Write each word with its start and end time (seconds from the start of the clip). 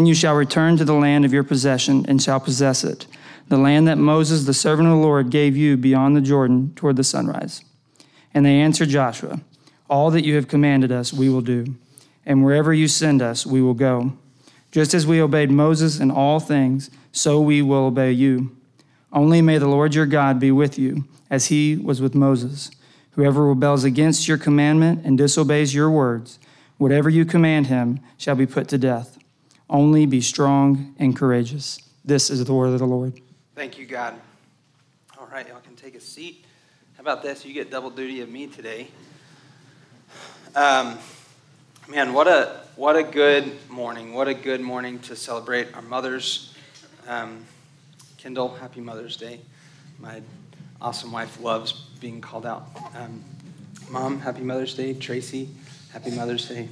Then 0.00 0.06
you 0.06 0.14
shall 0.14 0.34
return 0.34 0.78
to 0.78 0.84
the 0.86 0.94
land 0.94 1.26
of 1.26 1.32
your 1.34 1.44
possession 1.44 2.06
and 2.08 2.22
shall 2.22 2.40
possess 2.40 2.84
it, 2.84 3.06
the 3.48 3.58
land 3.58 3.86
that 3.86 3.98
Moses, 3.98 4.46
the 4.46 4.54
servant 4.54 4.88
of 4.88 4.94
the 4.94 5.00
Lord, 5.02 5.28
gave 5.28 5.58
you 5.58 5.76
beyond 5.76 6.16
the 6.16 6.22
Jordan 6.22 6.72
toward 6.74 6.96
the 6.96 7.04
sunrise. 7.04 7.62
And 8.32 8.46
they 8.46 8.62
answered 8.62 8.88
Joshua, 8.88 9.42
All 9.90 10.10
that 10.12 10.24
you 10.24 10.36
have 10.36 10.48
commanded 10.48 10.90
us, 10.90 11.12
we 11.12 11.28
will 11.28 11.42
do, 11.42 11.74
and 12.24 12.42
wherever 12.42 12.72
you 12.72 12.88
send 12.88 13.20
us, 13.20 13.44
we 13.44 13.60
will 13.60 13.74
go. 13.74 14.14
Just 14.72 14.94
as 14.94 15.06
we 15.06 15.20
obeyed 15.20 15.50
Moses 15.50 16.00
in 16.00 16.10
all 16.10 16.40
things, 16.40 16.88
so 17.12 17.38
we 17.38 17.60
will 17.60 17.84
obey 17.84 18.10
you. 18.10 18.56
Only 19.12 19.42
may 19.42 19.58
the 19.58 19.68
Lord 19.68 19.94
your 19.94 20.06
God 20.06 20.40
be 20.40 20.50
with 20.50 20.78
you, 20.78 21.04
as 21.28 21.48
he 21.48 21.76
was 21.76 22.00
with 22.00 22.14
Moses. 22.14 22.70
Whoever 23.10 23.44
rebels 23.44 23.84
against 23.84 24.28
your 24.28 24.38
commandment 24.38 25.04
and 25.04 25.18
disobeys 25.18 25.74
your 25.74 25.90
words, 25.90 26.38
whatever 26.78 27.10
you 27.10 27.26
command 27.26 27.66
him, 27.66 28.00
shall 28.16 28.34
be 28.34 28.46
put 28.46 28.66
to 28.68 28.78
death. 28.78 29.18
Only 29.70 30.04
be 30.04 30.20
strong 30.20 30.96
and 30.98 31.14
courageous. 31.14 31.78
This 32.04 32.28
is 32.28 32.44
the 32.44 32.52
word 32.52 32.72
of 32.72 32.80
the 32.80 32.86
Lord. 32.86 33.20
Thank 33.54 33.78
you, 33.78 33.86
God. 33.86 34.16
All 35.16 35.28
right, 35.28 35.46
y'all 35.46 35.60
can 35.60 35.76
take 35.76 35.94
a 35.94 36.00
seat. 36.00 36.44
How 36.96 37.02
about 37.02 37.22
this? 37.22 37.44
You 37.44 37.54
get 37.54 37.70
double 37.70 37.90
duty 37.90 38.20
of 38.20 38.28
me 38.28 38.48
today. 38.48 38.88
Um, 40.56 40.98
man, 41.88 42.12
what 42.12 42.26
a 42.26 42.62
what 42.74 42.96
a 42.96 43.04
good 43.04 43.52
morning! 43.70 44.12
What 44.12 44.26
a 44.26 44.34
good 44.34 44.60
morning 44.60 44.98
to 45.00 45.14
celebrate 45.14 45.72
our 45.72 45.82
mothers. 45.82 46.52
Um, 47.06 47.44
Kendall, 48.18 48.48
happy 48.48 48.80
Mother's 48.80 49.16
Day. 49.16 49.38
My 50.00 50.20
awesome 50.82 51.12
wife 51.12 51.40
loves 51.40 51.72
being 52.00 52.20
called 52.20 52.44
out. 52.44 52.66
Um, 52.96 53.22
Mom, 53.88 54.18
happy 54.18 54.42
Mother's 54.42 54.74
Day. 54.74 54.94
Tracy, 54.94 55.48
happy 55.92 56.10
Mother's 56.10 56.48
Day. 56.48 56.68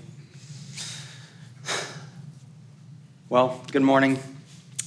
Well, 3.31 3.63
good 3.73 3.83
morning. 3.83 4.19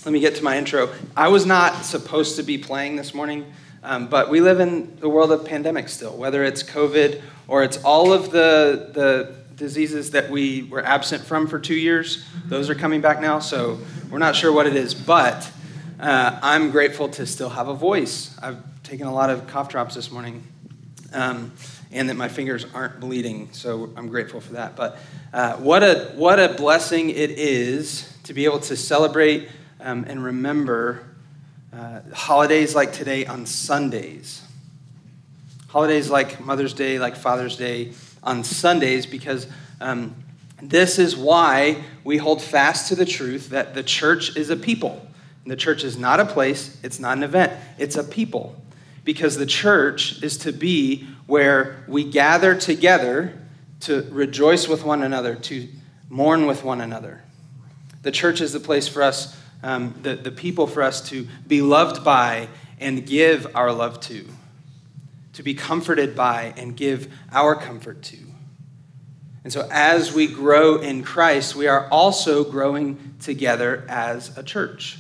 Let 0.04 0.12
me 0.12 0.20
get 0.20 0.34
to 0.38 0.44
my 0.44 0.58
intro. 0.58 0.90
I 1.16 1.28
was 1.28 1.46
not 1.46 1.86
supposed 1.86 2.38
to 2.38 2.44
be 2.44 2.58
playing 2.58 2.96
this 2.96 3.14
morning, 3.14 3.46
um, 3.84 4.08
but 4.08 4.32
we 4.32 4.42
live 4.42 4.60
in 4.60 5.00
the 5.00 5.08
world 5.08 5.32
of 5.32 5.46
pandemic 5.46 5.88
still, 5.90 6.18
whether 6.18 6.44
it's 6.44 6.64
COVID 6.64 7.22
or 7.48 7.62
it's 7.62 7.78
all 7.84 8.12
of 8.12 8.32
the, 8.32 8.90
the 8.94 9.36
diseases 9.56 10.10
that 10.12 10.32
we 10.32 10.64
were 10.64 10.84
absent 10.84 11.24
from 11.24 11.46
for 11.46 11.60
two 11.60 11.76
years. 11.76 12.26
Those 12.48 12.68
are 12.72 12.74
coming 12.74 13.00
back 13.00 13.22
now, 13.22 13.38
so 13.38 13.78
we're 14.10 14.18
not 14.18 14.36
sure 14.36 14.52
what 14.52 14.66
it 14.66 14.76
is, 14.76 14.96
but 14.96 15.52
uh, 16.00 16.40
I'm 16.42 16.72
grateful 16.72 17.10
to 17.10 17.28
still 17.28 17.50
have 17.50 17.68
a 17.68 17.76
voice. 17.76 18.36
I've 18.42 18.58
taken 18.82 19.06
a 19.06 19.14
lot 19.14 19.30
of 19.30 19.46
cough 19.46 19.70
drops 19.70 19.94
this 19.94 20.10
morning. 20.10 20.48
Um, 21.14 21.52
and 21.94 22.08
that 22.08 22.16
my 22.16 22.30
fingers 22.30 22.66
aren't 22.74 23.02
bleeding, 23.02 23.50
so 23.52 23.92
I'm 23.98 24.08
grateful 24.08 24.40
for 24.40 24.54
that. 24.54 24.78
But 24.78 24.98
uh, 25.34 25.58
what 25.58 25.84
a 25.84 26.14
what 26.16 26.40
a 26.40 26.54
blessing 26.54 27.10
it 27.10 27.32
is 27.32 28.11
to 28.32 28.36
be 28.36 28.46
able 28.46 28.62
to 28.62 28.78
celebrate 28.78 29.50
um, 29.82 30.06
and 30.08 30.24
remember 30.24 31.04
uh, 31.74 32.00
holidays 32.14 32.74
like 32.74 32.94
today 32.94 33.26
on 33.26 33.46
Sundays. 33.46 34.42
Holidays 35.68 36.10
like 36.10 36.40
Mother's 36.40 36.74
Day, 36.74 36.98
like 36.98 37.18
Father's 37.18 37.58
Day 37.58 37.92
on 38.24 38.46
Sundays, 38.46 39.06
because 39.06 39.48
um, 39.82 40.16
this 40.62 40.98
is 40.98 41.18
why 41.18 41.84
we 42.06 42.16
hold 42.16 42.42
fast 42.42 42.88
to 42.88 42.96
the 42.96 43.04
truth 43.06 43.50
that 43.50 43.74
the 43.74 43.84
church 43.84 44.38
is 44.38 44.50
a 44.50 44.56
people. 44.56 45.06
And 45.44 45.52
the 45.52 45.58
church 45.58 45.84
is 45.84 45.98
not 45.98 46.22
a 46.22 46.26
place, 46.26 46.80
it's 46.84 47.02
not 47.02 47.18
an 47.18 47.24
event, 47.24 47.52
it's 47.78 47.98
a 47.98 48.04
people. 48.04 48.56
Because 49.04 49.36
the 49.36 49.46
church 49.46 50.24
is 50.24 50.38
to 50.38 50.54
be 50.54 51.06
where 51.28 51.84
we 51.86 52.06
gather 52.06 52.56
together 52.56 53.38
to 53.82 54.08
rejoice 54.10 54.70
with 54.70 54.86
one 54.86 55.04
another, 55.04 55.36
to 55.36 55.68
mourn 56.08 56.46
with 56.46 56.64
one 56.64 56.80
another. 56.80 57.24
The 58.02 58.12
church 58.12 58.42
is 58.42 58.52
the 58.54 58.60
place 58.60 58.88
for 58.88 59.04
us, 59.04 59.38
um, 59.64 59.94
the, 60.02 60.16
the 60.16 60.32
people 60.32 60.68
for 60.68 60.82
us 60.82 61.08
to 61.10 61.28
be 61.48 61.62
loved 61.62 62.04
by 62.04 62.48
and 62.80 63.06
give 63.06 63.56
our 63.56 63.72
love 63.72 64.00
to, 64.02 64.28
to 65.34 65.44
be 65.44 65.54
comforted 65.54 66.16
by 66.16 66.54
and 66.58 66.76
give 66.76 67.14
our 67.32 67.56
comfort 67.56 68.02
to. 68.04 68.18
And 69.44 69.52
so, 69.52 69.68
as 69.72 70.14
we 70.14 70.28
grow 70.28 70.78
in 70.78 71.04
Christ, 71.04 71.56
we 71.56 71.68
are 71.68 71.88
also 71.90 72.44
growing 72.44 73.16
together 73.20 73.86
as 73.90 74.38
a 74.38 74.44
church. 74.44 75.00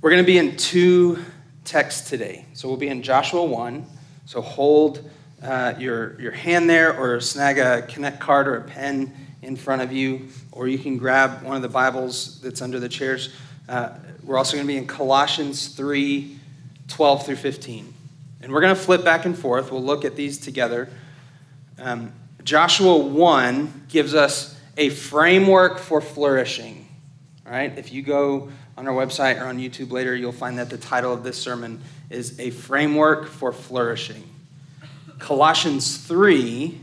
We're 0.00 0.10
going 0.10 0.22
to 0.22 0.26
be 0.26 0.36
in 0.36 0.56
two 0.56 1.24
texts 1.64 2.08
today. 2.08 2.44
So, 2.52 2.68
we'll 2.68 2.76
be 2.76 2.88
in 2.88 3.02
Joshua 3.02 3.44
1. 3.44 3.86
So, 4.26 4.42
hold 4.42 5.10
uh, 5.42 5.74
your, 5.78 6.20
your 6.20 6.32
hand 6.32 6.68
there 6.68 6.98
or 6.98 7.18
snag 7.20 7.58
a 7.58 7.82
Connect 7.82 8.20
card 8.20 8.46
or 8.46 8.56
a 8.56 8.62
pen 8.62 9.14
in 9.42 9.56
front 9.56 9.82
of 9.82 9.92
you, 9.92 10.28
or 10.52 10.68
you 10.68 10.78
can 10.78 10.98
grab 10.98 11.42
one 11.42 11.56
of 11.56 11.62
the 11.62 11.68
Bibles 11.68 12.40
that's 12.40 12.60
under 12.60 12.80
the 12.80 12.88
chairs. 12.88 13.34
Uh, 13.68 13.90
we're 14.24 14.36
also 14.36 14.56
going 14.56 14.66
to 14.66 14.72
be 14.72 14.78
in 14.78 14.86
Colossians 14.86 15.68
3 15.68 16.36
12 16.88 17.26
through 17.26 17.36
15. 17.36 17.94
And 18.40 18.52
we're 18.52 18.60
going 18.60 18.74
to 18.74 18.80
flip 18.80 19.04
back 19.04 19.26
and 19.26 19.38
forth. 19.38 19.70
We'll 19.70 19.84
look 19.84 20.04
at 20.04 20.16
these 20.16 20.38
together. 20.38 20.88
Um, 21.78 22.12
Joshua 22.44 22.96
1 22.96 23.86
gives 23.88 24.14
us 24.14 24.58
a 24.76 24.88
framework 24.88 25.78
for 25.78 26.00
flourishing. 26.00 26.88
All 27.46 27.52
right? 27.52 27.76
If 27.76 27.92
you 27.92 28.02
go 28.02 28.50
on 28.76 28.88
our 28.88 28.94
website 28.94 29.40
or 29.40 29.44
on 29.46 29.58
YouTube 29.58 29.90
later, 29.90 30.14
you'll 30.14 30.32
find 30.32 30.58
that 30.58 30.70
the 30.70 30.78
title 30.78 31.12
of 31.12 31.22
this 31.22 31.36
sermon 31.36 31.82
is 32.10 32.38
A 32.40 32.50
Framework 32.50 33.26
for 33.26 33.52
Flourishing. 33.52 34.22
Colossians 35.18 35.98
3 35.98 36.80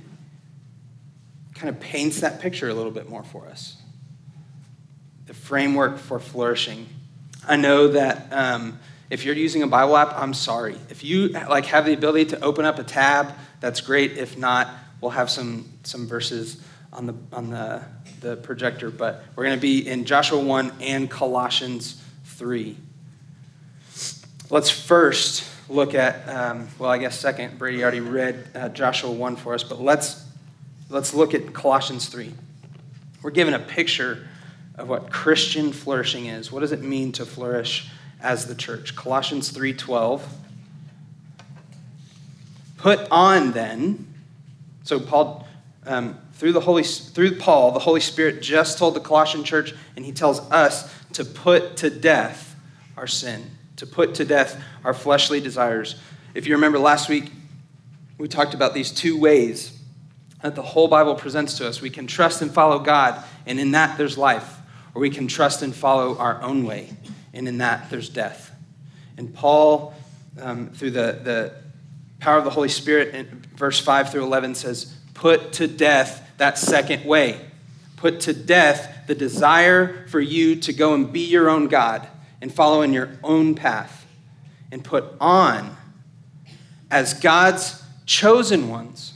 kind 1.55 1.69
of 1.69 1.79
paints 1.79 2.19
that 2.19 2.41
picture 2.41 2.69
a 2.69 2.73
little 2.73 2.91
bit 2.91 3.09
more 3.09 3.23
for 3.23 3.47
us. 3.47 3.77
The 5.25 5.33
framework 5.33 5.97
for 5.97 6.19
flourishing. 6.19 6.87
I 7.47 7.55
know 7.55 7.87
that 7.87 8.31
um, 8.31 8.79
if 9.09 9.25
you're 9.25 9.35
using 9.35 9.63
a 9.63 9.67
Bible 9.67 9.95
app, 9.97 10.13
I'm 10.15 10.33
sorry. 10.33 10.75
If 10.89 11.03
you 11.03 11.29
like 11.29 11.65
have 11.67 11.85
the 11.85 11.93
ability 11.93 12.25
to 12.31 12.41
open 12.41 12.65
up 12.65 12.77
a 12.77 12.83
tab, 12.83 13.33
that's 13.61 13.81
great. 13.81 14.17
If 14.17 14.37
not, 14.37 14.67
we'll 14.99 15.11
have 15.11 15.29
some 15.29 15.69
some 15.83 16.07
verses 16.07 16.61
on 16.91 17.05
the 17.05 17.15
on 17.31 17.49
the 17.49 17.83
the 18.19 18.35
projector. 18.37 18.89
But 18.89 19.23
we're 19.35 19.45
going 19.45 19.57
to 19.57 19.61
be 19.61 19.87
in 19.87 20.05
Joshua 20.05 20.39
one 20.39 20.71
and 20.81 21.09
Colossians 21.09 22.01
three. 22.25 22.77
Let's 24.49 24.69
first 24.69 25.49
look 25.69 25.95
at 25.95 26.27
um, 26.27 26.67
well, 26.77 26.91
I 26.91 26.97
guess 26.97 27.17
second. 27.19 27.57
Brady 27.57 27.81
already 27.81 28.01
read 28.01 28.49
uh, 28.53 28.69
Joshua 28.69 29.11
one 29.11 29.35
for 29.35 29.53
us, 29.53 29.63
but 29.63 29.79
let's 29.79 30.24
let's 30.89 31.13
look 31.13 31.33
at 31.33 31.53
Colossians 31.53 32.07
3. 32.07 32.33
We're 33.21 33.31
given 33.31 33.53
a 33.53 33.59
picture 33.59 34.27
of 34.75 34.89
what 34.89 35.11
Christian 35.11 35.71
flourishing 35.71 36.27
is. 36.27 36.51
What 36.51 36.59
does 36.59 36.71
it 36.71 36.81
mean 36.81 37.11
to 37.13 37.25
flourish 37.25 37.89
as 38.21 38.45
the 38.45 38.55
church? 38.55 38.95
Colossians 38.95 39.49
3:12. 39.49 40.21
Put 42.77 43.07
on 43.09 43.53
then. 43.53 44.07
So 44.83 44.99
Paul, 44.99 45.47
um, 45.87 46.19
through 46.33 46.51
the 46.51 46.61
Holy, 46.61 46.83
through 46.83 47.37
Paul, 47.37 47.71
the 47.71 47.79
Holy 47.79 48.01
Spirit 48.01 48.41
just 48.41 48.77
told 48.77 48.93
the 48.93 48.99
Colossian 48.99 49.43
church, 49.43 49.73
and 49.95 50.05
he 50.05 50.11
tells 50.11 50.39
us 50.51 50.93
to 51.13 51.25
put 51.25 51.77
to 51.77 51.89
death 51.89 52.55
our 52.97 53.07
sin, 53.07 53.49
to 53.77 53.87
put 53.87 54.13
to 54.15 54.25
death 54.25 54.61
our 54.83 54.93
fleshly 54.93 55.39
desires. 55.39 55.95
If 56.35 56.45
you 56.45 56.53
remember 56.53 56.77
last 56.77 57.09
week, 57.09 57.31
we 58.17 58.27
talked 58.27 58.53
about 58.53 58.73
these 58.73 58.91
two 58.91 59.17
ways 59.17 59.74
that 60.45 60.53
the 60.53 60.61
whole 60.61 60.87
Bible 60.87 61.15
presents 61.15 61.57
to 61.57 61.67
us. 61.67 61.81
We 61.81 61.89
can 61.89 62.05
trust 62.05 62.43
and 62.43 62.53
follow 62.53 62.77
God, 62.77 63.23
and 63.47 63.59
in 63.59 63.71
that 63.71 63.97
there's 63.97 64.15
life. 64.15 64.57
Or 64.93 65.01
we 65.01 65.09
can 65.09 65.27
trust 65.27 65.63
and 65.63 65.73
follow 65.73 66.19
our 66.19 66.39
own 66.43 66.65
way, 66.65 66.91
and 67.33 67.47
in 67.47 67.57
that 67.57 67.89
there's 67.89 68.09
death. 68.09 68.55
And 69.17 69.33
Paul, 69.33 69.95
um, 70.39 70.67
through 70.67 70.91
the, 70.91 71.19
the 71.23 71.53
power 72.19 72.37
of 72.37 72.43
the 72.43 72.51
Holy 72.51 72.69
Spirit, 72.69 73.15
in 73.15 73.43
verse 73.55 73.79
5 73.79 74.11
through 74.11 74.23
11 74.23 74.53
says, 74.53 74.93
Put 75.15 75.51
to 75.53 75.67
death 75.67 76.21
that 76.37 76.59
second 76.59 77.05
way. 77.05 77.41
Put 77.95 78.19
to 78.21 78.33
death 78.33 79.07
the 79.07 79.15
desire 79.15 80.05
for 80.09 80.19
you 80.19 80.57
to 80.57 80.73
go 80.73 80.93
and 80.93 81.11
be 81.11 81.21
your 81.21 81.49
own 81.49 81.69
God 81.69 82.07
and 82.39 82.53
follow 82.53 82.83
in 82.83 82.93
your 82.93 83.17
own 83.23 83.55
path. 83.55 84.05
And 84.71 84.83
put 84.83 85.05
on, 85.19 85.75
as 86.91 87.15
God's 87.15 87.81
chosen 88.05 88.69
ones, 88.69 89.13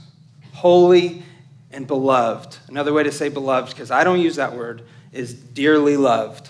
holy 0.60 1.24
and 1.72 1.88
beloved. 1.88 2.58
Another 2.68 2.92
way 2.92 3.04
to 3.04 3.12
say 3.14 3.30
beloved, 3.30 3.70
because 3.70 3.92
I 3.92 4.04
don't 4.04 4.20
use 4.20 4.36
that 4.36 4.58
word, 4.58 4.84
is 5.14 5.34
dearly 5.34 5.96
loved. 5.96 6.50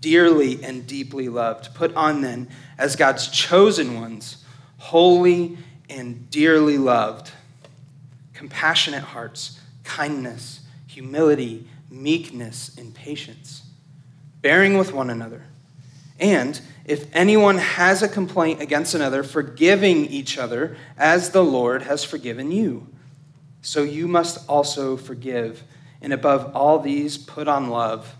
Dearly 0.00 0.64
and 0.64 0.86
deeply 0.86 1.28
loved. 1.28 1.74
Put 1.74 1.94
on 1.94 2.22
then 2.22 2.48
as 2.78 2.96
God's 2.96 3.28
chosen 3.28 4.00
ones, 4.00 4.42
holy 4.78 5.58
and 5.90 6.30
dearly 6.30 6.78
loved, 6.78 7.30
compassionate 8.32 9.02
hearts, 9.02 9.60
kindness, 9.84 10.60
humility, 10.86 11.68
meekness, 11.90 12.74
and 12.78 12.94
patience, 12.94 13.64
bearing 14.40 14.78
with 14.78 14.94
one 14.94 15.10
another. 15.10 15.42
And 16.18 16.58
if 16.86 17.14
anyone 17.14 17.58
has 17.58 18.02
a 18.02 18.08
complaint 18.08 18.62
against 18.62 18.94
another, 18.94 19.22
forgiving 19.22 20.06
each 20.06 20.38
other 20.38 20.78
as 20.96 21.30
the 21.30 21.44
Lord 21.44 21.82
has 21.82 22.02
forgiven 22.02 22.50
you 22.50 22.88
so 23.62 23.82
you 23.82 24.06
must 24.06 24.48
also 24.48 24.96
forgive. 24.96 25.62
And 26.00 26.12
above 26.12 26.54
all 26.54 26.78
these, 26.78 27.18
put 27.18 27.48
on 27.48 27.68
love, 27.68 28.14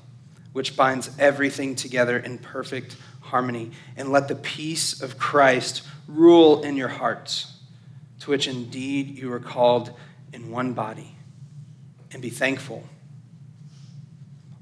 which 0.53 0.77
binds 0.77 1.11
everything 1.19 1.75
together 1.75 2.19
in 2.19 2.39
perfect 2.39 2.97
harmony. 3.21 3.71
And 3.97 4.11
let 4.11 4.29
the 4.29 4.35
peace 4.35 5.01
of 5.01 5.19
Christ 5.19 5.83
rule 6.09 6.63
in 6.63 6.77
your 6.77 6.89
hearts, 6.89 7.55
to 8.21 8.31
which 8.31 8.49
indeed 8.49 9.19
you 9.19 9.33
are 9.33 9.41
called 9.41 9.93
in 10.33 10.51
one 10.51 10.73
body. 10.73 11.17
And 12.13 12.23
be 12.23 12.31
thankful. 12.31 12.85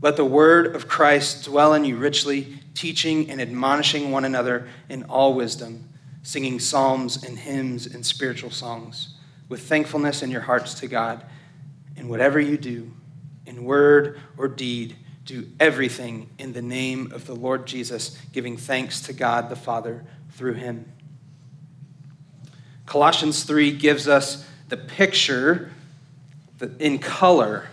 Let 0.00 0.16
the 0.16 0.24
word 0.24 0.74
of 0.76 0.88
Christ 0.88 1.44
dwell 1.44 1.72
in 1.72 1.84
you 1.84 1.96
richly, 1.96 2.58
teaching 2.74 3.30
and 3.30 3.40
admonishing 3.40 4.10
one 4.10 4.24
another 4.24 4.68
in 4.88 5.04
all 5.04 5.32
wisdom, 5.32 5.88
singing 6.22 6.58
psalms 6.58 7.22
and 7.24 7.38
hymns 7.38 7.86
and 7.86 8.04
spiritual 8.04 8.50
songs, 8.50 9.13
with 9.54 9.68
thankfulness 9.68 10.20
in 10.20 10.32
your 10.32 10.40
hearts 10.40 10.74
to 10.74 10.88
God. 10.88 11.24
And 11.96 12.08
whatever 12.08 12.40
you 12.40 12.58
do, 12.58 12.90
in 13.46 13.62
word 13.62 14.18
or 14.36 14.48
deed, 14.48 14.96
do 15.24 15.48
everything 15.60 16.28
in 16.40 16.52
the 16.52 16.60
name 16.60 17.12
of 17.12 17.28
the 17.28 17.36
Lord 17.36 17.64
Jesus, 17.64 18.18
giving 18.32 18.56
thanks 18.56 19.02
to 19.02 19.12
God 19.12 19.50
the 19.50 19.54
Father 19.54 20.04
through 20.32 20.54
him. 20.54 20.92
Colossians 22.84 23.44
3 23.44 23.70
gives 23.70 24.08
us 24.08 24.44
the 24.70 24.76
picture 24.76 25.70
in 26.80 26.98
color 26.98 27.68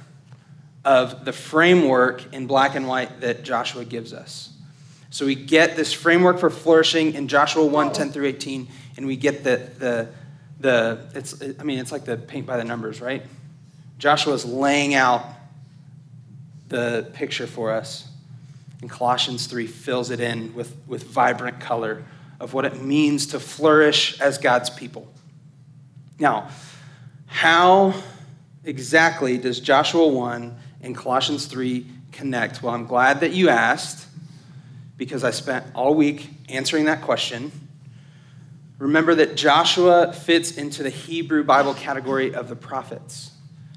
of 0.85 1.25
the 1.25 1.33
framework 1.33 2.31
in 2.31 2.45
black 2.45 2.75
and 2.75 2.87
white 2.87 3.21
that 3.21 3.41
Joshua 3.41 3.85
gives 3.85 4.13
us. 4.13 4.53
So 5.09 5.25
we 5.25 5.33
get 5.33 5.75
this 5.75 5.91
framework 5.91 6.37
for 6.37 6.51
flourishing 6.51 7.15
in 7.15 7.27
Joshua 7.27 7.65
1 7.65 7.91
10 7.91 8.11
through 8.11 8.27
18, 8.27 8.67
and 8.97 9.07
we 9.07 9.15
get 9.15 9.43
the, 9.43 9.67
the, 9.79 10.09
the 10.61 11.09
it's, 11.15 11.41
I 11.59 11.63
mean, 11.63 11.79
it's 11.79 11.91
like 11.91 12.05
the 12.05 12.17
paint 12.17 12.45
by 12.45 12.57
the 12.57 12.63
numbers, 12.63 13.01
right? 13.01 13.23
Joshua's 13.97 14.45
laying 14.45 14.93
out 14.93 15.23
the 16.69 17.07
picture 17.13 17.45
for 17.45 17.71
us. 17.71 18.07
And 18.81 18.89
Colossians 18.89 19.45
3 19.45 19.67
fills 19.67 20.09
it 20.09 20.19
in 20.19 20.55
with, 20.55 20.75
with 20.87 21.03
vibrant 21.03 21.59
color 21.59 22.03
of 22.39 22.53
what 22.53 22.65
it 22.65 22.81
means 22.81 23.27
to 23.27 23.39
flourish 23.39 24.19
as 24.19 24.39
God's 24.39 24.71
people. 24.71 25.07
Now, 26.17 26.49
how 27.27 27.93
exactly 28.63 29.37
does 29.37 29.59
Joshua 29.59 30.07
1 30.07 30.57
and 30.81 30.95
Colossians 30.95 31.45
3 31.45 31.85
connect? 32.11 32.63
Well, 32.63 32.73
I'm 32.73 32.87
glad 32.87 33.19
that 33.19 33.31
you 33.33 33.49
asked 33.49 34.07
because 34.97 35.23
I 35.23 35.31
spent 35.31 35.65
all 35.75 35.93
week 35.93 36.29
answering 36.49 36.85
that 36.85 37.01
question. 37.01 37.51
Remember 38.81 39.13
that 39.13 39.35
Joshua 39.35 40.11
fits 40.11 40.57
into 40.57 40.81
the 40.81 40.89
Hebrew 40.89 41.43
Bible 41.43 41.75
category 41.75 42.33
of 42.33 42.49
the 42.49 42.55
prophets. 42.55 43.29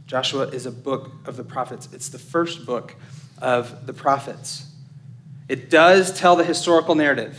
Joshua 0.07 0.47
is 0.47 0.65
a 0.65 0.71
book 0.71 1.13
of 1.27 1.37
the 1.37 1.45
prophets, 1.45 1.91
it's 1.93 2.09
the 2.09 2.19
first 2.19 2.65
book 2.65 2.97
of 3.37 3.87
the 3.87 3.93
prophets. 3.93 4.65
It 5.47 5.69
does 5.69 6.19
tell 6.19 6.37
the 6.37 6.45
historical 6.45 6.95
narrative, 6.95 7.39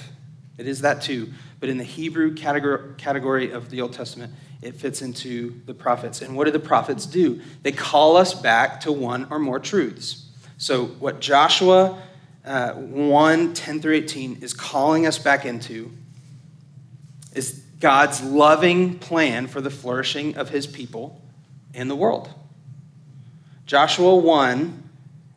it 0.59 0.67
is 0.67 0.81
that 0.81 1.01
too. 1.01 1.33
But 1.59 1.69
in 1.69 1.79
the 1.79 1.83
Hebrew 1.83 2.35
category 2.35 3.50
of 3.50 3.71
the 3.71 3.81
Old 3.81 3.94
Testament, 3.94 4.31
it 4.62 4.75
fits 4.75 5.01
into 5.01 5.59
the 5.65 5.73
prophets. 5.73 6.21
And 6.21 6.35
what 6.35 6.45
do 6.45 6.51
the 6.51 6.59
prophets 6.59 7.07
do? 7.07 7.41
They 7.63 7.71
call 7.71 8.15
us 8.15 8.35
back 8.35 8.81
to 8.81 8.91
one 8.91 9.25
or 9.31 9.39
more 9.39 9.59
truths. 9.59 10.29
So, 10.59 10.85
what 10.85 11.19
Joshua 11.19 12.00
uh, 12.45 12.73
1 12.73 13.56
10 13.56 13.81
through 13.81 13.95
18 13.95 14.44
is 14.44 14.53
calling 14.53 15.07
us 15.07 15.17
back 15.17 15.45
into 15.45 15.91
is 17.36 17.62
God's 17.80 18.22
loving 18.24 18.98
plan 18.98 19.48
for 19.48 19.62
the 19.62 19.70
flourishing 19.70 20.38
of 20.38 20.50
his 20.50 20.66
people 20.66 21.22
in 21.74 21.88
the 21.88 21.96
world. 21.96 22.30
Joshua 23.66 24.16
1 24.16 24.90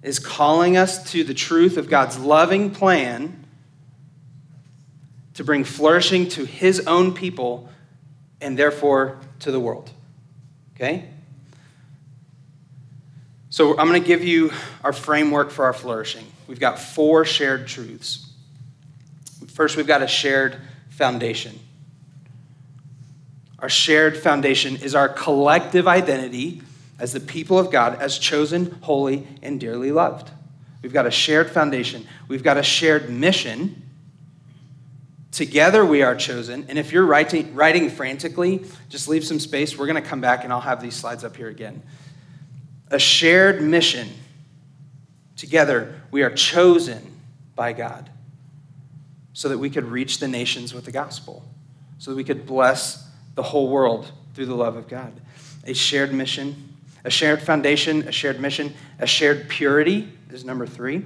is 0.03 0.19
calling 0.19 0.77
us 0.77 1.11
to 1.12 1.25
the 1.25 1.35
truth 1.35 1.77
of 1.77 1.91
God's 1.91 2.19
loving 2.19 2.71
plan 2.71 3.45
to 5.35 5.45
bring 5.45 5.65
flourishing 5.65 6.29
to 6.31 6.45
his 6.45 6.87
own 6.87 7.12
people 7.12 7.69
and 8.41 8.59
therefore 8.59 9.19
to 9.41 9.50
the 9.50 9.61
world. 9.61 9.91
Okay? 10.75 11.09
So 13.50 13.79
I'm 13.79 13.89
going 13.89 14.00
to 14.00 14.06
give 14.06 14.23
you 14.23 14.53
our 14.85 14.93
framework 14.93 15.50
for 15.50 15.65
our 15.65 15.73
flourishing. 15.73 16.25
We've 16.47 16.61
got 16.61 16.79
four 16.79 17.25
shared 17.25 17.67
truths. 17.67 18.31
First, 19.49 19.77
we've 19.77 19.87
got 19.87 20.03
a 20.03 20.06
shared 20.06 20.56
foundation. 20.91 21.59
Our 23.58 23.69
shared 23.69 24.16
foundation 24.16 24.76
is 24.76 24.94
our 24.94 25.08
collective 25.08 25.88
identity 25.88 26.62
as 26.99 27.12
the 27.12 27.20
people 27.20 27.58
of 27.58 27.70
God, 27.70 28.00
as 28.00 28.19
chosen, 28.19 28.78
holy, 28.82 29.26
and 29.43 29.60
dearly 29.60 29.93
loved. 29.93 30.31
We've 30.82 30.93
got 30.93 31.06
a 31.06 31.10
shared 31.10 31.50
foundation. 31.50 32.06
We've 32.28 32.43
got 32.43 32.56
a 32.56 32.62
shared 32.62 33.10
mission. 33.10 33.82
Together 35.32 35.84
we 35.84 36.02
are 36.02 36.14
chosen. 36.14 36.66
And 36.69 36.78
if 36.78 36.93
you're 36.93 37.05
writing, 37.05 37.55
writing 37.55 37.90
frantically, 37.90 38.64
just 38.88 39.08
leave 39.08 39.25
some 39.25 39.40
space. 39.40 39.76
We're 39.76 39.87
going 39.87 40.02
to 40.02 40.08
come 40.08 40.20
back 40.20 40.44
and 40.44 40.52
I'll 40.52 40.61
have 40.61 40.81
these 40.81 40.94
slides 40.94 41.25
up 41.25 41.37
here 41.37 41.49
again. 41.49 41.82
A 42.90 42.99
shared 42.99 43.61
mission. 43.61 44.08
Together 45.37 46.00
we 46.11 46.22
are 46.22 46.31
chosen 46.31 47.20
by 47.54 47.72
God 47.72 48.08
so 49.32 49.49
that 49.49 49.58
we 49.58 49.70
could 49.70 49.84
reach 49.84 50.19
the 50.19 50.28
nations 50.28 50.72
with 50.75 50.84
the 50.84 50.90
gospel, 50.90 51.44
so 51.99 52.11
that 52.11 52.16
we 52.16 52.25
could 52.25 52.46
bless 52.46 53.07
the 53.38 53.44
whole 53.44 53.69
world 53.69 54.11
through 54.35 54.46
the 54.46 54.55
love 54.55 54.75
of 54.75 54.88
God. 54.88 55.12
A 55.64 55.73
shared 55.73 56.12
mission 56.12 56.69
a 57.05 57.11
shared 57.11 57.40
foundation, 57.40 58.06
a 58.08 58.12
shared 58.12 58.40
mission, 58.40 58.75
a 58.99 59.06
shared 59.06 59.49
purity 59.49 60.12
is 60.31 60.44
number 60.44 60.67
three. 60.67 61.05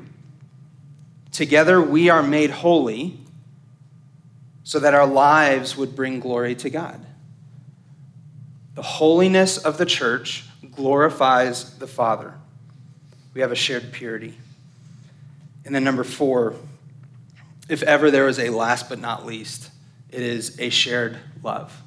Together 1.30 1.80
we 1.80 2.10
are 2.10 2.22
made 2.22 2.50
holy 2.50 3.18
so 4.64 4.78
that 4.78 4.94
our 4.94 5.06
lives 5.06 5.76
would 5.76 5.94
bring 5.94 6.18
glory 6.18 6.54
to 6.56 6.70
God. 6.70 7.04
The 8.74 8.82
holiness 8.82 9.58
of 9.58 9.78
the 9.78 9.86
church 9.86 10.44
glorifies 10.72 11.78
the 11.78 11.86
Father. 11.86 12.34
We 13.34 13.42
have 13.42 13.52
a 13.52 13.56
shared 13.56 13.92
purity. 13.92 14.36
And 15.64 15.74
then, 15.74 15.84
number 15.84 16.04
four, 16.04 16.56
if 17.68 17.82
ever 17.82 18.10
there 18.10 18.26
is 18.28 18.38
a 18.38 18.48
last 18.48 18.88
but 18.88 18.98
not 18.98 19.26
least, 19.26 19.70
it 20.10 20.22
is 20.22 20.58
a 20.58 20.70
shared 20.70 21.18
love. 21.42 21.82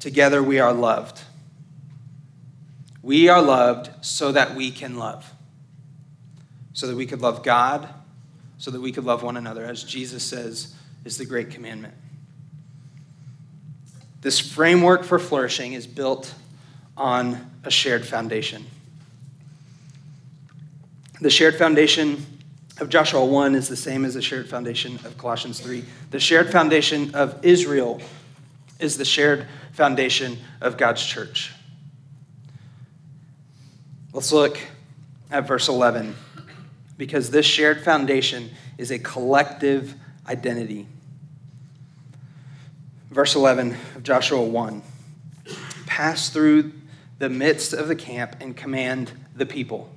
Together 0.00 0.42
we 0.42 0.58
are 0.58 0.72
loved. 0.72 1.22
We 3.02 3.28
are 3.28 3.42
loved 3.42 3.90
so 4.04 4.32
that 4.32 4.54
we 4.54 4.70
can 4.70 4.96
love. 4.96 5.32
So 6.72 6.86
that 6.86 6.96
we 6.96 7.06
could 7.06 7.20
love 7.20 7.42
God, 7.42 7.88
so 8.58 8.70
that 8.70 8.80
we 8.80 8.92
could 8.92 9.04
love 9.04 9.22
one 9.22 9.36
another, 9.36 9.64
as 9.64 9.84
Jesus 9.84 10.22
says 10.22 10.74
is 11.04 11.18
the 11.18 11.26
great 11.26 11.50
commandment. 11.50 11.94
This 14.22 14.40
framework 14.40 15.04
for 15.04 15.18
flourishing 15.18 15.74
is 15.74 15.86
built 15.86 16.34
on 16.96 17.50
a 17.62 17.70
shared 17.70 18.06
foundation. 18.06 18.64
The 21.20 21.30
shared 21.30 21.56
foundation 21.56 22.24
of 22.80 22.88
Joshua 22.88 23.24
1 23.24 23.54
is 23.54 23.68
the 23.68 23.76
same 23.76 24.04
as 24.04 24.14
the 24.14 24.22
shared 24.22 24.48
foundation 24.48 24.94
of 25.04 25.16
Colossians 25.18 25.60
3. 25.60 25.84
The 26.10 26.18
shared 26.18 26.50
foundation 26.50 27.14
of 27.14 27.44
Israel 27.44 28.00
is 28.84 28.96
the 28.96 29.04
shared 29.04 29.48
foundation 29.72 30.38
of 30.60 30.76
God's 30.76 31.04
church. 31.04 31.52
Let's 34.12 34.30
look 34.30 34.58
at 35.30 35.48
verse 35.48 35.68
11 35.68 36.14
because 36.96 37.30
this 37.30 37.46
shared 37.46 37.82
foundation 37.82 38.50
is 38.78 38.92
a 38.92 38.98
collective 38.98 39.94
identity. 40.28 40.86
Verse 43.10 43.34
11 43.34 43.76
of 43.96 44.02
Joshua 44.02 44.42
1 44.42 44.82
Pass 45.86 46.28
through 46.30 46.72
the 47.18 47.28
midst 47.28 47.72
of 47.72 47.88
the 47.88 47.96
camp 47.96 48.36
and 48.40 48.56
command 48.56 49.12
the 49.34 49.46
people. 49.46 49.90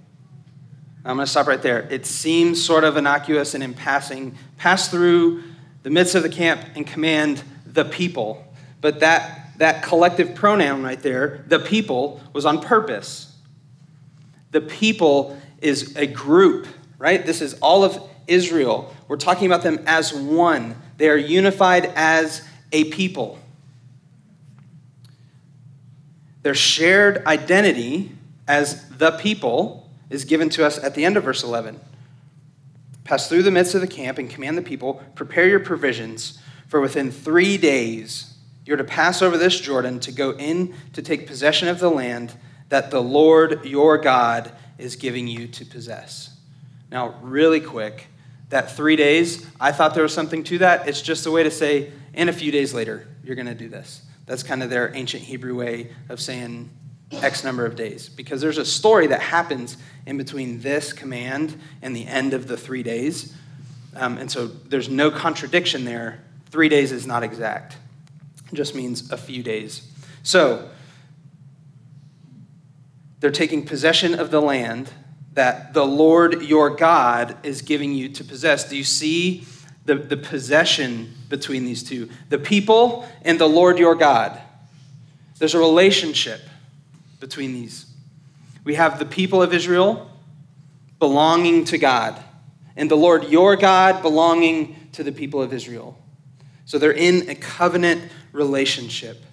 I'm 1.06 1.16
going 1.16 1.26
to 1.26 1.32
stop 1.32 1.48
right 1.48 1.62
there. 1.62 1.88
It 1.90 2.06
seems 2.06 2.64
sort 2.64 2.84
of 2.84 2.98
innocuous 2.98 3.54
and 3.54 3.64
in 3.64 3.74
passing. 3.74 4.36
Pass 4.58 4.90
through 4.90 5.44
the 5.84 5.90
midst 5.90 6.16
of 6.16 6.24
the 6.24 6.30
camp 6.30 6.62
and 6.76 6.86
command 6.86 7.44
the 7.66 7.86
people. 7.86 8.47
But 8.82 9.00
that, 9.00 9.58
that 9.58 9.84
collective 9.84 10.36
pronoun 10.36 10.84
right 10.84 11.02
there, 11.02 11.44
the 11.48 11.60
people, 11.60 12.22
was 12.34 12.46
on 12.46 12.62
purpose. 12.62 13.36
The 14.52 14.62
people 14.62 15.38
is 15.62 15.96
a 15.96 16.08
group, 16.08 16.68
right? 16.98 17.26
This 17.26 17.42
is 17.42 17.56
all 17.56 17.84
of 17.84 18.02
Israel. 18.28 18.94
We're 19.08 19.18
talking 19.18 19.48
about 19.48 19.64
them 19.64 19.84
as 19.88 20.14
one. 20.14 20.76
They 20.98 21.10
are 21.10 21.18
unified 21.18 21.92
as 21.96 22.48
a 22.72 22.86
people. 22.86 23.40
Their 26.44 26.56
shared 26.56 27.26
identity 27.26 28.12
as 28.48 28.88
the 28.90 29.12
people 29.12 29.90
is 30.10 30.24
given 30.24 30.50
to 30.50 30.66
us 30.66 30.82
at 30.82 30.96
the 30.96 31.04
end 31.04 31.18
of 31.18 31.24
verse 31.24 31.44
11. 31.44 31.80
Pass 33.04 33.28
through 33.28 33.44
the 33.44 33.52
midst 33.52 33.76
of 33.76 33.82
the 33.82 33.88
camp 33.88 34.18
and 34.18 34.30
command 34.30 34.58
the 34.58 34.62
people, 34.62 35.02
prepare 35.16 35.48
your 35.48 35.60
provisions, 35.60 36.40
for 36.68 36.82
within 36.82 37.12
three 37.12 37.58
days 37.58 38.37
you're 38.68 38.78
to 38.78 38.84
pass 38.84 39.22
over 39.22 39.38
this 39.38 39.60
Jordan 39.60 40.00
to 40.02 40.12
go 40.12 40.32
in 40.32 40.76
to 40.94 41.02
take 41.02 41.26
possession 41.26 41.68
of 41.68 41.80
the 41.80 41.90
land 41.90 42.36
that 42.70 42.92
the 42.92 43.02
Lord 43.02 43.66
your 43.66 43.98
God 43.98 44.52
is 44.78 44.96
giving 44.96 45.28
you 45.28 45.48
to 45.48 45.66
possess. 45.66 46.36
Now, 46.92 47.16
really 47.22 47.60
quick, 47.60 48.08
that 48.50 48.72
three 48.76 48.96
days, 48.96 49.46
I 49.60 49.72
thought 49.72 49.94
there 49.94 50.04
was 50.04 50.14
something 50.14 50.44
to 50.46 50.58
that. 50.60 50.88
It's 50.88 51.02
just 51.02 51.26
a 51.26 51.32
way 51.32 51.44
to 51.44 51.52
say, 51.52 51.92
in 52.14 52.30
a 52.30 52.34
few 52.34 52.52
days 52.52 52.74
later, 52.74 53.08
you're 53.24 53.36
going 53.36 53.48
to 53.48 53.56
do 53.56 53.70
this. 53.70 54.02
That's 54.26 54.44
kind 54.44 54.64
of 54.64 54.70
their 54.70 54.94
ancient 54.96 55.24
Hebrew 55.24 55.56
way 55.56 55.92
of 56.10 56.20
saying 56.20 56.70
X 57.12 57.44
number 57.44 57.66
of 57.66 57.76
days. 57.76 58.10
Because 58.10 58.42
there's 58.42 58.58
a 58.58 58.66
story 58.66 59.08
that 59.08 59.22
happens 59.22 59.78
in 60.06 60.18
between 60.18 60.62
this 60.62 60.94
command 60.94 61.60
and 61.82 61.96
the 61.96 62.06
end 62.06 62.34
of 62.34 62.48
the 62.48 62.58
three 62.58 62.84
days. 62.84 63.34
Um, 63.96 64.18
and 64.18 64.30
so 64.30 64.48
there's 64.48 64.90
no 64.90 65.10
contradiction 65.10 65.86
there. 65.86 66.24
Three 66.50 66.70
days 66.70 66.92
is 66.92 67.06
not 67.08 67.24
exact, 67.24 67.78
just 68.54 68.76
means 68.76 69.12
a 69.12 69.18
few 69.18 69.44
days. 69.44 69.90
So 70.24 70.70
they're 73.20 73.32
taking 73.32 73.66
possession 73.66 74.20
of 74.20 74.32
the 74.32 74.42
land 74.42 74.92
that 75.34 75.74
the 75.74 75.86
Lord 75.86 76.42
your 76.42 76.70
God 76.70 77.38
is 77.44 77.62
giving 77.62 77.94
you 77.94 78.10
to 78.10 78.24
possess. 78.24 78.68
Do 78.68 78.76
you 78.76 78.84
see 78.84 79.46
the, 79.86 79.96
the 79.96 80.18
possession 80.18 81.14
between 81.30 81.66
these 81.66 81.84
two? 81.84 82.10
The 82.30 82.40
people 82.40 83.08
and 83.22 83.40
the 83.40 83.48
Lord 83.48 83.78
your 83.78 83.96
God. 83.96 84.42
There's 85.38 85.54
a 85.54 85.60
relationship 85.60 86.42
between 87.20 87.54
these. 87.54 87.86
We 88.64 88.76
have 88.76 89.00
the 89.00 89.06
people 89.06 89.42
of 89.42 89.54
Israel 89.54 90.10
belonging 91.00 91.66
to 91.66 91.78
God, 91.78 92.20
and 92.76 92.90
the 92.90 92.98
Lord 92.98 93.30
your 93.30 93.56
God 93.56 94.02
belonging 94.02 94.90
to 94.94 95.04
the 95.04 95.12
people 95.12 95.42
of 95.42 95.54
Israel. 95.54 95.98
So 96.68 96.78
they're 96.78 96.92
in 96.92 97.30
a 97.30 97.36
covenant 97.36 98.12
relationship. 98.34 99.24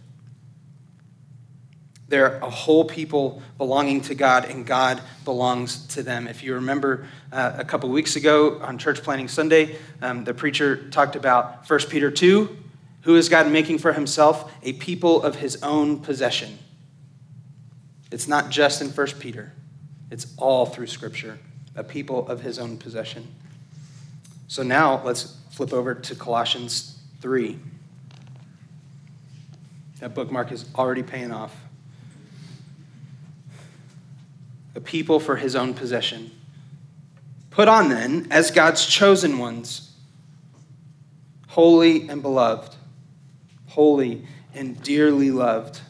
They're 2.06 2.36
a 2.38 2.48
whole 2.48 2.84
people 2.84 3.42
belonging 3.58 4.02
to 4.02 4.14
God, 4.14 4.44
and 4.44 4.64
God 4.64 5.02
belongs 5.24 5.84
to 5.88 6.04
them. 6.04 6.28
If 6.28 6.44
you 6.44 6.54
remember 6.54 7.08
uh, 7.32 7.54
a 7.58 7.64
couple 7.64 7.88
weeks 7.88 8.14
ago 8.14 8.60
on 8.60 8.78
Church 8.78 9.02
Planting 9.02 9.26
Sunday, 9.26 9.76
um, 10.00 10.22
the 10.22 10.32
preacher 10.32 10.88
talked 10.90 11.16
about 11.16 11.68
1 11.68 11.80
Peter 11.90 12.08
2. 12.08 12.56
Who 13.02 13.16
is 13.16 13.28
God 13.28 13.50
making 13.50 13.78
for 13.78 13.92
himself? 13.92 14.52
A 14.62 14.74
people 14.74 15.20
of 15.20 15.34
his 15.34 15.60
own 15.60 15.98
possession. 15.98 16.56
It's 18.12 18.28
not 18.28 18.48
just 18.50 18.80
in 18.80 18.90
1 18.90 19.06
Peter, 19.18 19.52
it's 20.08 20.32
all 20.36 20.66
through 20.66 20.86
Scripture. 20.86 21.38
A 21.74 21.82
people 21.82 22.28
of 22.28 22.42
his 22.42 22.60
own 22.60 22.76
possession. 22.76 23.26
So 24.46 24.62
now 24.62 25.02
let's 25.02 25.36
flip 25.50 25.72
over 25.72 25.96
to 25.96 26.14
Colossians 26.14 26.93
3. 27.24 27.58
That 30.00 30.14
bookmark 30.14 30.52
is 30.52 30.66
already 30.76 31.02
paying 31.02 31.32
off. 31.32 31.56
a 34.74 34.80
people 34.80 35.20
for 35.20 35.36
his 35.36 35.54
own 35.54 35.74
possession. 35.74 36.30
Put 37.50 37.68
on 37.68 37.88
then, 37.88 38.26
as 38.30 38.50
God's 38.50 38.84
chosen 38.84 39.38
ones, 39.38 39.92
holy 41.48 42.08
and 42.08 42.20
beloved, 42.20 42.74
holy 43.68 44.26
and 44.54 44.80
dearly 44.82 45.30
loved. 45.30 45.80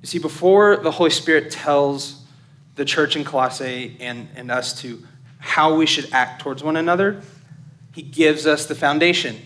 You 0.00 0.06
see, 0.06 0.18
before 0.18 0.76
the 0.76 0.92
Holy 0.92 1.10
Spirit 1.10 1.50
tells 1.50 2.22
the 2.76 2.84
church 2.84 3.16
in 3.16 3.24
Colossae 3.24 3.96
and, 4.00 4.28
and 4.36 4.50
us 4.50 4.80
to 4.82 5.04
how 5.38 5.74
we 5.74 5.86
should 5.86 6.12
act 6.12 6.40
towards 6.40 6.62
one 6.62 6.76
another, 6.76 7.20
he 7.92 8.02
gives 8.02 8.46
us 8.46 8.66
the 8.66 8.74
foundation. 8.74 9.36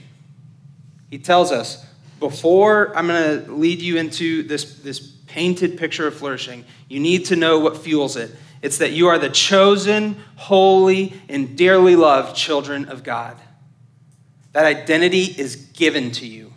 He 1.11 1.19
tells 1.19 1.51
us, 1.53 1.85
before 2.21 2.97
I'm 2.97 3.09
going 3.09 3.45
to 3.45 3.53
lead 3.53 3.81
you 3.81 3.97
into 3.97 4.43
this, 4.45 4.77
this 4.81 5.01
painted 5.01 5.79
picture 5.79 6.07
of 6.07 6.15
flourishing, 6.15 6.65
you 6.89 7.01
need 7.01 7.27
to 7.27 7.37
know 7.37 7.59
what 7.59 7.79
fuels 7.79 8.17
it. 8.17 8.31
It's 8.63 8.79
that 8.79 8.93
you 8.93 9.09
are 9.09 9.19
the 9.19 9.31
chosen, 9.31 10.17
holy, 10.37 11.15
and 11.29 11.57
dearly 11.57 11.97
loved 11.97 12.37
children 12.37 12.87
of 12.87 13.03
God. 13.03 13.37
That 14.53 14.67
identity 14.67 15.25
is 15.25 15.57
given 15.57 16.11
to 16.13 16.27
you. 16.27 16.53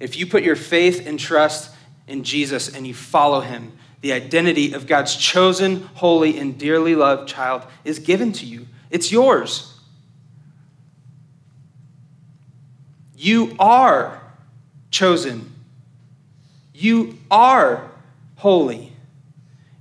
If 0.00 0.16
you 0.16 0.26
put 0.26 0.42
your 0.42 0.56
faith 0.56 1.06
and 1.06 1.18
trust 1.18 1.74
in 2.06 2.24
Jesus 2.24 2.74
and 2.74 2.86
you 2.86 2.94
follow 2.94 3.40
him, 3.40 3.72
the 4.00 4.12
identity 4.12 4.72
of 4.72 4.86
God's 4.86 5.14
chosen, 5.16 5.82
holy, 5.94 6.38
and 6.38 6.58
dearly 6.58 6.94
loved 6.94 7.28
child 7.28 7.62
is 7.84 7.98
given 7.98 8.32
to 8.32 8.46
you. 8.46 8.66
It's 8.90 9.12
yours. 9.12 9.77
You 13.18 13.56
are 13.58 14.22
chosen 14.90 15.54
you 16.78 17.18
are 17.28 17.90
holy. 18.36 18.92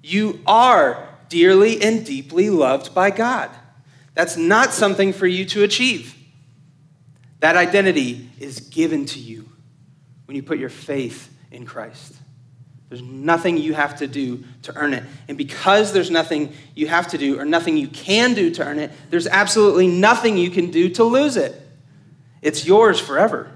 You 0.01 0.39
are 0.47 1.07
dearly 1.29 1.79
and 1.83 2.03
deeply 2.03 2.49
loved 2.49 2.95
by 2.95 3.11
God. 3.11 3.51
That's 4.15 4.35
not 4.35 4.73
something 4.73 5.13
for 5.13 5.27
you 5.27 5.45
to 5.45 5.61
achieve. 5.61 6.15
That 7.39 7.55
identity 7.55 8.31
is 8.39 8.61
given 8.61 9.05
to 9.07 9.19
you 9.19 9.47
when 10.25 10.35
you 10.35 10.41
put 10.41 10.57
your 10.57 10.69
faith 10.69 11.31
in 11.51 11.67
Christ. 11.67 12.15
There's 12.89 13.03
nothing 13.03 13.57
you 13.57 13.75
have 13.75 13.97
to 13.97 14.07
do 14.07 14.43
to 14.63 14.75
earn 14.75 14.95
it. 14.95 15.03
And 15.27 15.37
because 15.37 15.93
there's 15.93 16.09
nothing 16.09 16.51
you 16.73 16.87
have 16.87 17.09
to 17.09 17.19
do 17.19 17.39
or 17.39 17.45
nothing 17.45 17.77
you 17.77 17.89
can 17.89 18.33
do 18.33 18.49
to 18.55 18.65
earn 18.65 18.79
it, 18.79 18.91
there's 19.11 19.27
absolutely 19.27 19.87
nothing 19.87 20.35
you 20.35 20.49
can 20.49 20.71
do 20.71 20.89
to 20.89 21.03
lose 21.03 21.37
it. 21.37 21.53
It's 22.41 22.65
yours 22.65 22.99
forever. 22.99 23.51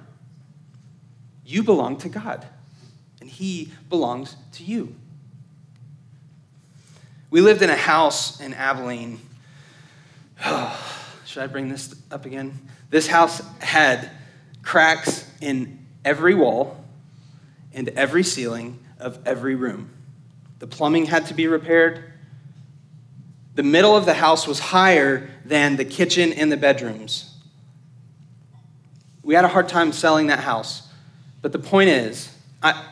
You 1.45 1.63
belong 1.63 1.97
to 1.97 2.09
God 2.09 2.45
and 3.19 3.29
he 3.29 3.71
belongs 3.89 4.35
to 4.53 4.63
you. 4.63 4.95
We 7.29 7.39
lived 7.39 7.61
in 7.61 7.69
a 7.69 7.75
house 7.75 8.41
in 8.41 8.53
Abilene. 8.53 9.19
should 11.25 11.43
I 11.43 11.47
bring 11.47 11.69
this 11.69 11.95
up 12.11 12.25
again? 12.25 12.67
This 12.89 13.07
house 13.07 13.41
had 13.59 14.09
cracks 14.63 15.25
in 15.39 15.79
every 16.03 16.35
wall 16.35 16.83
and 17.73 17.87
every 17.89 18.23
ceiling 18.23 18.79
of 18.99 19.19
every 19.25 19.55
room. 19.55 19.89
The 20.59 20.67
plumbing 20.67 21.05
had 21.05 21.27
to 21.27 21.33
be 21.33 21.47
repaired. 21.47 22.11
The 23.55 23.63
middle 23.63 23.95
of 23.95 24.05
the 24.05 24.13
house 24.15 24.47
was 24.47 24.59
higher 24.59 25.29
than 25.45 25.77
the 25.77 25.85
kitchen 25.85 26.33
and 26.33 26.51
the 26.51 26.57
bedrooms. 26.57 27.30
We 29.23 29.33
had 29.35 29.45
a 29.45 29.47
hard 29.47 29.69
time 29.69 29.91
selling 29.91 30.27
that 30.27 30.39
house. 30.39 30.87
But 31.41 31.51
the 31.51 31.59
point 31.59 31.89
is, 31.89 32.33
I, 32.61 32.85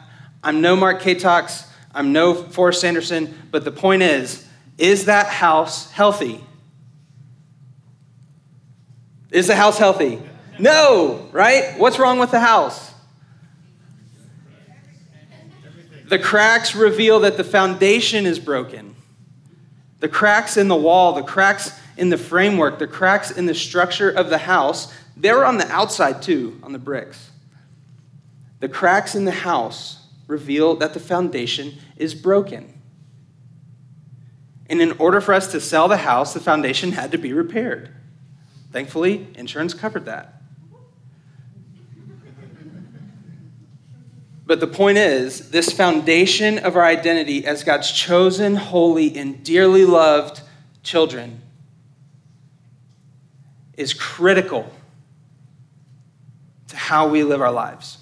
I'm 0.44 0.62
no 0.62 0.76
Mark 0.76 1.02
Katox, 1.02 1.68
I'm 1.94 2.14
no 2.14 2.34
Forrest 2.34 2.82
Sanderson, 2.82 3.38
but 3.52 3.64
the 3.64 3.72
point 3.72 4.02
is, 4.02 4.48
is 4.78 5.06
that 5.06 5.28
house 5.28 5.92
healthy? 5.92 6.44
Is 9.32 9.48
the 9.48 9.56
house 9.56 9.78
healthy? 9.78 10.22
No, 10.58 11.28
right? 11.32 11.78
What's 11.78 12.00
wrong 12.00 12.20
with 12.20 12.32
the 12.32 12.40
house? 12.40 12.94
The 16.08 16.20
cracks 16.20 16.76
reveal 16.76 17.20
that 17.20 17.38
the 17.38 17.44
foundation 17.44 18.26
is 18.26 18.40
broken. 18.40 18.96
The 20.00 20.10
cracks 20.10 20.58
in 20.58 20.68
the 20.68 20.76
wall, 20.76 21.14
the 21.14 21.22
cracks 21.22 21.72
in 21.98 22.10
the 22.10 22.18
framework, 22.18 22.80
the 22.80 22.88
cracks 22.88 23.30
in 23.30 23.46
the 23.46 23.54
structure 23.54 24.10
of 24.10 24.30
the 24.30 24.40
house, 24.40 24.92
they're 25.20 25.46
on 25.46 25.58
the 25.58 25.70
outside 25.70 26.22
too, 26.22 26.60
on 26.64 26.72
the 26.72 26.80
bricks. 26.80 27.30
The 28.62 28.70
cracks 28.70 29.16
in 29.16 29.26
the 29.26 29.32
house 29.32 30.08
reveal 30.28 30.76
that 30.76 30.94
the 30.94 31.00
foundation 31.00 31.78
is 31.98 32.16
broken. 32.16 32.74
And 34.70 34.82
in 34.82 34.94
order 34.94 35.20
for 35.20 35.34
us 35.34 35.52
to 35.52 35.60
sell 35.60 35.88
the 35.88 35.98
house, 35.98 36.34
the 36.34 36.40
foundation 36.40 36.94
had 36.94 37.12
to 37.12 37.18
be 37.18 37.34
repaired. 37.34 37.90
Thankfully, 38.72 39.28
insurance 39.36 39.74
covered 39.74 40.06
that. 40.06 40.42
But 44.46 44.60
the 44.60 44.68
point 44.68 44.98
is, 44.98 45.52
this 45.52 45.72
foundation 45.72 46.60
of 46.60 46.76
our 46.76 46.86
identity 46.86 47.46
as 47.46 47.64
God's 47.64 47.92
chosen, 47.92 48.56
holy, 48.56 49.18
and 49.18 49.44
dearly 49.44 49.86
loved 49.86 50.42
children 50.82 51.42
is 53.78 53.94
critical 53.94 54.72
to 56.70 56.78
how 56.78 57.08
we 57.08 57.24
live 57.24 57.42
our 57.42 57.52
lives 57.52 58.00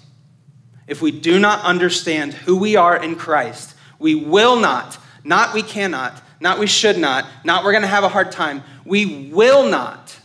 if 0.88 1.02
we 1.02 1.12
do 1.12 1.38
not 1.38 1.62
understand 1.64 2.32
who 2.32 2.56
we 2.56 2.74
are 2.74 2.96
in 2.96 3.14
Christ, 3.14 3.74
we 3.98 4.14
will 4.14 4.58
not, 4.58 4.98
not 5.22 5.54
we 5.54 5.62
cannot, 5.62 6.20
not 6.40 6.58
we 6.58 6.66
should 6.66 6.98
not, 6.98 7.26
not 7.44 7.62
we're 7.62 7.72
going 7.72 7.82
to 7.82 7.88
have 7.88 8.04
a 8.04 8.08
hard 8.08 8.32
time, 8.32 8.64
we 8.84 9.30
will 9.30 9.68
not 9.68 10.18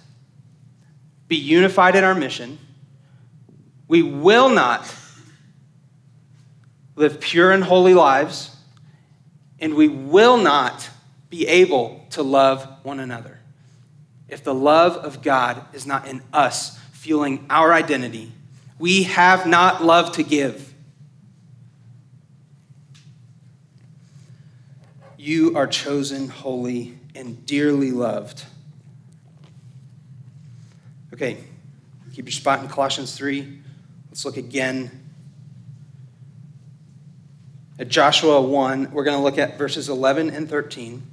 be 1.28 1.36
unified 1.36 1.96
in 1.96 2.04
our 2.04 2.16
mission. 2.16 2.58
We 3.90 4.02
will 4.02 4.50
not 4.50 4.96
live 6.96 7.20
pure 7.20 7.52
and 7.52 7.64
holy 7.64 7.94
lives, 7.94 8.56
and 9.60 9.76
we 9.76 9.90
will 9.90 10.38
not 10.38 10.90
be 11.30 11.46
able 11.48 12.06
to 12.12 12.24
love 12.24 12.68
one 12.84 13.00
another. 13.02 13.40
If 14.30 14.44
the 14.44 14.54
love 14.54 14.96
of 14.96 15.22
God 15.22 15.66
is 15.74 15.86
not 15.86 16.08
in 16.08 16.22
us, 16.32 16.80
fueling 17.04 17.46
our 17.50 17.74
identity, 17.74 18.32
we 18.80 19.04
have 19.04 19.46
not 19.46 19.84
love 19.84 20.14
to 20.14 20.24
give. 20.24 20.74
You 25.18 25.58
are 25.58 25.68
chosen, 25.68 26.30
holy, 26.30 26.98
and 27.14 27.46
dearly 27.46 27.92
loved. 27.92 28.46
Okay, 31.14 31.44
keep 32.14 32.24
your 32.24 32.32
spot 32.32 32.62
in 32.62 32.70
Colossians 32.70 33.14
3. 33.18 33.60
Let's 34.10 34.24
look 34.24 34.38
again 34.38 34.90
at 37.80 37.90
Joshua 37.90 38.42
1. 38.42 38.92
We're 38.94 39.04
going 39.04 39.18
to 39.18 39.24
look 39.24 39.38
at 39.38 39.58
verses 39.58 39.90
11 39.90 40.30
and 40.30 40.50
13. 40.50 41.06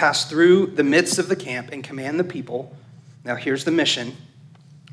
Pass 0.00 0.24
through 0.24 0.68
the 0.68 0.82
midst 0.82 1.18
of 1.18 1.28
the 1.28 1.36
camp 1.36 1.72
and 1.72 1.84
command 1.84 2.18
the 2.18 2.24
people. 2.24 2.74
Now, 3.22 3.36
here's 3.36 3.64
the 3.64 3.70
mission. 3.70 4.16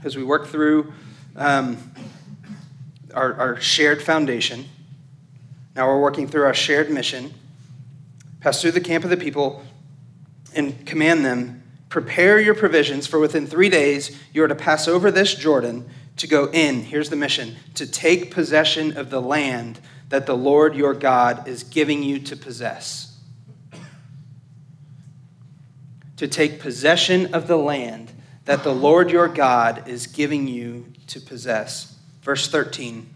As 0.03 0.17
we 0.17 0.23
work 0.25 0.47
through 0.47 0.91
um, 1.37 1.77
our, 3.13 3.33
our 3.35 3.61
shared 3.61 4.01
foundation, 4.01 4.65
now 5.77 5.87
we're 5.87 6.01
working 6.01 6.27
through 6.27 6.43
our 6.43 6.53
shared 6.53 6.91
mission. 6.91 7.33
Pass 8.41 8.61
through 8.61 8.73
the 8.73 8.81
camp 8.81 9.05
of 9.05 9.09
the 9.09 9.15
people 9.15 9.63
and 10.53 10.85
command 10.85 11.23
them 11.23 11.63
prepare 11.87 12.37
your 12.41 12.55
provisions, 12.55 13.07
for 13.07 13.17
within 13.17 13.47
three 13.47 13.69
days 13.69 14.19
you 14.33 14.43
are 14.43 14.49
to 14.49 14.55
pass 14.55 14.89
over 14.89 15.09
this 15.09 15.33
Jordan 15.35 15.89
to 16.17 16.27
go 16.27 16.49
in. 16.51 16.81
Here's 16.81 17.09
the 17.09 17.15
mission 17.15 17.55
to 17.75 17.89
take 17.89 18.29
possession 18.29 18.97
of 18.97 19.09
the 19.09 19.21
land 19.21 19.79
that 20.09 20.25
the 20.25 20.35
Lord 20.35 20.75
your 20.75 20.93
God 20.93 21.47
is 21.47 21.63
giving 21.63 22.03
you 22.03 22.19
to 22.19 22.35
possess 22.35 23.06
to 26.17 26.27
take 26.27 26.59
possession 26.59 27.33
of 27.33 27.47
the 27.47 27.57
land 27.57 28.11
that 28.45 28.63
the 28.63 28.73
Lord 28.73 29.11
your 29.11 29.27
God 29.27 29.87
is 29.87 30.07
giving 30.07 30.47
you 30.47 30.91
to 31.07 31.19
possess. 31.19 31.95
Verse 32.21 32.47
13. 32.49 33.13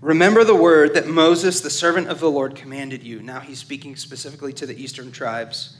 Remember 0.00 0.42
the 0.42 0.54
word 0.54 0.94
that 0.94 1.06
Moses, 1.06 1.60
the 1.60 1.70
servant 1.70 2.08
of 2.08 2.18
the 2.18 2.30
Lord, 2.30 2.56
commanded 2.56 3.04
you. 3.04 3.22
Now 3.22 3.40
he's 3.40 3.60
speaking 3.60 3.94
specifically 3.94 4.52
to 4.54 4.66
the 4.66 4.80
eastern 4.80 5.12
tribes, 5.12 5.76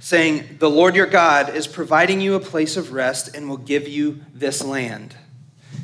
saying, 0.00 0.56
The 0.58 0.68
Lord 0.68 0.94
your 0.94 1.06
God 1.06 1.54
is 1.54 1.66
providing 1.66 2.20
you 2.20 2.34
a 2.34 2.40
place 2.40 2.76
of 2.76 2.92
rest 2.92 3.34
and 3.34 3.48
will 3.48 3.56
give 3.56 3.88
you 3.88 4.20
this 4.34 4.62
land. 4.62 5.16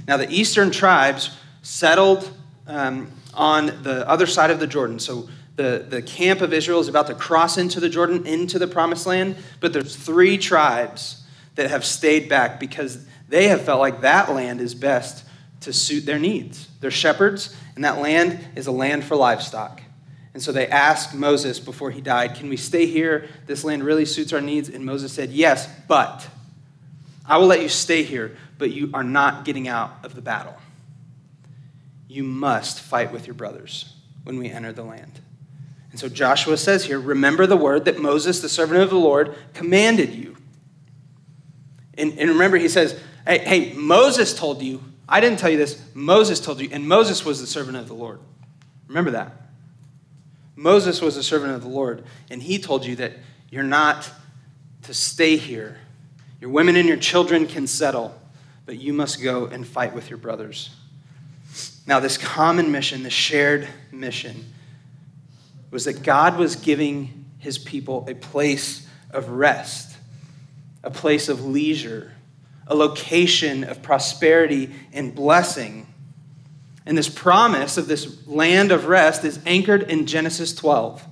Now, 0.07 0.17
the 0.17 0.31
eastern 0.31 0.71
tribes 0.71 1.37
settled 1.63 2.31
um, 2.67 3.13
on 3.33 3.67
the 3.83 4.09
other 4.09 4.27
side 4.27 4.51
of 4.51 4.61
the 4.61 4.67
Jordan. 4.67 4.99
So 4.99 5.29
the, 5.57 5.85
the 5.89 6.03
camp 6.03 6.41
of 6.41 6.53
Israel 6.53 6.81
is 6.81 6.89
about 6.89 7.07
to 7.09 7.15
cross 7.15 7.59
into 7.59 7.81
the 7.81 7.89
Jordan, 7.89 8.27
into 8.27 8.59
the 8.59 8.67
promised 8.67 9.07
land, 9.07 9.37
but 9.61 9.73
there's 9.73 9.95
three 9.97 10.39
tribes 10.39 11.23
that 11.57 11.71
have 11.71 11.85
stayed 11.85 12.29
back 12.29 12.59
because 12.59 13.05
they 13.29 13.49
have 13.49 13.63
felt 13.63 13.81
like 13.81 14.01
that 14.01 14.33
land 14.33 14.61
is 14.61 14.75
best 14.75 15.25
to 15.61 15.73
suit 15.73 16.07
their 16.07 16.19
needs. 16.19 16.69
They're 16.81 16.91
shepherds, 16.91 17.55
and 17.75 17.85
that 17.85 17.99
land 17.99 18.41
is 18.57 18.67
a 18.67 18.73
land 18.73 19.05
for 19.05 19.17
livestock. 19.17 19.83
And 20.33 20.43
so 20.43 20.53
they 20.53 20.69
asked 20.69 21.15
Moses 21.15 21.59
before 21.59 21.91
he 21.91 22.01
died, 22.01 22.37
Can 22.37 22.49
we 22.49 22.57
stay 22.57 22.87
here? 22.87 23.29
This 23.47 23.65
land 23.65 23.85
really 23.85 24.05
suits 24.05 24.33
our 24.33 24.41
needs. 24.41 24.69
And 24.69 24.85
Moses 24.85 25.13
said, 25.13 25.31
Yes, 25.31 25.69
but 25.89 26.27
I 27.27 27.37
will 27.37 27.47
let 27.47 27.63
you 27.63 27.69
stay 27.69 28.03
here, 28.03 28.37
but 28.57 28.71
you 28.71 28.91
are 28.95 29.05
not 29.05 29.45
getting 29.45 29.69
out 29.69 29.93
of 30.05 30.15
the 30.15 30.23
battle. 30.23 30.57
You 32.09 32.23
must 32.23 32.81
fight 32.81 33.13
with 33.13 33.27
your 33.27 33.35
brothers 33.35 33.93
when 34.25 34.39
we 34.39 34.51
enter 34.51 34.73
the 34.73 34.83
land. 34.83 35.21
And 35.91 35.99
so 35.99 36.09
Joshua 36.09 36.57
says 36.57 36.85
here, 36.85 37.01
remember 37.01 37.47
the 37.47 37.57
word 37.57 37.85
that 37.87 37.99
Moses, 37.99 38.41
the 38.41 38.49
servant 38.49 38.81
of 38.81 38.91
the 38.91 38.97
Lord, 38.97 39.35
commanded 39.55 40.15
you. 40.15 40.37
And, 41.95 42.19
and 42.19 42.31
remember, 42.31 42.57
he 42.57 42.69
says, 42.69 42.99
hey, 43.27 43.39
hey, 43.39 43.73
Moses 43.75 44.33
told 44.33 44.63
you. 44.63 44.83
I 45.09 45.21
didn't 45.21 45.41
tell 45.41 45.51
you 45.51 45.59
this. 45.59 45.83
Moses 45.93 46.39
told 46.39 46.61
you. 46.61 46.69
And 46.71 46.87
Moses 46.87 47.25
was 47.25 47.41
the 47.41 47.47
servant 47.47 47.77
of 47.77 47.89
the 47.89 47.95
Lord. 47.95 48.21
Remember 48.87 49.11
that. 49.11 49.33
Moses 50.55 51.01
was 51.01 51.17
the 51.17 51.23
servant 51.23 51.53
of 51.53 51.63
the 51.63 51.69
Lord. 51.69 52.05
And 52.31 52.43
he 52.43 52.59
told 52.59 52.87
you 52.87 52.97
that 52.97 53.15
you're 53.51 53.65
not 53.65 54.09
to 54.83 54.95
stay 54.95 55.37
here. 55.37 55.79
Your 56.41 56.51
women 56.51 56.77
and 56.77 56.89
your 56.89 56.97
children 56.97 57.47
can 57.47 57.67
settle, 57.67 58.19
but 58.65 58.79
you 58.79 58.93
must 58.93 59.23
go 59.23 59.47
and 59.47 59.67
fight 59.67 59.95
with 59.95 60.09
your 60.09 60.19
brothers. 60.19 60.71
Now, 61.87 61.99
this 61.99 62.17
common 62.17 62.71
mission, 62.71 63.03
this 63.03 63.13
shared 63.13 63.69
mission, 63.91 64.45
was 65.71 65.85
that 65.85 66.03
God 66.03 66.37
was 66.37 66.57
giving 66.57 67.25
his 67.39 67.59
people 67.59 68.07
a 68.09 68.15
place 68.15 68.87
of 69.11 69.29
rest, 69.29 69.97
a 70.83 70.91
place 70.91 71.29
of 71.29 71.45
leisure, 71.45 72.13
a 72.67 72.75
location 72.75 73.65
of 73.65 73.83
prosperity 73.83 74.73
and 74.93 75.15
blessing. 75.15 75.87
And 76.87 76.97
this 76.97 77.09
promise 77.09 77.77
of 77.77 77.89
this 77.89 78.27
land 78.27 78.73
of 78.73 78.87
rest 78.87 79.25
is 79.25 79.41
anchored 79.47 79.83
in 79.85 80.07
Genesis 80.07 80.55
12. 80.55 81.05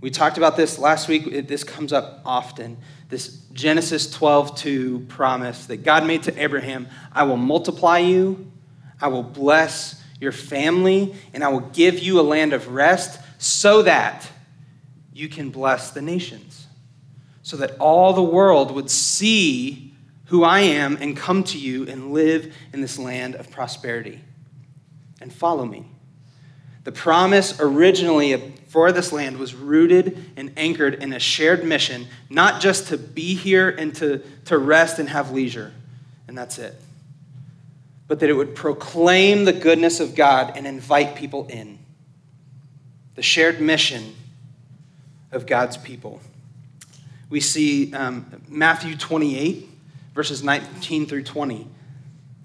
We 0.00 0.10
talked 0.10 0.38
about 0.38 0.56
this 0.56 0.78
last 0.78 1.08
week. 1.08 1.48
This 1.48 1.64
comes 1.64 1.92
up 1.92 2.20
often. 2.24 2.76
This 3.08 3.38
Genesis 3.52 4.10
12 4.10 4.56
2 4.56 5.06
promise 5.08 5.66
that 5.66 5.78
God 5.78 6.06
made 6.06 6.22
to 6.24 6.40
Abraham 6.42 6.88
I 7.12 7.24
will 7.24 7.36
multiply 7.36 7.98
you, 7.98 8.50
I 9.00 9.08
will 9.08 9.22
bless 9.22 10.00
your 10.20 10.32
family, 10.32 11.14
and 11.32 11.42
I 11.42 11.48
will 11.48 11.60
give 11.60 11.98
you 11.98 12.20
a 12.20 12.22
land 12.22 12.52
of 12.52 12.68
rest 12.68 13.20
so 13.38 13.82
that 13.82 14.28
you 15.12 15.28
can 15.28 15.50
bless 15.50 15.92
the 15.92 16.02
nations, 16.02 16.66
so 17.42 17.56
that 17.56 17.76
all 17.78 18.12
the 18.12 18.22
world 18.22 18.72
would 18.72 18.90
see 18.90 19.94
who 20.26 20.44
I 20.44 20.60
am 20.60 20.98
and 21.00 21.16
come 21.16 21.42
to 21.44 21.58
you 21.58 21.88
and 21.88 22.12
live 22.12 22.54
in 22.72 22.80
this 22.80 22.98
land 22.98 23.34
of 23.34 23.50
prosperity. 23.50 24.20
And 25.20 25.32
follow 25.32 25.64
me. 25.64 25.86
The 26.84 26.92
promise 26.92 27.58
originally 27.60 28.54
for 28.68 28.92
this 28.92 29.12
land 29.12 29.38
was 29.38 29.54
rooted 29.54 30.32
and 30.36 30.52
anchored 30.56 30.94
in 30.94 31.12
a 31.12 31.18
shared 31.18 31.64
mission, 31.64 32.06
not 32.30 32.60
just 32.60 32.88
to 32.88 32.98
be 32.98 33.34
here 33.34 33.68
and 33.68 33.94
to, 33.96 34.18
to 34.46 34.58
rest 34.58 34.98
and 34.98 35.08
have 35.08 35.30
leisure, 35.30 35.72
and 36.28 36.36
that's 36.36 36.58
it, 36.58 36.74
but 38.06 38.20
that 38.20 38.30
it 38.30 38.34
would 38.34 38.54
proclaim 38.54 39.44
the 39.44 39.52
goodness 39.52 40.00
of 40.00 40.14
God 40.14 40.52
and 40.56 40.66
invite 40.66 41.16
people 41.16 41.46
in 41.48 41.77
the 43.18 43.22
shared 43.24 43.60
mission 43.60 44.14
of 45.32 45.44
God's 45.44 45.76
people. 45.76 46.20
We 47.28 47.40
see 47.40 47.92
um, 47.92 48.44
Matthew 48.46 48.96
28, 48.96 49.68
verses 50.14 50.44
19 50.44 51.06
through 51.06 51.24
20, 51.24 51.66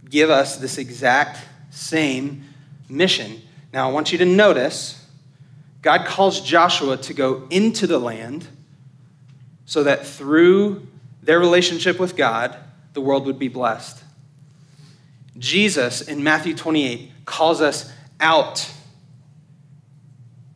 give 0.09 0.31
us 0.31 0.57
this 0.57 0.79
exact 0.79 1.45
same 1.69 2.45
mission. 2.89 3.39
Now, 3.71 3.87
I 3.87 3.91
want 3.91 4.11
you 4.11 4.17
to 4.17 4.25
notice 4.25 5.05
God 5.83 6.07
calls 6.07 6.41
Joshua 6.41 6.97
to 6.97 7.13
go 7.13 7.47
into 7.51 7.85
the 7.85 7.99
land 7.99 8.47
so 9.65 9.83
that 9.83 10.07
through 10.07 10.87
their 11.21 11.37
relationship 11.37 11.99
with 11.99 12.15
God, 12.15 12.57
the 12.93 13.01
world 13.01 13.27
would 13.27 13.37
be 13.37 13.47
blessed. 13.47 14.03
Jesus 15.37 16.01
in 16.01 16.23
Matthew 16.23 16.55
28 16.55 17.11
calls 17.25 17.61
us 17.61 17.93
out 18.19 18.67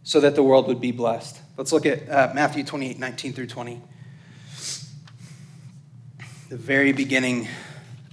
so 0.08 0.22
that 0.22 0.36
the 0.36 0.42
world 0.42 0.68
would 0.68 0.80
be 0.80 0.94
blessed. 0.94 1.38
Let's 1.58 1.74
look 1.74 1.86
at 1.86 2.10
uh, 2.10 2.32
Matthew 2.34 2.64
28 2.64 2.98
19 2.98 3.34
through 3.34 3.48
20. 3.48 3.82
The 6.48 6.56
very 6.56 6.94
beginning 6.94 7.50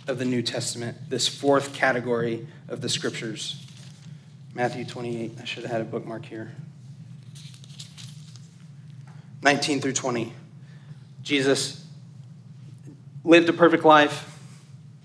of 0.08 0.18
the 0.18 0.24
New 0.24 0.42
Testament, 0.42 0.96
this 1.08 1.28
fourth 1.28 1.72
category 1.72 2.48
of 2.66 2.80
the 2.80 2.88
scriptures. 2.88 3.64
Matthew 4.54 4.84
28. 4.84 5.38
I 5.40 5.44
should 5.44 5.62
have 5.62 5.70
had 5.70 5.80
a 5.82 5.84
bookmark 5.84 6.24
here. 6.24 6.50
19 9.42 9.80
through 9.80 9.92
20. 9.92 10.32
Jesus 11.22 11.86
lived 13.22 13.48
a 13.48 13.52
perfect 13.52 13.84
life, 13.84 14.36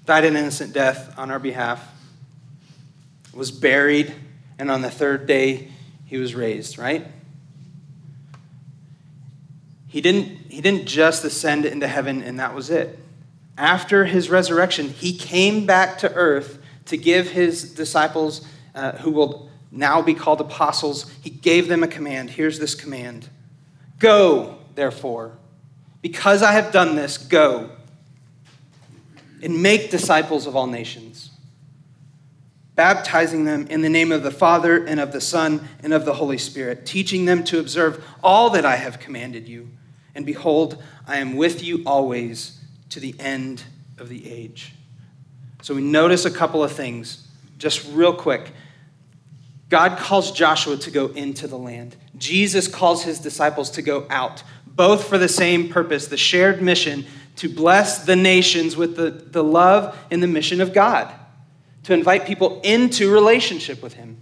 died 0.05 0.25
an 0.25 0.35
innocent 0.35 0.73
death 0.73 1.13
on 1.19 1.29
our 1.29 1.39
behalf, 1.39 1.87
was 3.31 3.51
buried, 3.51 4.11
and 4.57 4.71
on 4.71 4.81
the 4.81 4.89
third 4.89 5.27
day, 5.27 5.68
he 6.09 6.17
was 6.17 6.33
raised, 6.33 6.79
right? 6.79 7.05
He 9.87 10.01
didn't, 10.01 10.25
he 10.49 10.59
didn't 10.59 10.87
just 10.87 11.23
ascend 11.23 11.65
into 11.65 11.87
heaven 11.87 12.23
and 12.23 12.39
that 12.39 12.55
was 12.55 12.71
it. 12.71 12.97
After 13.59 14.05
his 14.05 14.27
resurrection, 14.27 14.89
he 14.89 15.15
came 15.15 15.67
back 15.67 15.99
to 15.99 16.11
earth 16.15 16.57
to 16.85 16.97
give 16.97 17.29
his 17.29 17.75
disciples, 17.75 18.43
uh, 18.73 18.93
who 18.93 19.11
will 19.11 19.51
now 19.71 20.01
be 20.01 20.15
called 20.15 20.41
apostles, 20.41 21.11
he 21.21 21.29
gave 21.29 21.67
them 21.67 21.83
a 21.83 21.87
command. 21.87 22.31
Here's 22.31 22.57
this 22.57 22.73
command 22.73 23.29
Go, 23.99 24.57
therefore, 24.73 25.37
because 26.01 26.41
I 26.41 26.53
have 26.53 26.71
done 26.71 26.95
this, 26.95 27.19
go 27.19 27.69
and 29.43 29.61
make 29.61 29.91
disciples 29.91 30.47
of 30.47 30.55
all 30.55 30.65
nations 30.65 31.28
baptizing 32.79 33.43
them 33.43 33.67
in 33.67 33.81
the 33.81 33.89
name 33.89 34.09
of 34.09 34.23
the 34.23 34.31
Father 34.31 34.85
and 34.85 35.01
of 35.01 35.11
the 35.11 35.19
Son 35.19 35.67
and 35.83 35.91
of 35.91 36.05
the 36.05 36.13
Holy 36.13 36.37
Spirit, 36.37 36.85
teaching 36.85 37.25
them 37.25 37.43
to 37.43 37.59
observe 37.59 38.01
all 38.23 38.51
that 38.51 38.65
I 38.65 38.77
have 38.77 39.01
commanded 39.01 39.49
you. 39.49 39.69
And 40.15 40.25
behold, 40.25 40.81
I 41.05 41.17
am 41.17 41.35
with 41.35 41.61
you 41.61 41.83
always 41.85 42.57
to 42.91 43.01
the 43.01 43.13
end 43.19 43.65
of 43.97 44.07
the 44.07 44.31
age. 44.31 44.71
So 45.61 45.75
we 45.75 45.81
notice 45.81 46.23
a 46.23 46.31
couple 46.31 46.63
of 46.63 46.71
things 46.71 47.27
just 47.57 47.85
real 47.91 48.13
quick. 48.13 48.53
God 49.67 49.97
calls 49.97 50.31
Joshua 50.31 50.77
to 50.77 50.89
go 50.89 51.07
into 51.07 51.47
the 51.47 51.57
land. 51.57 51.97
Jesus 52.15 52.69
calls 52.69 53.03
his 53.03 53.19
disciples 53.19 53.71
to 53.71 53.81
go 53.81 54.07
out, 54.09 54.41
both 54.65 55.05
for 55.05 55.17
the 55.17 55.27
same 55.27 55.67
purpose, 55.67 56.07
the 56.07 56.15
shared 56.15 56.61
mission 56.61 57.05
to 57.35 57.49
bless 57.49 58.05
the 58.05 58.15
nations 58.15 58.77
with 58.77 58.95
the, 58.95 59.11
the 59.11 59.43
love 59.43 59.99
and 60.09 60.23
the 60.23 60.27
mission 60.27 60.61
of 60.61 60.71
God, 60.71 61.13
to 61.83 61.93
invite 61.93 62.25
people 62.25 62.61
into 62.63 63.11
relationship 63.11 63.81
with 63.81 63.93
him. 63.93 64.17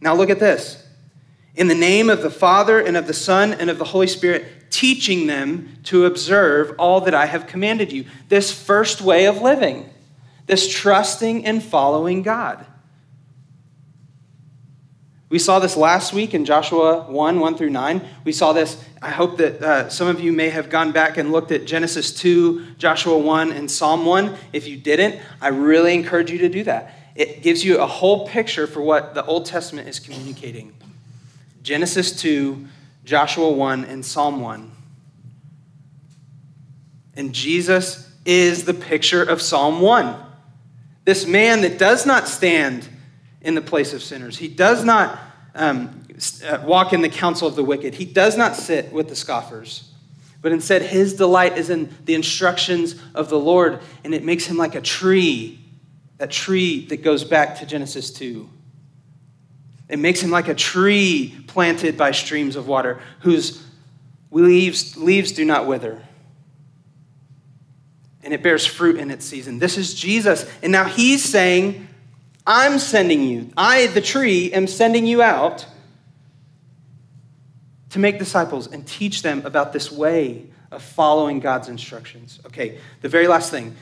Now 0.00 0.14
look 0.14 0.30
at 0.30 0.40
this. 0.40 0.84
In 1.54 1.68
the 1.68 1.74
name 1.74 2.10
of 2.10 2.22
the 2.22 2.30
Father 2.30 2.78
and 2.80 2.96
of 2.96 3.06
the 3.06 3.14
Son 3.14 3.54
and 3.54 3.70
of 3.70 3.78
the 3.78 3.84
Holy 3.84 4.06
Spirit, 4.06 4.70
teaching 4.70 5.26
them 5.26 5.78
to 5.84 6.04
observe 6.04 6.74
all 6.78 7.00
that 7.02 7.14
I 7.14 7.26
have 7.26 7.46
commanded 7.46 7.92
you. 7.92 8.04
This 8.28 8.52
first 8.52 9.00
way 9.00 9.24
of 9.24 9.40
living, 9.40 9.88
this 10.46 10.72
trusting 10.72 11.46
and 11.46 11.62
following 11.62 12.22
God. 12.22 12.66
We 15.28 15.40
saw 15.40 15.58
this 15.58 15.76
last 15.76 16.12
week 16.12 16.34
in 16.34 16.44
Joshua 16.44 17.00
1 17.10 17.40
1 17.40 17.56
through 17.56 17.70
9. 17.70 18.00
We 18.22 18.30
saw 18.30 18.52
this. 18.52 18.82
I 19.02 19.10
hope 19.10 19.38
that 19.38 19.60
uh, 19.60 19.88
some 19.88 20.06
of 20.06 20.20
you 20.20 20.32
may 20.32 20.50
have 20.50 20.70
gone 20.70 20.92
back 20.92 21.16
and 21.16 21.32
looked 21.32 21.50
at 21.50 21.66
Genesis 21.66 22.12
2, 22.12 22.76
Joshua 22.78 23.18
1, 23.18 23.50
and 23.50 23.68
Psalm 23.68 24.06
1. 24.06 24.36
If 24.52 24.68
you 24.68 24.76
didn't, 24.76 25.20
I 25.40 25.48
really 25.48 25.94
encourage 25.94 26.30
you 26.30 26.38
to 26.38 26.48
do 26.48 26.62
that. 26.64 26.94
It 27.16 27.42
gives 27.42 27.64
you 27.64 27.78
a 27.78 27.86
whole 27.86 28.28
picture 28.28 28.68
for 28.68 28.82
what 28.82 29.14
the 29.14 29.24
Old 29.24 29.46
Testament 29.46 29.88
is 29.88 29.98
communicating. 29.98 30.72
Genesis 31.62 32.20
2, 32.20 32.64
Joshua 33.04 33.50
1, 33.50 33.84
and 33.86 34.04
Psalm 34.04 34.40
1. 34.40 34.70
And 37.16 37.32
Jesus 37.32 38.12
is 38.24 38.64
the 38.64 38.74
picture 38.74 39.24
of 39.24 39.42
Psalm 39.42 39.80
1. 39.80 40.14
This 41.04 41.26
man 41.26 41.62
that 41.62 41.78
does 41.78 42.06
not 42.06 42.28
stand 42.28 42.88
in 43.46 43.54
the 43.54 43.62
place 43.62 43.94
of 43.94 44.02
sinners. 44.02 44.36
He 44.36 44.48
does 44.48 44.84
not 44.84 45.20
um, 45.54 46.02
uh, 46.44 46.60
walk 46.64 46.92
in 46.92 47.00
the 47.00 47.08
counsel 47.08 47.46
of 47.46 47.54
the 47.54 47.62
wicked. 47.62 47.94
He 47.94 48.04
does 48.04 48.36
not 48.36 48.56
sit 48.56 48.92
with 48.92 49.08
the 49.08 49.14
scoffers. 49.14 49.88
But 50.42 50.50
instead, 50.50 50.82
his 50.82 51.14
delight 51.14 51.56
is 51.56 51.70
in 51.70 51.94
the 52.06 52.14
instructions 52.14 52.96
of 53.14 53.28
the 53.28 53.38
Lord, 53.38 53.78
and 54.02 54.12
it 54.12 54.24
makes 54.24 54.46
him 54.46 54.56
like 54.56 54.74
a 54.74 54.80
tree, 54.80 55.60
that 56.18 56.32
tree 56.32 56.86
that 56.86 57.04
goes 57.04 57.22
back 57.22 57.60
to 57.60 57.66
Genesis 57.66 58.10
2. 58.10 58.50
It 59.90 60.00
makes 60.00 60.20
him 60.20 60.32
like 60.32 60.48
a 60.48 60.54
tree 60.54 61.36
planted 61.46 61.96
by 61.96 62.10
streams 62.10 62.56
of 62.56 62.66
water, 62.66 63.00
whose 63.20 63.64
leaves, 64.32 64.96
leaves 64.96 65.30
do 65.30 65.44
not 65.44 65.68
wither. 65.68 66.02
And 68.24 68.34
it 68.34 68.42
bears 68.42 68.66
fruit 68.66 68.96
in 68.96 69.12
its 69.12 69.24
season. 69.24 69.60
This 69.60 69.78
is 69.78 69.94
Jesus. 69.94 70.50
And 70.64 70.72
now 70.72 70.84
he's 70.84 71.22
saying, 71.24 71.86
I'm 72.46 72.78
sending 72.78 73.22
you. 73.22 73.50
I, 73.56 73.86
the 73.88 74.00
tree, 74.00 74.52
am 74.52 74.66
sending 74.66 75.06
you 75.06 75.22
out 75.22 75.66
to 77.90 77.98
make 77.98 78.18
disciples 78.18 78.66
and 78.66 78.86
teach 78.86 79.22
them 79.22 79.44
about 79.44 79.72
this 79.72 79.90
way 79.90 80.46
of 80.70 80.82
following 80.82 81.40
God's 81.40 81.68
instructions. 81.68 82.40
Okay, 82.46 82.78
the 83.00 83.08
very 83.08 83.26
last 83.26 83.50
thing. 83.50 83.74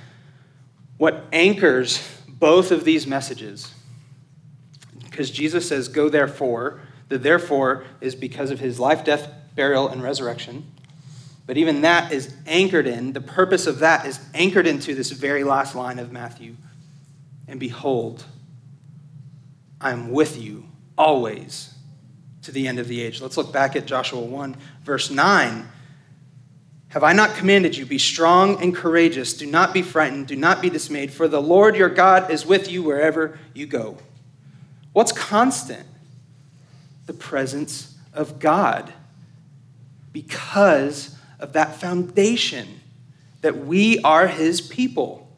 What 0.97 1.25
anchors 1.33 2.03
both 2.29 2.71
of 2.71 2.85
these 2.85 3.07
messages, 3.07 3.73
because 5.03 5.31
Jesus 5.31 5.69
says, 5.69 5.89
Go 5.89 6.09
therefore, 6.09 6.81
the 7.09 7.19
therefore 7.19 7.85
is 8.01 8.15
because 8.15 8.51
of 8.51 8.61
his 8.61 8.79
life, 8.79 9.05
death, 9.05 9.31
burial, 9.55 9.89
and 9.89 10.03
resurrection. 10.03 10.67
But 11.47 11.59
even 11.59 11.83
that 11.83 12.13
is 12.13 12.35
anchored 12.47 12.87
in, 12.87 13.13
the 13.13 13.21
purpose 13.21 13.67
of 13.67 13.81
that 13.81 14.07
is 14.07 14.21
anchored 14.33 14.67
into 14.67 14.95
this 14.95 15.11
very 15.11 15.45
last 15.45 15.75
line 15.75 15.99
of 15.99 16.11
Matthew. 16.11 16.57
And 17.47 17.61
behold, 17.61 18.25
I 19.85 19.91
am 19.91 20.11
with 20.11 20.41
you 20.41 20.65
always 20.97 21.75
to 22.41 22.51
the 22.51 22.67
end 22.67 22.79
of 22.79 22.89
the 22.89 23.03
age. 23.03 23.21
Let's 23.21 23.37
look 23.37 23.53
back 23.53 23.77
at 23.77 23.85
Joshua 23.85 24.21
1, 24.21 24.57
verse 24.83 25.11
9. 25.11 25.69
Have 26.89 27.05
I 27.05 27.13
not 27.13 27.35
commanded 27.35 27.77
you, 27.77 27.85
be 27.85 27.99
strong 27.99 28.63
and 28.63 28.75
courageous? 28.75 29.35
Do 29.35 29.45
not 29.45 29.75
be 29.75 29.83
frightened, 29.83 30.27
do 30.27 30.37
not 30.37 30.63
be 30.63 30.71
dismayed, 30.71 31.13
for 31.13 31.29
the 31.29 31.43
Lord 31.43 31.77
your 31.77 31.91
God 31.91 32.31
is 32.31 32.47
with 32.47 32.71
you 32.71 32.83
wherever 32.83 33.39
you 33.53 33.67
go. 33.67 33.99
What's 34.95 35.13
constant? 35.13 35.87
The 37.05 37.13
presence 37.13 37.95
of 38.15 38.39
God. 38.39 38.91
Because 40.15 41.15
of 41.39 41.53
that 41.53 41.77
foundation 41.77 42.81
that 43.43 43.67
we 43.67 43.99
are 43.99 44.29
his 44.29 44.63
people. 44.63 45.29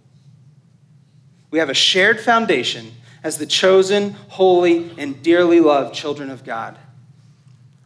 We 1.51 1.59
have 1.59 1.71
a 1.71 1.75
shared 1.75 2.21
foundation 2.21 2.93
as 3.27 3.39
the 3.39 3.47
chosen, 3.47 4.13
holy, 4.29 4.89
and 4.99 5.21
dearly 5.21 5.59
loved 5.59 5.93
children 5.93 6.31
of 6.31 6.45
God, 6.45 6.79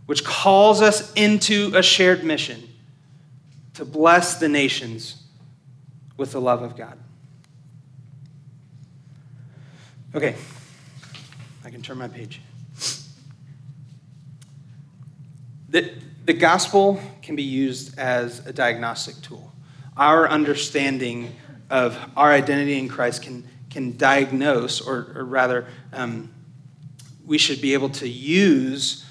which 0.05 0.22
calls 0.22 0.83
us 0.83 1.14
into 1.14 1.72
a 1.74 1.83
shared 1.83 2.22
mission 2.22 2.62
to 3.72 3.87
bless 3.87 4.38
the 4.38 4.50
nations 4.50 5.22
with 6.18 6.33
the 6.33 6.40
love 6.42 6.61
of 6.61 6.76
God. 6.76 6.98
Okay, 10.14 10.37
I 11.64 11.70
can 11.70 11.81
turn 11.81 11.96
my 11.96 12.09
page. 12.09 12.42
The, 15.70 15.90
the 16.26 16.35
gospel 16.35 17.00
can 17.22 17.35
be 17.35 17.44
used 17.44 17.98
as 17.98 18.44
a 18.46 18.53
diagnostic 18.53 19.14
tool. 19.22 19.50
Our 19.96 20.29
understanding 20.29 21.35
of 21.70 21.98
our 22.14 22.31
identity 22.31 22.79
in 22.79 22.88
Christ 22.88 23.22
can 23.22 23.48
can 23.70 23.96
diagnose, 23.96 24.80
or, 24.80 25.12
or 25.14 25.24
rather, 25.24 25.66
um, 25.92 26.33
we 27.24 27.38
should 27.38 27.61
be 27.61 27.72
able 27.72 27.88
to 27.88 28.09
use 28.09 29.06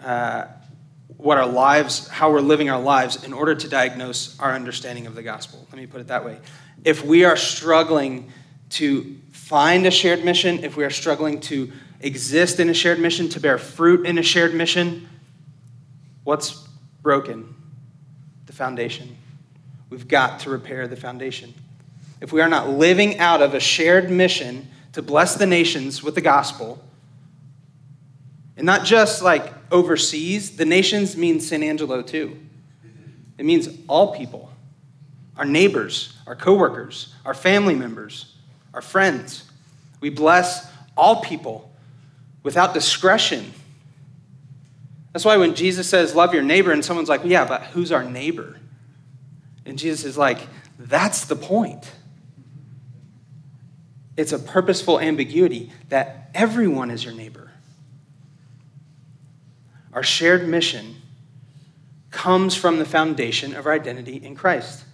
uh, 0.00 0.46
what 1.16 1.38
our 1.38 1.46
lives, 1.46 2.06
how 2.08 2.30
we're 2.30 2.40
living 2.40 2.68
our 2.68 2.80
lives, 2.80 3.24
in 3.24 3.32
order 3.32 3.54
to 3.54 3.68
diagnose 3.68 4.38
our 4.38 4.52
understanding 4.52 5.06
of 5.06 5.14
the 5.14 5.22
gospel. 5.22 5.66
Let 5.70 5.78
me 5.78 5.86
put 5.86 6.02
it 6.02 6.08
that 6.08 6.24
way. 6.24 6.38
If 6.84 7.04
we 7.04 7.24
are 7.24 7.36
struggling 7.36 8.30
to 8.70 9.16
find 9.32 9.86
a 9.86 9.90
shared 9.90 10.24
mission, 10.24 10.62
if 10.62 10.76
we 10.76 10.84
are 10.84 10.90
struggling 10.90 11.40
to 11.40 11.72
exist 12.00 12.60
in 12.60 12.68
a 12.68 12.74
shared 12.74 13.00
mission, 13.00 13.28
to 13.30 13.40
bear 13.40 13.56
fruit 13.56 14.06
in 14.06 14.18
a 14.18 14.22
shared 14.22 14.54
mission, 14.54 15.08
what's 16.24 16.68
broken? 17.00 17.54
The 18.44 18.52
foundation. 18.52 19.16
We've 19.88 20.06
got 20.06 20.40
to 20.40 20.50
repair 20.50 20.86
the 20.86 20.96
foundation 20.96 21.54
if 22.20 22.32
we 22.32 22.40
are 22.40 22.48
not 22.48 22.70
living 22.70 23.18
out 23.18 23.42
of 23.42 23.54
a 23.54 23.60
shared 23.60 24.10
mission 24.10 24.68
to 24.92 25.02
bless 25.02 25.34
the 25.34 25.46
nations 25.46 26.02
with 26.02 26.14
the 26.14 26.20
gospel, 26.20 26.82
and 28.56 28.64
not 28.64 28.84
just 28.84 29.22
like 29.22 29.52
overseas, 29.70 30.56
the 30.56 30.64
nations 30.64 31.16
means 31.16 31.46
San 31.46 31.62
Angelo 31.62 32.02
too. 32.02 32.38
It 33.38 33.44
means 33.44 33.68
all 33.88 34.14
people 34.14 34.50
our 35.36 35.44
neighbors, 35.44 36.14
our 36.26 36.34
coworkers, 36.34 37.14
our 37.26 37.34
family 37.34 37.74
members, 37.74 38.34
our 38.72 38.80
friends. 38.80 39.44
We 40.00 40.08
bless 40.08 40.70
all 40.96 41.20
people 41.20 41.70
without 42.42 42.72
discretion. 42.72 43.52
That's 45.12 45.24
why 45.24 45.36
when 45.36 45.54
Jesus 45.54 45.88
says, 45.88 46.14
Love 46.14 46.32
your 46.32 46.42
neighbor, 46.42 46.72
and 46.72 46.84
someone's 46.84 47.08
like, 47.08 47.22
Yeah, 47.24 47.44
but 47.44 47.62
who's 47.64 47.92
our 47.92 48.04
neighbor? 48.04 48.58
And 49.66 49.78
Jesus 49.78 50.04
is 50.04 50.16
like, 50.16 50.38
That's 50.78 51.26
the 51.26 51.36
point. 51.36 51.90
It's 54.16 54.32
a 54.32 54.38
purposeful 54.38 54.98
ambiguity 54.98 55.72
that 55.88 56.30
everyone 56.34 56.90
is 56.90 57.04
your 57.04 57.14
neighbor. 57.14 57.50
Our 59.92 60.02
shared 60.02 60.48
mission 60.48 60.96
comes 62.10 62.54
from 62.54 62.78
the 62.78 62.84
foundation 62.84 63.54
of 63.54 63.66
our 63.66 63.72
identity 63.72 64.16
in 64.16 64.34
Christ. 64.34 64.84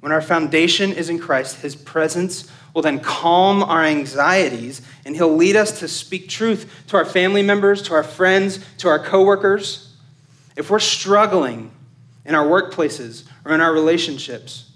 When 0.00 0.12
our 0.12 0.20
foundation 0.20 0.92
is 0.92 1.08
in 1.08 1.18
Christ, 1.18 1.60
his 1.60 1.74
presence 1.74 2.48
will 2.74 2.82
then 2.82 3.00
calm 3.00 3.62
our 3.62 3.82
anxieties 3.84 4.82
and 5.04 5.16
he'll 5.16 5.34
lead 5.34 5.56
us 5.56 5.80
to 5.80 5.88
speak 5.88 6.28
truth 6.28 6.84
to 6.88 6.96
our 6.96 7.04
family 7.04 7.42
members, 7.42 7.82
to 7.82 7.94
our 7.94 8.02
friends, 8.02 8.64
to 8.78 8.88
our 8.88 8.98
coworkers. 8.98 9.92
If 10.56 10.70
we're 10.70 10.78
struggling 10.78 11.72
in 12.24 12.34
our 12.34 12.46
workplaces 12.46 13.24
or 13.44 13.54
in 13.54 13.60
our 13.60 13.72
relationships, 13.72 14.67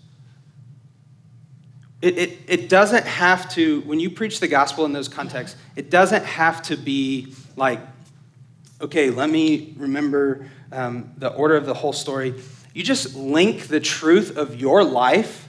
it, 2.02 2.18
it, 2.18 2.38
it 2.48 2.68
doesn't 2.68 3.06
have 3.06 3.48
to, 3.54 3.80
when 3.82 4.00
you 4.00 4.10
preach 4.10 4.40
the 4.40 4.48
gospel 4.48 4.84
in 4.84 4.92
those 4.92 5.08
contexts, 5.08 5.56
it 5.76 5.88
doesn't 5.88 6.24
have 6.24 6.60
to 6.62 6.76
be 6.76 7.32
like, 7.56 7.80
okay, 8.80 9.10
let 9.10 9.30
me 9.30 9.72
remember 9.76 10.50
um, 10.72 11.12
the 11.16 11.32
order 11.32 11.56
of 11.56 11.64
the 11.64 11.74
whole 11.74 11.92
story. 11.92 12.34
You 12.74 12.82
just 12.82 13.14
link 13.14 13.68
the 13.68 13.78
truth 13.78 14.36
of 14.36 14.60
your 14.60 14.82
life 14.82 15.46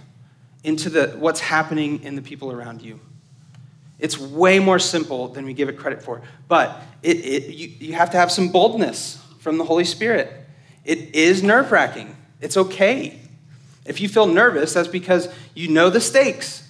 into 0.63 0.89
the, 0.89 1.07
what's 1.17 1.39
happening 1.39 2.03
in 2.03 2.15
the 2.15 2.21
people 2.21 2.51
around 2.51 2.83
you. 2.83 2.99
It's 3.97 4.19
way 4.19 4.59
more 4.59 4.79
simple 4.79 5.29
than 5.29 5.45
we 5.45 5.53
give 5.53 5.69
it 5.69 5.77
credit 5.77 6.03
for. 6.03 6.21
But 6.47 6.81
it, 7.01 7.17
it, 7.17 7.55
you, 7.55 7.67
you 7.79 7.93
have 7.93 8.11
to 8.11 8.17
have 8.17 8.31
some 8.31 8.49
boldness 8.49 9.23
from 9.39 9.57
the 9.57 9.63
Holy 9.63 9.85
Spirit. 9.85 10.31
It 10.85 11.15
is 11.15 11.41
nerve 11.41 11.71
wracking. 11.71 12.15
It's 12.41 12.57
okay. 12.57 13.19
If 13.85 13.99
you 13.99 14.07
feel 14.07 14.25
nervous, 14.25 14.73
that's 14.73 14.87
because 14.87 15.27
you 15.53 15.67
know 15.67 15.89
the 15.89 15.99
stakes. 15.99 16.61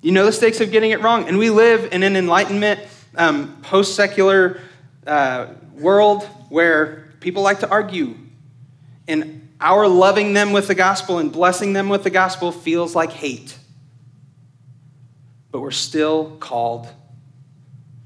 You 0.00 0.12
know 0.12 0.24
the 0.24 0.32
stakes 0.32 0.60
of 0.60 0.70
getting 0.70 0.90
it 0.90 1.02
wrong. 1.02 1.28
And 1.28 1.38
we 1.38 1.50
live 1.50 1.92
in 1.92 2.02
an 2.02 2.16
enlightenment, 2.16 2.80
um, 3.16 3.60
post 3.62 3.94
secular 3.94 4.60
uh, 5.06 5.48
world 5.74 6.24
where 6.48 7.12
people 7.20 7.42
like 7.42 7.60
to 7.60 7.70
argue. 7.70 8.14
And 9.06 9.48
our 9.60 9.86
loving 9.86 10.32
them 10.32 10.52
with 10.52 10.66
the 10.66 10.74
gospel 10.74 11.18
and 11.18 11.30
blessing 11.30 11.72
them 11.72 11.88
with 11.88 12.04
the 12.04 12.10
gospel 12.10 12.52
feels 12.52 12.94
like 12.96 13.12
hate. 13.12 13.56
But 15.50 15.60
we're 15.60 15.70
still 15.70 16.36
called. 16.36 16.88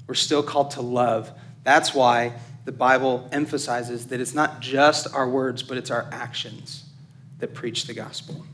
We're 0.07 0.13
still 0.13 0.43
called 0.43 0.71
to 0.71 0.81
love. 0.81 1.31
That's 1.63 1.93
why 1.93 2.33
the 2.65 2.71
Bible 2.73 3.29
emphasizes 3.31 4.07
that 4.07 4.19
it's 4.19 4.33
not 4.33 4.59
just 4.59 5.13
our 5.13 5.27
words, 5.27 5.63
but 5.63 5.77
it's 5.77 5.89
our 5.89 6.07
actions 6.11 6.86
that 7.39 7.53
preach 7.53 7.85
the 7.85 7.93
gospel. 7.93 8.45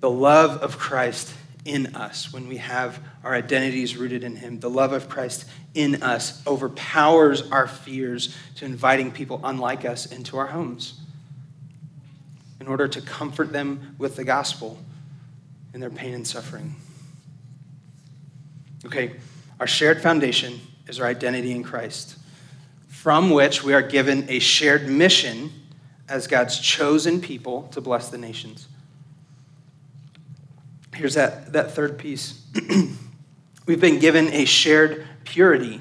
The 0.00 0.10
love 0.10 0.62
of 0.62 0.78
Christ 0.78 1.32
in 1.64 1.96
us 1.96 2.32
when 2.32 2.48
we 2.48 2.58
have 2.58 3.00
our 3.24 3.34
identities 3.34 3.96
rooted 3.96 4.22
in 4.24 4.36
Him. 4.36 4.60
The 4.60 4.70
love 4.70 4.92
of 4.92 5.08
Christ 5.08 5.46
in 5.74 6.02
us 6.02 6.46
overpowers 6.46 7.50
our 7.50 7.66
fears 7.66 8.34
to 8.56 8.64
inviting 8.64 9.10
people 9.10 9.40
unlike 9.42 9.84
us 9.84 10.06
into 10.06 10.38
our 10.38 10.46
homes 10.46 11.00
in 12.60 12.68
order 12.68 12.88
to 12.88 13.00
comfort 13.00 13.52
them 13.52 13.94
with 13.98 14.16
the 14.16 14.24
gospel 14.24 14.78
in 15.74 15.80
their 15.80 15.90
pain 15.90 16.14
and 16.14 16.26
suffering. 16.26 16.74
Okay, 18.84 19.16
our 19.60 19.66
shared 19.66 20.00
foundation 20.00 20.60
is 20.86 21.00
our 21.00 21.06
identity 21.06 21.52
in 21.52 21.62
Christ, 21.62 22.16
from 22.88 23.30
which 23.30 23.62
we 23.62 23.74
are 23.74 23.82
given 23.82 24.26
a 24.28 24.38
shared 24.38 24.88
mission 24.88 25.50
as 26.08 26.26
God's 26.26 26.58
chosen 26.58 27.20
people 27.20 27.64
to 27.72 27.80
bless 27.80 28.08
the 28.08 28.18
nations. 28.18 28.68
Here's 30.94 31.14
that, 31.14 31.52
that 31.52 31.72
third 31.72 31.98
piece. 31.98 32.42
We've 33.66 33.80
been 33.80 33.98
given 33.98 34.28
a 34.28 34.44
shared 34.44 35.06
purity 35.24 35.80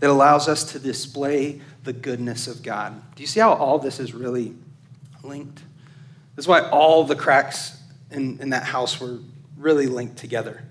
that 0.00 0.10
allows 0.10 0.48
us 0.48 0.64
to 0.72 0.78
display 0.78 1.60
the 1.84 1.92
goodness 1.92 2.48
of 2.48 2.62
God. 2.62 3.00
Do 3.14 3.22
you 3.22 3.26
see 3.26 3.40
how 3.40 3.52
all 3.52 3.78
this 3.78 4.00
is 4.00 4.12
really 4.12 4.54
linked? 5.22 5.62
That's 6.34 6.48
why 6.48 6.68
all 6.68 7.04
the 7.04 7.16
cracks 7.16 7.78
in, 8.10 8.38
in 8.40 8.50
that 8.50 8.64
house 8.64 9.00
were 9.00 9.18
really 9.56 9.86
linked 9.86 10.16
together 10.16 10.62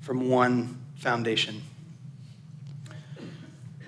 from 0.00 0.28
one 0.28 0.78
foundation. 0.96 1.62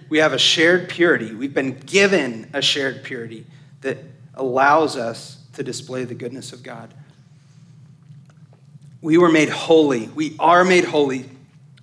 We 0.09 0.19
have 0.19 0.33
a 0.33 0.39
shared 0.39 0.89
purity. 0.89 1.35
We've 1.35 1.55
been 1.55 1.79
given 1.79 2.51
a 2.53 2.63
shared 2.63 3.03
purity 3.03 3.47
that 3.83 3.99
allows 4.35 4.97
us 4.97 5.39
to 5.55 5.63
display 5.63 6.05
the 6.05 6.15
goodness 6.15 6.53
of 6.53 6.63
God. 6.63 6.93
We 9.01 9.19
were 9.19 9.31
made 9.31 9.51
holy. 9.51 10.09
We 10.09 10.37
are 10.39 10.65
made 10.65 10.85
holy 10.85 11.29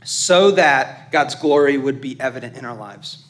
so 0.04 0.52
that 0.52 1.12
God's 1.12 1.36
glory 1.36 1.78
would 1.78 2.02
be 2.02 2.20
evident 2.20 2.58
in 2.58 2.66
our 2.66 2.76
lives. 2.76 3.26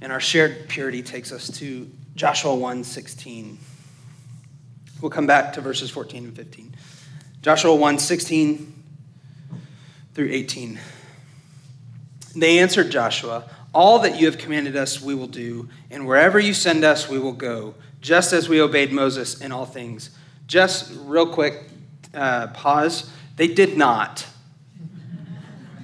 And 0.00 0.12
our 0.12 0.20
shared 0.20 0.68
purity 0.68 1.02
takes 1.02 1.32
us 1.32 1.50
to 1.58 1.90
Joshua 2.14 2.54
1 2.54 2.84
16. 2.84 3.58
We'll 5.00 5.10
come 5.10 5.26
back 5.26 5.54
to 5.54 5.60
verses 5.60 5.90
14 5.90 6.24
and 6.24 6.36
15. 6.36 6.74
Joshua 7.42 7.74
1 7.74 7.98
16 7.98 8.74
through 10.14 10.28
18. 10.30 10.78
They 12.36 12.58
answered 12.58 12.90
Joshua, 12.90 13.44
All 13.72 14.00
that 14.00 14.18
you 14.18 14.26
have 14.26 14.38
commanded 14.38 14.76
us, 14.76 15.00
we 15.00 15.14
will 15.14 15.28
do, 15.28 15.68
and 15.90 16.06
wherever 16.06 16.40
you 16.40 16.54
send 16.54 16.84
us, 16.84 17.08
we 17.08 17.18
will 17.18 17.32
go, 17.32 17.74
just 18.00 18.32
as 18.32 18.48
we 18.48 18.60
obeyed 18.60 18.92
Moses 18.92 19.40
in 19.40 19.52
all 19.52 19.66
things. 19.66 20.10
Just 20.46 20.92
real 21.04 21.26
quick, 21.26 21.68
uh, 22.12 22.48
pause. 22.48 23.10
They 23.36 23.46
did 23.46 23.76
not. 23.76 24.26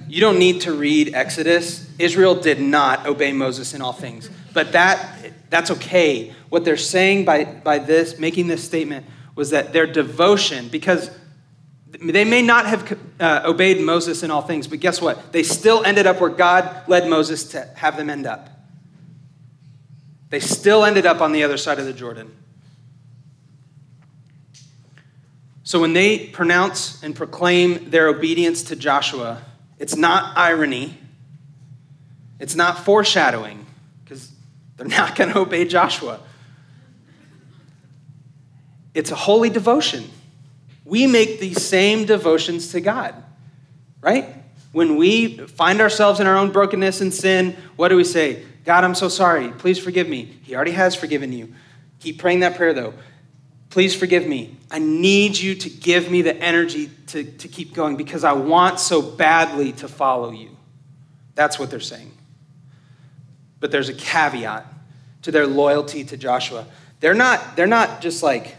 You 0.09 0.21
don't 0.21 0.39
need 0.39 0.61
to 0.61 0.73
read 0.73 1.13
Exodus. 1.13 1.89
Israel 1.99 2.35
did 2.35 2.59
not 2.59 3.05
obey 3.05 3.31
Moses 3.33 3.73
in 3.73 3.81
all 3.81 3.93
things. 3.93 4.29
But 4.53 4.71
that, 4.73 5.31
that's 5.49 5.71
okay. 5.71 6.33
What 6.49 6.65
they're 6.65 6.77
saying 6.77 7.25
by, 7.25 7.45
by 7.45 7.79
this, 7.79 8.19
making 8.19 8.47
this 8.47 8.63
statement, 8.63 9.05
was 9.35 9.51
that 9.51 9.71
their 9.71 9.85
devotion, 9.85 10.67
because 10.69 11.11
they 11.91 12.25
may 12.25 12.41
not 12.41 12.65
have 12.65 12.99
uh, 13.19 13.41
obeyed 13.45 13.79
Moses 13.79 14.23
in 14.23 14.31
all 14.31 14.41
things, 14.41 14.67
but 14.67 14.79
guess 14.79 15.01
what? 15.01 15.31
They 15.31 15.43
still 15.43 15.83
ended 15.83 16.05
up 16.05 16.19
where 16.19 16.29
God 16.29 16.87
led 16.87 17.09
Moses 17.09 17.45
to 17.49 17.61
have 17.75 17.97
them 17.97 18.09
end 18.09 18.25
up. 18.25 18.49
They 20.29 20.39
still 20.39 20.83
ended 20.83 21.05
up 21.05 21.21
on 21.21 21.31
the 21.31 21.43
other 21.43 21.57
side 21.57 21.79
of 21.79 21.85
the 21.85 21.93
Jordan. 21.93 22.35
So 25.63 25.79
when 25.81 25.93
they 25.93 26.27
pronounce 26.27 27.01
and 27.03 27.15
proclaim 27.15 27.89
their 27.89 28.07
obedience 28.07 28.63
to 28.63 28.75
Joshua, 28.75 29.41
it's 29.79 29.95
not 29.95 30.37
irony, 30.37 30.97
it's 32.39 32.55
not 32.55 32.85
foreshadowing, 32.85 33.65
because 34.03 34.31
they're 34.75 34.87
not 34.87 35.15
going 35.15 35.29
to 35.33 35.39
obey 35.39 35.65
Joshua. 35.65 36.19
It's 38.93 39.11
a 39.11 39.15
holy 39.15 39.49
devotion. 39.49 40.09
We 40.87 41.05
make 41.05 41.41
these 41.41 41.65
same 41.65 42.05
devotions 42.05 42.71
to 42.71 42.79
God, 42.79 43.13
right? 43.99 44.33
When 44.71 44.95
we 44.95 45.37
find 45.37 45.81
ourselves 45.81 46.21
in 46.21 46.27
our 46.27 46.37
own 46.37 46.51
brokenness 46.51 47.01
and 47.01 47.13
sin, 47.13 47.57
what 47.75 47.89
do 47.89 47.97
we 47.97 48.05
say? 48.05 48.43
God, 48.63 48.85
I'm 48.85 48.95
so 48.95 49.09
sorry. 49.09 49.49
Please 49.49 49.77
forgive 49.77 50.07
me. 50.07 50.37
He 50.43 50.55
already 50.55 50.71
has 50.71 50.95
forgiven 50.95 51.33
you. 51.33 51.53
Keep 51.99 52.19
praying 52.19 52.39
that 52.39 52.55
prayer, 52.55 52.73
though. 52.73 52.93
Please 53.69 53.93
forgive 53.93 54.25
me. 54.25 54.55
I 54.71 54.79
need 54.79 55.37
you 55.37 55.55
to 55.55 55.69
give 55.69 56.09
me 56.09 56.21
the 56.21 56.35
energy 56.37 56.89
to, 57.07 57.23
to 57.23 57.47
keep 57.49 57.73
going 57.73 57.97
because 57.97 58.23
I 58.23 58.31
want 58.31 58.79
so 58.79 59.01
badly 59.01 59.73
to 59.73 59.89
follow 59.89 60.31
you. 60.31 60.55
That's 61.35 61.59
what 61.59 61.69
they're 61.69 61.81
saying. 61.81 62.13
But 63.59 63.71
there's 63.71 63.89
a 63.89 63.93
caveat 63.93 64.65
to 65.23 65.31
their 65.31 65.47
loyalty 65.47 66.05
to 66.05 66.15
Joshua. 66.15 66.65
They're 67.01 67.13
not, 67.13 67.57
they're 67.57 67.67
not 67.67 67.99
just 67.99 68.23
like, 68.23 68.55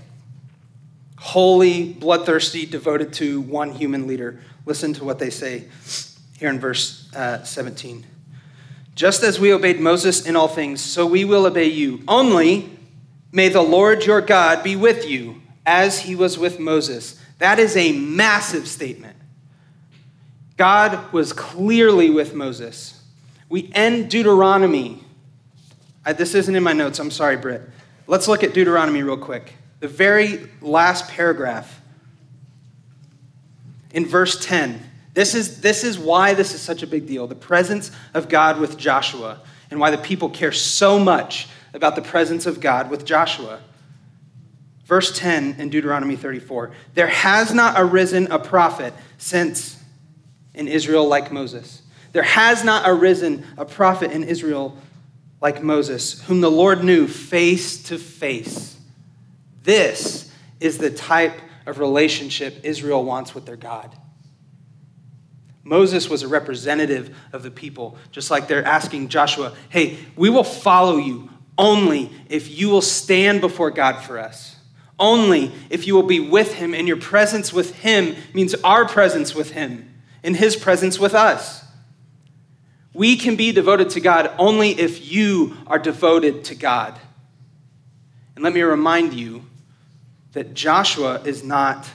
holy, 1.18 1.92
bloodthirsty, 1.92 2.64
devoted 2.64 3.12
to 3.12 3.40
one 3.40 3.72
human 3.72 4.06
leader. 4.06 4.40
Listen 4.66 4.92
to 4.94 5.04
what 5.04 5.18
they 5.18 5.30
say 5.30 5.64
here 6.38 6.48
in 6.48 6.60
verse 6.60 7.12
uh, 7.14 7.42
17. 7.42 8.06
Just 8.94 9.22
as 9.22 9.38
we 9.38 9.52
obeyed 9.52 9.80
Moses 9.80 10.26
in 10.26 10.36
all 10.36 10.48
things, 10.48 10.80
so 10.80 11.06
we 11.06 11.24
will 11.24 11.46
obey 11.46 11.66
you. 11.66 12.02
Only 12.06 12.70
may 13.32 13.48
the 13.48 13.62
Lord 13.62 14.06
your 14.06 14.20
God 14.20 14.62
be 14.62 14.76
with 14.76 15.08
you 15.08 15.42
as 15.66 16.00
he 16.00 16.14
was 16.14 16.38
with 16.38 16.58
Moses. 16.58 17.20
That 17.38 17.58
is 17.58 17.76
a 17.76 17.92
massive 17.92 18.66
statement. 18.66 19.16
God 20.56 21.12
was 21.12 21.32
clearly 21.32 22.10
with 22.10 22.34
Moses. 22.34 23.00
We 23.48 23.70
end 23.74 24.10
Deuteronomy. 24.10 25.04
I, 26.04 26.12
this 26.12 26.34
isn't 26.34 26.54
in 26.54 26.62
my 26.62 26.72
notes. 26.72 26.98
I'm 26.98 27.10
sorry, 27.10 27.36
Britt. 27.36 27.62
Let's 28.06 28.26
look 28.26 28.42
at 28.42 28.54
Deuteronomy 28.54 29.02
real 29.02 29.16
quick 29.16 29.54
the 29.80 29.88
very 29.88 30.48
last 30.60 31.08
paragraph 31.08 31.80
in 33.92 34.06
verse 34.06 34.44
10. 34.44 34.82
This 35.14 35.34
is, 35.34 35.60
this 35.60 35.84
is 35.84 35.98
why 35.98 36.34
this 36.34 36.54
is 36.54 36.60
such 36.60 36.82
a 36.82 36.86
big 36.86 37.06
deal 37.06 37.26
the 37.26 37.34
presence 37.34 37.90
of 38.14 38.28
God 38.28 38.60
with 38.60 38.76
Joshua, 38.76 39.40
and 39.70 39.80
why 39.80 39.90
the 39.90 39.98
people 39.98 40.30
care 40.30 40.52
so 40.52 40.98
much 40.98 41.48
about 41.74 41.96
the 41.96 42.02
presence 42.02 42.46
of 42.46 42.60
God 42.60 42.90
with 42.90 43.04
Joshua. 43.04 43.60
Verse 44.84 45.16
10 45.18 45.56
in 45.58 45.68
Deuteronomy 45.68 46.16
34 46.16 46.72
There 46.94 47.08
has 47.08 47.52
not 47.52 47.74
arisen 47.76 48.30
a 48.32 48.38
prophet 48.38 48.94
since 49.18 49.76
in 50.54 50.66
Israel 50.66 51.06
like 51.06 51.30
Moses. 51.30 51.82
There 52.12 52.22
has 52.22 52.64
not 52.64 52.88
arisen 52.88 53.44
a 53.58 53.64
prophet 53.64 54.12
in 54.12 54.24
Israel 54.24 54.76
like 55.40 55.62
Moses, 55.62 56.22
whom 56.22 56.40
the 56.40 56.50
Lord 56.50 56.82
knew 56.82 57.06
face 57.06 57.82
to 57.84 57.98
face 57.98 58.77
this 59.68 60.32
is 60.60 60.78
the 60.78 60.90
type 60.90 61.38
of 61.66 61.78
relationship 61.78 62.60
Israel 62.62 63.04
wants 63.04 63.34
with 63.34 63.44
their 63.44 63.54
God. 63.54 63.94
Moses 65.62 66.08
was 66.08 66.22
a 66.22 66.28
representative 66.28 67.14
of 67.34 67.42
the 67.42 67.50
people, 67.50 67.98
just 68.10 68.30
like 68.30 68.48
they're 68.48 68.64
asking 68.64 69.08
Joshua, 69.08 69.54
hey, 69.68 69.98
we 70.16 70.30
will 70.30 70.42
follow 70.42 70.96
you 70.96 71.28
only 71.58 72.10
if 72.30 72.48
you 72.48 72.70
will 72.70 72.80
stand 72.80 73.42
before 73.42 73.70
God 73.70 74.00
for 74.00 74.18
us. 74.18 74.56
Only 74.98 75.52
if 75.68 75.86
you 75.86 75.94
will 75.94 76.02
be 76.02 76.18
with 76.18 76.54
him, 76.54 76.74
and 76.74 76.88
your 76.88 76.96
presence 76.96 77.52
with 77.52 77.74
him 77.76 78.16
means 78.32 78.54
our 78.64 78.88
presence 78.88 79.34
with 79.34 79.50
him, 79.50 80.00
and 80.24 80.34
his 80.34 80.56
presence 80.56 80.98
with 80.98 81.14
us. 81.14 81.62
We 82.94 83.16
can 83.16 83.36
be 83.36 83.52
devoted 83.52 83.90
to 83.90 84.00
God 84.00 84.32
only 84.38 84.70
if 84.70 85.12
you 85.12 85.58
are 85.66 85.78
devoted 85.78 86.44
to 86.44 86.54
God. 86.54 86.98
And 88.34 88.42
let 88.42 88.54
me 88.54 88.62
remind 88.62 89.12
you 89.12 89.44
that 90.38 90.54
Joshua 90.54 91.20
is 91.24 91.42
not 91.42 91.90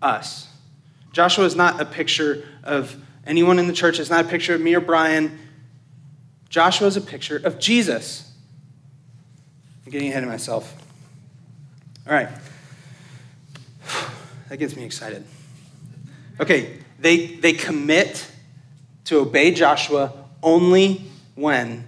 us. 0.00 0.48
Joshua 1.12 1.44
is 1.44 1.54
not 1.54 1.78
a 1.78 1.84
picture 1.84 2.48
of 2.64 2.96
anyone 3.26 3.58
in 3.58 3.66
the 3.66 3.74
church, 3.74 4.00
it's 4.00 4.08
not 4.08 4.24
a 4.24 4.28
picture 4.28 4.54
of 4.54 4.62
me 4.62 4.74
or 4.74 4.80
Brian. 4.80 5.38
Joshua 6.48 6.86
is 6.86 6.96
a 6.96 7.02
picture 7.02 7.36
of 7.36 7.58
Jesus. 7.58 8.32
I'm 9.84 9.92
getting 9.92 10.08
ahead 10.08 10.22
of 10.22 10.30
myself. 10.30 10.74
All 12.06 12.14
right. 12.14 12.30
That 14.48 14.56
gets 14.56 14.74
me 14.74 14.84
excited. 14.84 15.24
Okay, 16.40 16.78
they, 16.98 17.26
they 17.26 17.52
commit 17.52 18.26
to 19.04 19.18
obey 19.18 19.50
Joshua 19.50 20.14
only 20.42 21.02
when 21.34 21.84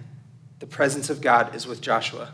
the 0.59 0.67
presence 0.67 1.09
of 1.09 1.19
God 1.19 1.55
is 1.55 1.65
with 1.65 1.81
Joshua. 1.81 2.33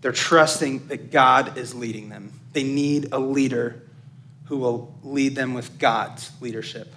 They're 0.00 0.12
trusting 0.12 0.88
that 0.88 1.10
God 1.10 1.58
is 1.58 1.74
leading 1.74 2.08
them. 2.08 2.32
They 2.52 2.62
need 2.62 3.08
a 3.12 3.18
leader 3.18 3.82
who 4.44 4.58
will 4.58 4.94
lead 5.02 5.34
them 5.34 5.54
with 5.54 5.78
God's 5.78 6.30
leadership. 6.40 6.94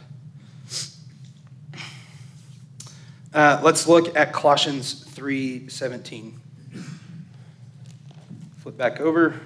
Uh, 3.33 3.59
let's 3.63 3.87
look 3.87 4.15
at 4.15 4.33
Colossians 4.33 5.05
3:17. 5.05 6.33
Flip 8.59 8.77
back 8.77 8.99
over. 8.99 9.39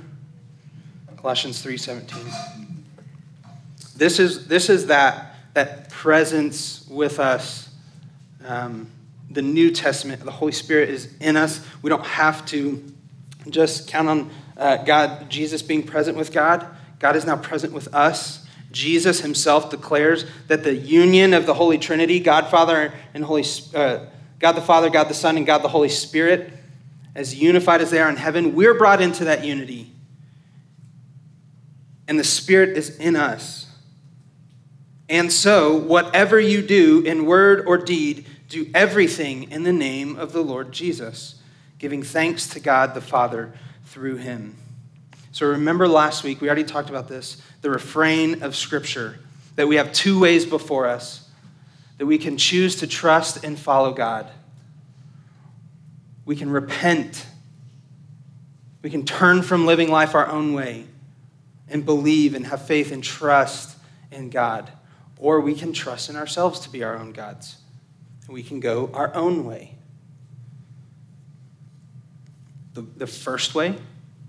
Colossians 1.18 1.64
3:17. 1.64 2.84
This 3.96 4.20
is, 4.20 4.48
this 4.48 4.70
is 4.70 4.88
that, 4.88 5.36
that 5.54 5.90
presence 5.90 6.86
with 6.90 7.20
us. 7.20 7.70
Um, 8.46 8.92
the 9.30 9.42
New 9.42 9.72
Testament, 9.72 10.24
the 10.24 10.32
Holy 10.32 10.52
Spirit 10.52 10.90
is 10.90 11.14
in 11.20 11.38
us. 11.38 11.66
We 11.82 11.90
don't 11.90 12.06
have 12.06 12.46
to 12.48 12.84
just 13.50 13.88
count 13.88 14.08
on 14.08 14.32
uh, 14.58 14.78
God, 14.78 15.30
Jesus 15.30 15.62
being 15.62 15.84
present 15.84 16.18
with 16.18 16.32
God. 16.32 16.66
God 17.00 17.16
is 17.16 17.26
now 17.26 17.38
present 17.38 17.74
with 17.74 17.94
us. 17.94 18.46
Jesus 18.72 19.22
himself 19.22 19.70
declares 19.70 20.26
that 20.48 20.64
the 20.64 20.76
union 20.76 21.34
of 21.34 21.46
the 21.46 21.54
Holy 21.54 21.78
Trinity, 21.78 22.20
God 22.20 22.50
Father 22.50 22.94
and 23.14 23.24
Holy, 23.24 23.46
uh, 23.74 24.06
God 24.40 24.54
the 24.54 24.62
Father, 24.62 24.90
God 24.90 25.08
the 25.08 25.14
Son, 25.14 25.38
and 25.38 25.46
God 25.46 25.60
the 25.60 25.70
Holy 25.70 25.90
Spirit, 25.90 26.52
as 27.16 27.34
unified 27.34 27.82
as 27.82 27.92
they 27.92 28.00
are 28.00 28.10
in 28.10 28.18
heaven, 28.18 28.54
we're 28.54 28.74
brought 28.74 29.02
into 29.02 29.26
that 29.26 29.46
unity. 29.46 29.92
And 32.08 32.20
the 32.20 32.26
Spirit 32.26 32.78
is 32.78 32.98
in 32.98 33.16
us. 33.16 33.66
And 35.08 35.32
so, 35.32 35.76
whatever 35.76 36.40
you 36.40 36.62
do 36.62 37.02
in 37.02 37.26
word 37.26 37.66
or 37.68 37.78
deed, 37.78 38.26
do 38.50 38.70
everything 38.74 39.52
in 39.52 39.64
the 39.64 39.74
name 39.74 40.18
of 40.18 40.34
the 40.34 40.42
Lord 40.42 40.72
Jesus, 40.72 41.42
giving 41.78 42.04
thanks 42.04 42.48
to 42.48 42.60
God 42.60 42.94
the 42.94 43.02
Father 43.02 43.54
through 43.86 44.18
him. 44.18 44.56
So 45.32 45.48
remember 45.48 45.88
last 45.88 46.24
week, 46.24 46.40
we 46.40 46.48
already 46.48 46.64
talked 46.64 46.90
about 46.90 47.08
this, 47.08 47.42
the 47.62 47.70
refrain 47.70 48.42
of 48.42 48.56
Scripture, 48.56 49.20
that 49.56 49.68
we 49.68 49.76
have 49.76 49.92
two 49.92 50.20
ways 50.20 50.46
before 50.46 50.86
us, 50.88 51.30
that 51.98 52.06
we 52.06 52.18
can 52.18 52.38
choose 52.38 52.78
to 52.78 52.88
trust 52.88 53.44
and 53.44 53.60
follow 53.60 53.94
God. 53.94 54.30
We 56.26 56.36
can 56.36 56.50
repent. 56.50 57.26
We 58.82 58.90
can 58.90 59.06
turn 59.06 59.42
from 59.42 59.66
living 59.66 59.90
life 59.90 60.16
our 60.16 60.28
own 60.28 60.54
way 60.54 60.86
and 61.70 61.86
believe 61.86 62.36
and 62.36 62.48
have 62.48 62.66
faith 62.66 62.92
and 62.92 63.04
trust 63.04 63.78
in 64.12 64.30
God. 64.30 64.72
Or 65.18 65.40
we 65.40 65.56
can 65.56 65.74
trust 65.74 66.10
in 66.10 66.16
ourselves 66.16 66.60
to 66.62 66.70
be 66.70 66.84
our 66.84 66.98
own 66.98 67.12
gods. 67.12 67.58
We 68.28 68.44
can 68.44 68.60
go 68.60 68.90
our 68.94 69.14
own 69.14 69.46
way. 69.46 69.75
The, 72.76 72.82
the 72.82 73.08
first 73.08 73.56
way 73.56 73.76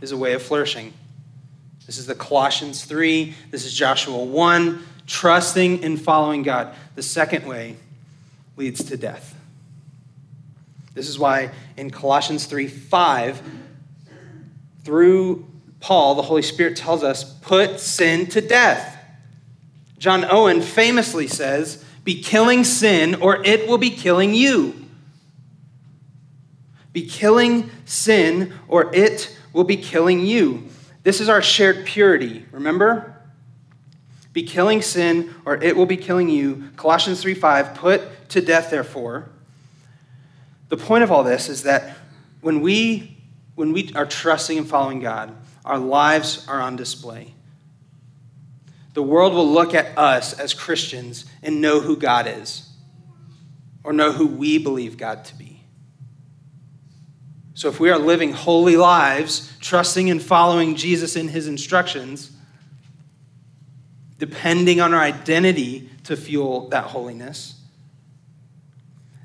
is 0.00 0.12
a 0.12 0.16
way 0.16 0.32
of 0.32 0.42
flourishing. 0.42 0.92
This 1.84 1.98
is 1.98 2.06
the 2.06 2.14
Colossians 2.14 2.84
3. 2.84 3.34
This 3.50 3.64
is 3.64 3.74
Joshua 3.74 4.24
1. 4.24 4.86
Trusting 5.06 5.84
and 5.84 6.00
following 6.00 6.42
God. 6.42 6.74
The 6.94 7.02
second 7.02 7.44
way 7.46 7.76
leads 8.56 8.84
to 8.84 8.96
death. 8.96 9.34
This 10.94 11.08
is 11.08 11.18
why 11.18 11.50
in 11.76 11.90
Colossians 11.90 12.46
3 12.46 12.68
5, 12.68 13.42
through 14.84 15.46
Paul, 15.80 16.14
the 16.14 16.22
Holy 16.22 16.42
Spirit 16.42 16.76
tells 16.76 17.02
us, 17.02 17.24
put 17.24 17.80
sin 17.80 18.26
to 18.28 18.40
death. 18.40 18.96
John 19.98 20.24
Owen 20.24 20.62
famously 20.62 21.26
says, 21.26 21.84
be 22.04 22.22
killing 22.22 22.62
sin 22.62 23.16
or 23.16 23.44
it 23.44 23.68
will 23.68 23.78
be 23.78 23.90
killing 23.90 24.34
you. 24.34 24.85
Be 26.96 27.06
killing 27.06 27.70
sin 27.84 28.54
or 28.68 28.90
it 28.94 29.36
will 29.52 29.64
be 29.64 29.76
killing 29.76 30.24
you. 30.24 30.66
This 31.02 31.20
is 31.20 31.28
our 31.28 31.42
shared 31.42 31.84
purity, 31.84 32.46
remember? 32.52 33.20
Be 34.32 34.44
killing 34.44 34.80
sin, 34.80 35.34
or 35.44 35.62
it 35.62 35.76
will 35.76 35.84
be 35.84 35.98
killing 35.98 36.30
you. 36.30 36.70
Colossians 36.76 37.20
3 37.20 37.34
5, 37.34 37.74
put 37.74 38.30
to 38.30 38.40
death, 38.40 38.70
therefore. 38.70 39.28
The 40.70 40.78
point 40.78 41.04
of 41.04 41.12
all 41.12 41.22
this 41.22 41.50
is 41.50 41.64
that 41.64 41.98
when 42.40 42.62
we, 42.62 43.18
when 43.56 43.74
we 43.74 43.92
are 43.94 44.06
trusting 44.06 44.56
and 44.56 44.66
following 44.66 45.00
God, 45.00 45.36
our 45.66 45.78
lives 45.78 46.48
are 46.48 46.62
on 46.62 46.76
display. 46.76 47.34
The 48.94 49.02
world 49.02 49.34
will 49.34 49.52
look 49.52 49.74
at 49.74 49.98
us 49.98 50.32
as 50.32 50.54
Christians 50.54 51.26
and 51.42 51.60
know 51.60 51.80
who 51.80 51.98
God 51.98 52.26
is, 52.26 52.70
or 53.84 53.92
know 53.92 54.12
who 54.12 54.26
we 54.26 54.56
believe 54.56 54.96
God 54.96 55.26
to 55.26 55.34
be. 55.34 55.55
So 57.56 57.70
if 57.70 57.80
we 57.80 57.88
are 57.88 57.98
living 57.98 58.32
holy 58.32 58.76
lives, 58.76 59.50
trusting 59.60 60.10
and 60.10 60.22
following 60.22 60.74
Jesus 60.74 61.16
in 61.16 61.28
his 61.28 61.48
instructions, 61.48 62.30
depending 64.18 64.78
on 64.78 64.92
our 64.92 65.00
identity 65.00 65.88
to 66.04 66.18
fuel 66.18 66.68
that 66.68 66.84
holiness, 66.84 67.58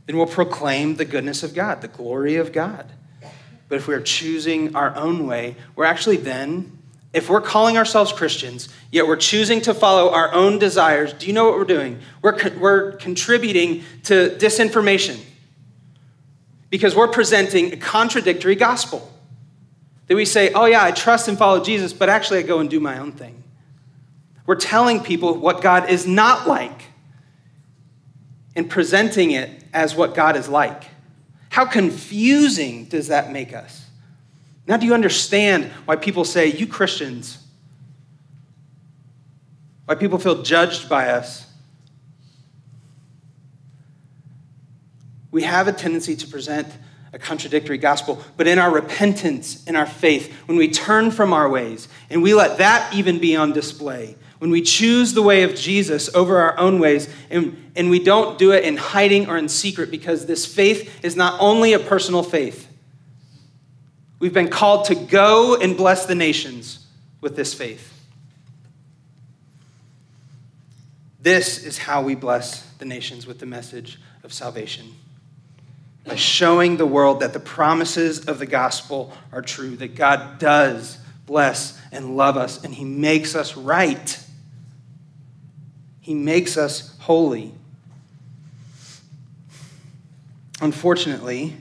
then 0.05 0.15
we'll 0.15 0.27
proclaim 0.27 0.95
the 0.95 1.03
goodness 1.03 1.43
of 1.43 1.53
God, 1.53 1.81
the 1.81 1.89
glory 1.89 2.37
of 2.37 2.53
God. 2.53 2.89
But 3.67 3.79
if 3.79 3.87
we're 3.89 3.99
choosing 3.99 4.77
our 4.77 4.95
own 4.95 5.27
way, 5.27 5.57
we're 5.75 5.83
actually 5.83 6.17
then, 6.17 6.77
if 7.11 7.29
we're 7.29 7.41
calling 7.41 7.77
ourselves 7.77 8.13
Christians, 8.13 8.69
yet 8.91 9.07
we're 9.07 9.17
choosing 9.17 9.59
to 9.63 9.73
follow 9.73 10.09
our 10.09 10.33
own 10.33 10.57
desires, 10.57 11.11
do 11.11 11.27
you 11.27 11.33
know 11.33 11.49
what 11.49 11.57
we're 11.57 11.65
doing? 11.65 11.99
We're, 12.21 12.37
we're 12.57 12.91
contributing 12.93 13.83
to 14.03 14.29
disinformation 14.39 15.19
because 16.71 16.95
we're 16.95 17.09
presenting 17.09 17.73
a 17.73 17.77
contradictory 17.77 18.55
gospel. 18.55 19.07
That 20.07 20.15
we 20.15 20.25
say, 20.25 20.51
oh, 20.53 20.65
yeah, 20.65 20.83
I 20.83 20.91
trust 20.91 21.27
and 21.27 21.37
follow 21.37 21.63
Jesus, 21.63 21.93
but 21.93 22.09
actually 22.09 22.39
I 22.39 22.41
go 22.41 22.59
and 22.59 22.69
do 22.69 22.79
my 22.79 22.97
own 22.97 23.11
thing. 23.11 23.43
We're 24.47 24.55
telling 24.55 25.01
people 25.01 25.37
what 25.37 25.61
God 25.61 25.89
is 25.89 26.07
not 26.07 26.47
like 26.47 26.81
and 28.55 28.69
presenting 28.69 29.31
it 29.31 29.63
as 29.73 29.95
what 29.95 30.15
God 30.15 30.35
is 30.35 30.49
like. 30.49 30.83
How 31.49 31.65
confusing 31.65 32.85
does 32.85 33.07
that 33.09 33.31
make 33.31 33.53
us? 33.53 33.85
Now, 34.65 34.77
do 34.77 34.85
you 34.85 34.93
understand 34.93 35.65
why 35.85 35.97
people 35.97 36.23
say, 36.23 36.47
you 36.47 36.65
Christians, 36.65 37.37
why 39.85 39.95
people 39.95 40.17
feel 40.17 40.41
judged 40.41 40.87
by 40.87 41.09
us? 41.09 41.50
We 45.31 45.43
have 45.43 45.67
a 45.67 45.73
tendency 45.73 46.15
to 46.17 46.27
present 46.27 46.67
a 47.13 47.19
contradictory 47.19 47.77
gospel, 47.77 48.23
but 48.37 48.47
in 48.47 48.57
our 48.57 48.71
repentance, 48.71 49.65
in 49.65 49.75
our 49.75 49.85
faith, 49.85 50.31
when 50.45 50.57
we 50.57 50.69
turn 50.69 51.11
from 51.11 51.33
our 51.33 51.49
ways, 51.49 51.87
and 52.09 52.23
we 52.23 52.33
let 52.33 52.57
that 52.59 52.93
even 52.93 53.19
be 53.19 53.35
on 53.35 53.51
display, 53.51 54.15
when 54.39 54.49
we 54.49 54.61
choose 54.61 55.13
the 55.13 55.21
way 55.21 55.43
of 55.43 55.53
Jesus 55.53 56.13
over 56.15 56.37
our 56.39 56.57
own 56.57 56.79
ways, 56.79 57.09
and, 57.29 57.71
and 57.75 57.89
we 57.89 57.99
don't 57.99 58.37
do 58.37 58.51
it 58.51 58.63
in 58.63 58.77
hiding 58.77 59.27
or 59.27 59.37
in 59.37 59.49
secret, 59.49 59.91
because 59.91 60.25
this 60.25 60.45
faith 60.45 61.03
is 61.03 61.15
not 61.15 61.39
only 61.41 61.73
a 61.73 61.79
personal 61.79 62.23
faith. 62.23 62.67
We've 64.19 64.33
been 64.33 64.49
called 64.49 64.85
to 64.85 64.95
go 64.95 65.57
and 65.57 65.75
bless 65.75 66.05
the 66.05 66.15
nations 66.15 66.85
with 67.19 67.35
this 67.35 67.53
faith. 67.53 67.89
This 71.19 71.63
is 71.63 71.77
how 71.77 72.01
we 72.01 72.15
bless 72.15 72.63
the 72.73 72.85
nations 72.85 73.27
with 73.27 73.39
the 73.39 73.45
message 73.45 73.99
of 74.23 74.33
salvation 74.33 74.87
by 76.03 76.15
showing 76.15 76.77
the 76.77 76.85
world 76.85 77.19
that 77.19 77.33
the 77.33 77.39
promises 77.39 78.25
of 78.27 78.39
the 78.39 78.45
gospel 78.45 79.13
are 79.31 79.41
true, 79.41 79.75
that 79.77 79.95
God 79.95 80.39
does 80.39 80.97
bless 81.25 81.79
and 81.91 82.17
love 82.17 82.37
us, 82.37 82.63
and 82.63 82.73
He 82.73 82.83
makes 82.83 83.35
us 83.35 83.55
right. 83.55 84.19
He 85.99 86.13
makes 86.13 86.57
us 86.57 86.97
holy. 86.99 87.53
Unfortunately, 90.59 91.55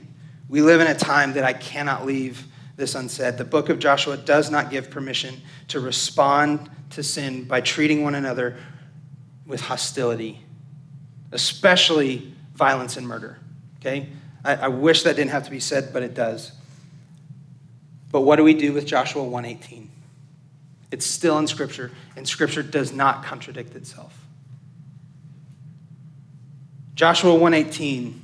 we 0.49 0.61
live 0.61 0.81
in 0.81 0.87
a 0.87 0.95
time 0.95 1.33
that 1.33 1.43
I 1.43 1.53
cannot 1.53 2.05
leave 2.05 2.45
this 2.75 2.95
unsaid. 2.95 3.37
The 3.37 3.45
book 3.45 3.69
of 3.69 3.79
Joshua 3.79 4.17
does 4.17 4.51
not 4.51 4.69
give 4.69 4.89
permission 4.89 5.39
to 5.69 5.79
respond 5.79 6.69
to 6.91 7.03
sin 7.03 7.45
by 7.45 7.61
treating 7.61 8.03
one 8.03 8.15
another 8.15 8.57
with 9.45 9.61
hostility, 9.61 10.43
especially 11.31 12.33
violence 12.53 12.97
and 12.97 13.07
murder. 13.07 13.39
Okay? 13.79 14.09
I, 14.43 14.55
I 14.55 14.67
wish 14.67 15.03
that 15.03 15.15
didn't 15.15 15.31
have 15.31 15.45
to 15.45 15.51
be 15.51 15.59
said, 15.59 15.93
but 15.93 16.03
it 16.03 16.13
does. 16.13 16.51
But 18.11 18.21
what 18.21 18.35
do 18.35 18.43
we 18.43 18.53
do 18.53 18.73
with 18.73 18.85
Joshua 18.85 19.23
1:18? 19.23 19.87
It's 20.91 21.05
still 21.05 21.37
in 21.39 21.47
Scripture, 21.47 21.91
and 22.15 22.27
Scripture 22.27 22.63
does 22.63 22.91
not 22.91 23.23
contradict 23.23 23.75
itself. 23.75 24.25
Joshua 26.95 27.31
1:18 27.31 28.19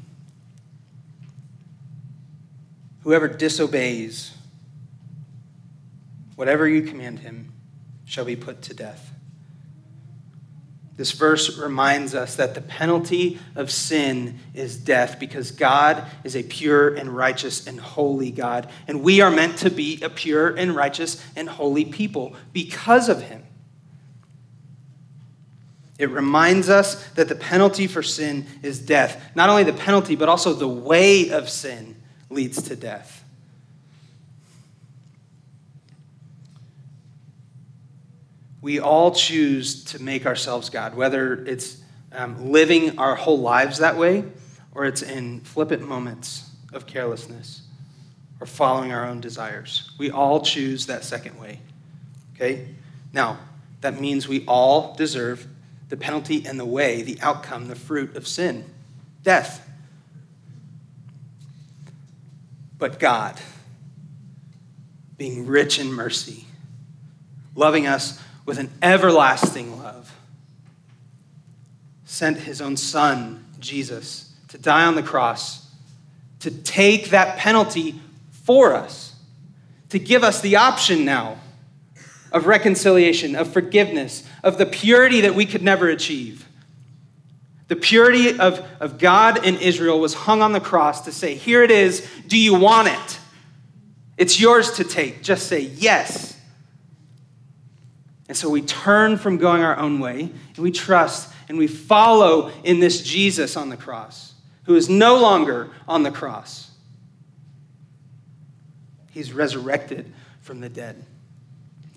Whoever 3.04 3.30
disobeys 3.30 4.34
whatever 6.36 6.68
you 6.68 6.84
command 6.84 7.20
him 7.20 7.52
shall 8.06 8.26
be 8.26 8.36
put 8.36 8.62
to 8.62 8.74
death. 8.74 9.12
This 10.98 11.12
verse 11.12 11.60
reminds 11.60 12.16
us 12.16 12.36
that 12.38 12.56
the 12.56 12.62
penalty 12.62 13.40
of 13.56 13.70
sin 13.70 14.40
is 14.56 14.76
death 14.76 15.20
because 15.20 15.52
God 15.52 16.04
is 16.24 16.36
a 16.36 16.42
pure 16.42 16.96
and 16.96 17.16
righteous 17.16 17.68
and 17.68 17.80
holy 17.80 18.32
God. 18.32 18.68
And 18.88 19.04
we 19.04 19.22
are 19.22 19.30
meant 19.30 19.58
to 19.60 19.70
be 19.70 20.02
a 20.02 20.10
pure 20.10 20.56
and 20.56 20.76
righteous 20.76 21.24
and 21.36 21.48
holy 21.48 21.86
people 21.86 22.36
because 22.52 23.10
of 23.10 23.22
him. 23.22 23.44
It 26.00 26.10
reminds 26.10 26.68
us 26.68 27.08
that 27.10 27.30
the 27.30 27.36
penalty 27.36 27.86
for 27.86 28.02
sin 28.02 28.48
is 28.64 28.80
death. 28.80 29.32
Not 29.36 29.50
only 29.50 29.64
the 29.64 29.74
penalty, 29.74 30.16
but 30.16 30.30
also 30.30 30.54
the 30.54 30.68
way 30.68 31.30
of 31.30 31.48
sin 31.48 31.96
leads 32.30 32.62
to 32.64 32.76
death. 32.76 33.17
We 38.68 38.82
all 38.82 39.12
choose 39.12 39.86
to 39.86 40.04
make 40.04 40.26
ourselves 40.26 40.70
God, 40.70 40.94
whether 40.94 41.36
it's 41.46 41.78
um, 42.12 42.52
living 42.52 43.00
our 43.00 43.16
whole 43.16 43.40
lives 43.40 43.78
that 43.78 43.96
way 43.96 44.26
or 44.74 44.84
it's 44.84 45.02
in 45.02 45.40
flippant 45.40 45.88
moments 45.88 46.50
of 46.74 46.86
carelessness 46.86 47.62
or 48.42 48.46
following 48.46 48.92
our 48.92 49.06
own 49.06 49.22
desires. 49.22 49.92
We 49.98 50.12
all 50.12 50.42
choose 50.42 50.86
that 50.88 51.06
second 51.06 51.40
way. 51.40 51.62
Okay? 52.36 52.68
Now, 53.14 53.40
that 53.80 54.02
means 54.02 54.28
we 54.28 54.44
all 54.48 54.94
deserve 54.96 55.48
the 55.88 55.96
penalty 55.96 56.46
and 56.46 56.60
the 56.60 56.66
way, 56.66 57.04
the 57.04 57.18
outcome, 57.22 57.70
the 57.70 57.76
fruit 57.76 58.18
of 58.18 58.28
sin 58.28 58.66
death. 59.24 59.66
But 62.78 63.00
God, 63.00 63.40
being 65.18 65.48
rich 65.48 65.80
in 65.80 65.90
mercy, 65.90 66.48
loving 67.56 67.88
us 67.88 68.22
with 68.48 68.58
an 68.58 68.72
everlasting 68.82 69.78
love, 69.78 70.16
sent 72.06 72.38
his 72.38 72.62
own 72.62 72.78
son, 72.78 73.46
Jesus, 73.60 74.34
to 74.48 74.58
die 74.58 74.86
on 74.86 74.96
the 74.96 75.04
cross, 75.04 75.70
to 76.40 76.50
take 76.50 77.10
that 77.10 77.38
penalty 77.38 78.00
for 78.32 78.74
us, 78.74 79.14
to 79.90 80.00
give 80.00 80.24
us 80.24 80.40
the 80.40 80.56
option 80.56 81.04
now 81.04 81.38
of 82.32 82.48
reconciliation, 82.48 83.36
of 83.36 83.52
forgiveness, 83.52 84.28
of 84.44 84.58
the 84.58 84.66
purity 84.66 85.22
that 85.22 85.36
we 85.36 85.46
could 85.46 85.62
never 85.62 85.90
achieve. 85.90 86.48
The 87.68 87.76
purity 87.76 88.40
of, 88.40 88.66
of 88.80 88.98
God 88.98 89.46
and 89.46 89.58
Israel 89.58 90.00
was 90.00 90.14
hung 90.14 90.42
on 90.42 90.54
the 90.54 90.62
cross 90.62 91.02
to 91.02 91.12
say, 91.12 91.36
Here 91.36 91.64
it 91.64 91.72
is. 91.72 92.08
Do 92.28 92.40
you 92.40 92.54
want 92.56 92.88
it? 92.88 93.20
It's 94.16 94.40
yours 94.40 94.72
to 94.74 94.86
take. 94.86 95.22
Just 95.22 95.48
say 95.48 95.60
yes. 95.60 96.37
And 98.28 98.36
so 98.36 98.50
we 98.50 98.62
turn 98.62 99.18
from 99.18 99.38
going 99.38 99.64
our 99.64 99.78
own 99.78 100.00
way 100.00 100.20
and 100.22 100.58
we 100.58 100.72
trust 100.72 101.32
and 101.48 101.58
we 101.58 101.68
follow 101.68 102.52
in 102.64 102.80
this 102.80 103.02
Jesus 103.02 103.56
on 103.56 103.70
the 103.70 103.78
cross, 103.78 104.34
who 104.66 104.76
is 104.76 104.90
no 104.90 105.18
longer 105.18 105.70
on 105.88 106.04
the 106.04 106.12
cross. 106.12 106.72
He's 109.12 109.32
resurrected 109.34 110.14
from 110.42 110.60
the 110.60 110.70
dead, 110.70 111.04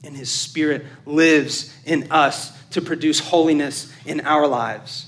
and 0.02 0.16
his 0.16 0.30
spirit 0.30 0.86
lives 1.04 1.74
in 1.84 2.10
us 2.10 2.56
to 2.70 2.80
produce 2.80 3.20
holiness 3.20 3.92
in 4.06 4.20
our 4.22 4.46
lives. 4.46 5.06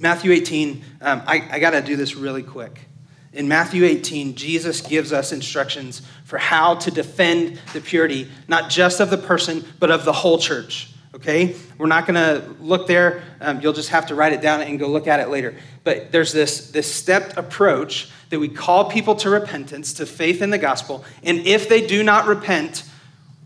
Matthew 0.00 0.32
18, 0.32 0.84
um, 1.00 1.22
I, 1.26 1.48
I 1.50 1.58
got 1.58 1.70
to 1.70 1.82
do 1.82 1.96
this 1.96 2.14
really 2.14 2.42
quick. 2.42 2.87
In 3.32 3.46
Matthew 3.46 3.84
18, 3.84 4.34
Jesus 4.34 4.80
gives 4.80 5.12
us 5.12 5.32
instructions 5.32 6.02
for 6.24 6.38
how 6.38 6.76
to 6.76 6.90
defend 6.90 7.60
the 7.72 7.80
purity, 7.80 8.28
not 8.48 8.70
just 8.70 9.00
of 9.00 9.10
the 9.10 9.18
person, 9.18 9.64
but 9.78 9.90
of 9.90 10.04
the 10.04 10.12
whole 10.12 10.38
church. 10.38 10.90
Okay? 11.14 11.56
We're 11.76 11.86
not 11.86 12.06
going 12.06 12.14
to 12.14 12.54
look 12.60 12.86
there. 12.86 13.22
Um, 13.40 13.60
you'll 13.60 13.72
just 13.72 13.90
have 13.90 14.06
to 14.06 14.14
write 14.14 14.32
it 14.32 14.40
down 14.40 14.62
and 14.62 14.78
go 14.78 14.88
look 14.88 15.06
at 15.06 15.20
it 15.20 15.28
later. 15.28 15.54
But 15.84 16.12
there's 16.12 16.32
this, 16.32 16.70
this 16.70 16.92
stepped 16.92 17.36
approach 17.36 18.10
that 18.30 18.38
we 18.38 18.48
call 18.48 18.90
people 18.90 19.14
to 19.16 19.30
repentance, 19.30 19.94
to 19.94 20.06
faith 20.06 20.42
in 20.42 20.50
the 20.50 20.58
gospel. 20.58 21.04
And 21.22 21.40
if 21.40 21.68
they 21.68 21.86
do 21.86 22.02
not 22.02 22.26
repent, 22.26 22.84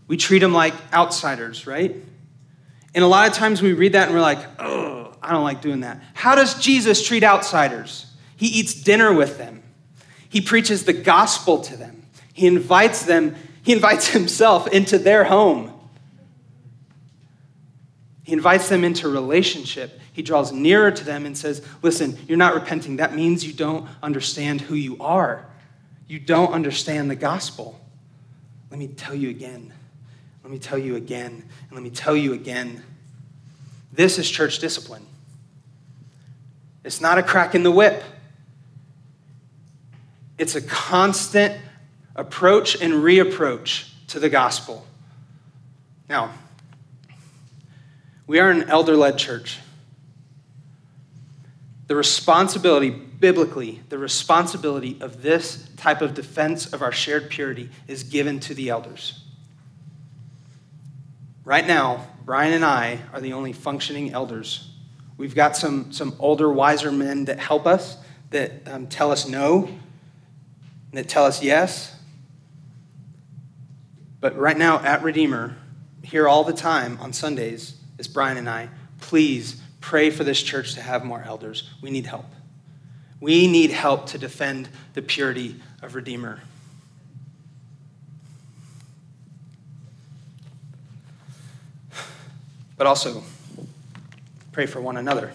we 0.07 0.17
treat 0.17 0.39
them 0.39 0.53
like 0.53 0.73
outsiders, 0.93 1.65
right? 1.65 1.95
And 2.93 3.03
a 3.03 3.07
lot 3.07 3.27
of 3.27 3.33
times 3.33 3.61
we 3.61 3.73
read 3.73 3.93
that 3.93 4.07
and 4.07 4.15
we're 4.15 4.21
like, 4.21 4.39
oh, 4.59 5.13
I 5.21 5.31
don't 5.31 5.43
like 5.43 5.61
doing 5.61 5.81
that. 5.81 6.01
How 6.13 6.35
does 6.35 6.59
Jesus 6.61 7.05
treat 7.05 7.23
outsiders? 7.23 8.05
He 8.35 8.47
eats 8.47 8.73
dinner 8.73 9.13
with 9.13 9.37
them. 9.37 9.62
He 10.33 10.41
preaches 10.41 10.85
the 10.85 10.93
gospel 10.93 11.61
to 11.61 11.77
them. 11.77 12.07
He 12.33 12.47
invites 12.47 13.05
them, 13.05 13.35
he 13.61 13.71
invites 13.71 14.07
himself 14.17 14.67
into 14.67 14.97
their 14.97 15.25
home. 15.25 15.71
He 18.23 18.33
invites 18.33 18.67
them 18.67 18.83
into 18.83 19.07
relationship. 19.09 19.99
He 20.11 20.23
draws 20.23 20.51
nearer 20.51 20.89
to 20.89 21.03
them 21.03 21.27
and 21.27 21.37
says, 21.37 21.63
Listen, 21.83 22.17
you're 22.27 22.39
not 22.39 22.55
repenting. 22.55 22.95
That 22.95 23.13
means 23.13 23.45
you 23.45 23.53
don't 23.53 23.87
understand 24.01 24.61
who 24.61 24.73
you 24.73 24.97
are. 24.99 25.45
You 26.07 26.17
don't 26.17 26.51
understand 26.51 27.11
the 27.11 27.15
gospel. 27.15 27.79
Let 28.71 28.79
me 28.79 28.87
tell 28.87 29.13
you 29.13 29.29
again. 29.29 29.71
Let 30.41 30.51
me 30.51 30.57
tell 30.57 30.79
you 30.79 30.95
again. 30.95 31.43
And 31.67 31.71
let 31.73 31.83
me 31.83 31.91
tell 31.91 32.15
you 32.15 32.33
again. 32.33 32.81
This 33.91 34.17
is 34.17 34.27
church 34.27 34.57
discipline. 34.57 35.05
It's 36.83 37.01
not 37.01 37.19
a 37.19 37.23
crack 37.23 37.53
in 37.53 37.61
the 37.61 37.71
whip. 37.71 38.03
It's 40.37 40.55
a 40.55 40.61
constant 40.61 41.59
approach 42.15 42.79
and 42.81 42.93
reapproach 42.93 43.89
to 44.07 44.19
the 44.19 44.29
gospel. 44.29 44.85
Now, 46.09 46.31
we 48.27 48.39
are 48.39 48.49
an 48.49 48.69
elder 48.69 48.95
led 48.95 49.17
church. 49.17 49.59
The 51.87 51.95
responsibility, 51.95 52.89
biblically, 52.89 53.81
the 53.89 53.97
responsibility 53.97 54.97
of 55.01 55.21
this 55.21 55.67
type 55.77 56.01
of 56.01 56.13
defense 56.13 56.73
of 56.73 56.81
our 56.81 56.91
shared 56.91 57.29
purity 57.29 57.69
is 57.87 58.03
given 58.03 58.39
to 58.41 58.53
the 58.53 58.69
elders. 58.69 59.23
Right 61.45 61.67
now, 61.67 62.07
Brian 62.25 62.53
and 62.53 62.63
I 62.63 62.99
are 63.11 63.19
the 63.19 63.33
only 63.33 63.51
functioning 63.51 64.13
elders. 64.13 64.69
We've 65.17 65.35
got 65.35 65.57
some, 65.57 65.91
some 65.91 66.15
older, 66.19 66.51
wiser 66.51 66.91
men 66.91 67.25
that 67.25 67.37
help 67.37 67.67
us, 67.67 67.97
that 68.29 68.67
um, 68.67 68.87
tell 68.87 69.11
us 69.11 69.27
no, 69.27 69.69
that 70.93 71.09
tell 71.09 71.25
us 71.25 71.43
yes. 71.43 71.95
But 74.19 74.37
right 74.37 74.57
now 74.57 74.79
at 74.79 75.03
Redeemer, 75.03 75.57
here 76.01 76.27
all 76.27 76.43
the 76.43 76.53
time 76.53 76.97
on 77.01 77.11
Sundays, 77.13 77.75
is 77.97 78.07
Brian 78.07 78.37
and 78.37 78.49
I. 78.49 78.69
Please 79.01 79.61
pray 79.81 80.09
for 80.09 80.23
this 80.23 80.41
church 80.41 80.75
to 80.75 80.81
have 80.81 81.03
more 81.03 81.21
elders. 81.25 81.69
We 81.81 81.89
need 81.89 82.05
help. 82.05 82.25
We 83.19 83.47
need 83.47 83.71
help 83.71 84.07
to 84.07 84.17
defend 84.17 84.69
the 84.93 85.01
purity 85.01 85.55
of 85.81 85.95
Redeemer. 85.95 86.41
But 92.77 92.87
also, 92.87 93.23
pray 94.51 94.65
for 94.65 94.81
one 94.81 94.97
another. 94.97 95.31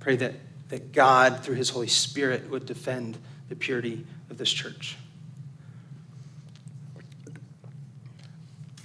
Pray 0.00 0.16
that, 0.16 0.34
that 0.68 0.92
God, 0.92 1.40
through 1.40 1.56
his 1.56 1.70
Holy 1.70 1.88
Spirit, 1.88 2.48
would 2.50 2.66
defend 2.66 3.18
the 3.48 3.56
purity 3.56 4.06
of 4.30 4.38
this 4.38 4.50
church. 4.50 4.96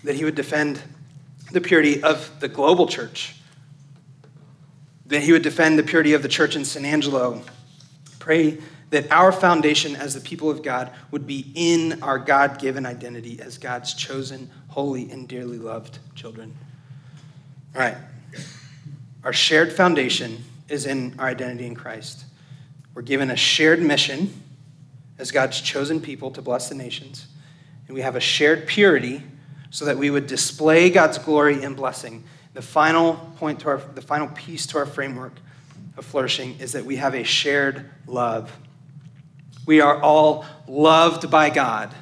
That 0.03 0.16
he 0.16 0.24
would 0.24 0.36
defend 0.36 0.82
the 1.51 1.62
purity 1.62 2.01
of 2.03 2.30
the 2.39 2.47
global 2.47 2.88
church. 2.88 3.36
That 5.07 5.22
he 5.22 5.32
would 5.32 5.43
defend 5.43 5.78
the 5.78 5.84
purity 5.84 6.14
of 6.14 6.22
the 6.22 6.30
church 6.30 6.55
in 6.55 6.66
San 6.66 6.86
Angelo. 6.86 7.41
Pray 8.20 8.59
that 8.91 9.12
our 9.12 9.32
foundation 9.32 9.95
as 9.95 10.14
the 10.14 10.22
people 10.22 10.49
of 10.49 10.64
God 10.64 10.91
would 11.12 11.26
be 11.26 11.51
in 11.55 12.01
our 12.03 12.20
God 12.20 12.59
given 12.59 12.86
identity 12.86 13.39
as 13.41 13.57
God's 13.57 13.93
chosen, 13.93 14.49
holy, 14.68 15.09
and 15.12 15.28
dearly 15.28 15.57
loved 15.57 15.99
children. 16.14 16.53
All 17.74 17.82
right. 17.82 17.97
Our 19.24 19.34
shared 19.34 19.72
foundation 19.72 20.43
is 20.68 20.86
in 20.86 21.16
our 21.20 21.28
identity 21.28 21.66
in 21.66 21.76
Christ. 21.76 22.26
We're 22.93 23.01
given 23.01 23.32
a 23.32 23.36
shared 23.36 23.82
mission 23.82 24.34
as 25.22 25.30
God's 25.30 25.62
chosen 25.62 26.02
people 26.02 26.32
to 26.32 26.42
bless 26.42 26.68
the 26.68 26.74
nations. 26.74 27.28
And 27.88 27.94
we 27.94 28.02
have 28.02 28.16
a 28.16 28.20
shared 28.20 28.68
purity 28.68 29.24
so 29.70 29.86
that 29.86 29.98
we 29.98 30.10
would 30.10 30.26
display 30.26 30.90
God's 30.90 31.20
glory 31.20 31.64
and 31.64 31.76
blessing. 31.76 32.24
The 32.56 32.62
final 32.64 33.14
point 33.38 33.60
to 33.60 33.70
our, 33.70 33.78
the 33.78 34.02
final 34.02 34.28
piece 34.30 34.66
to 34.68 34.80
our 34.80 34.88
framework 34.88 35.34
of 35.96 36.06
flourishing 36.06 36.58
is 36.60 36.72
that 36.72 36.86
we 36.86 36.96
have 36.96 37.14
a 37.14 37.24
shared 37.24 37.88
love. 38.08 38.52
We 39.68 39.80
are 39.80 40.02
all 40.02 40.44
loved 40.68 41.30
by 41.30 41.52
God 41.52 41.94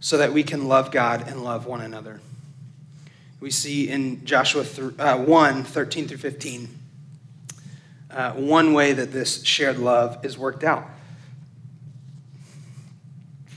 so 0.00 0.16
that 0.16 0.32
we 0.32 0.42
can 0.42 0.66
love 0.66 0.90
God 0.90 1.28
and 1.28 1.44
love 1.44 1.66
one 1.66 1.82
another. 1.82 2.22
We 3.38 3.50
see 3.50 3.90
in 3.90 4.24
Joshua 4.24 4.64
uh, 4.98 5.18
1 5.18 5.62
13 5.62 6.08
through 6.08 6.16
15, 6.16 6.78
uh, 8.10 8.32
one 8.32 8.72
way 8.72 8.94
that 8.94 9.12
this 9.12 9.44
shared 9.44 9.78
love 9.78 10.24
is 10.24 10.38
worked 10.38 10.64
out. 10.64 10.88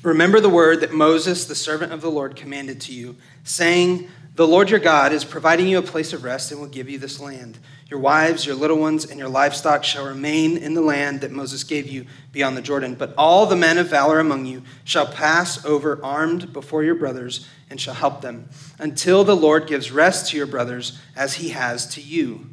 Remember 0.03 0.39
the 0.39 0.49
word 0.49 0.81
that 0.81 0.93
Moses, 0.93 1.45
the 1.45 1.53
servant 1.53 1.93
of 1.93 2.01
the 2.01 2.09
Lord, 2.09 2.35
commanded 2.35 2.81
to 2.81 2.93
you, 2.93 3.17
saying, 3.43 4.09
The 4.33 4.47
Lord 4.47 4.71
your 4.71 4.79
God 4.79 5.13
is 5.13 5.23
providing 5.23 5.67
you 5.67 5.77
a 5.77 5.83
place 5.83 6.11
of 6.11 6.23
rest 6.23 6.51
and 6.51 6.59
will 6.59 6.67
give 6.67 6.89
you 6.89 6.97
this 6.97 7.19
land. 7.19 7.59
Your 7.87 7.99
wives, 7.99 8.43
your 8.43 8.55
little 8.55 8.77
ones, 8.77 9.05
and 9.05 9.19
your 9.19 9.29
livestock 9.29 9.83
shall 9.83 10.05
remain 10.07 10.57
in 10.57 10.73
the 10.73 10.81
land 10.81 11.21
that 11.21 11.29
Moses 11.29 11.63
gave 11.63 11.87
you 11.87 12.07
beyond 12.31 12.57
the 12.57 12.63
Jordan. 12.63 12.95
But 12.95 13.13
all 13.15 13.45
the 13.45 13.55
men 13.55 13.77
of 13.77 13.89
valor 13.89 14.19
among 14.19 14.47
you 14.47 14.63
shall 14.83 15.05
pass 15.05 15.63
over 15.65 16.03
armed 16.03 16.51
before 16.51 16.83
your 16.83 16.95
brothers 16.95 17.47
and 17.69 17.79
shall 17.79 17.93
help 17.93 18.21
them, 18.21 18.49
until 18.79 19.23
the 19.23 19.35
Lord 19.35 19.67
gives 19.67 19.91
rest 19.91 20.31
to 20.31 20.37
your 20.37 20.47
brothers 20.47 20.99
as 21.15 21.35
he 21.35 21.49
has 21.49 21.85
to 21.93 22.01
you. 22.01 22.49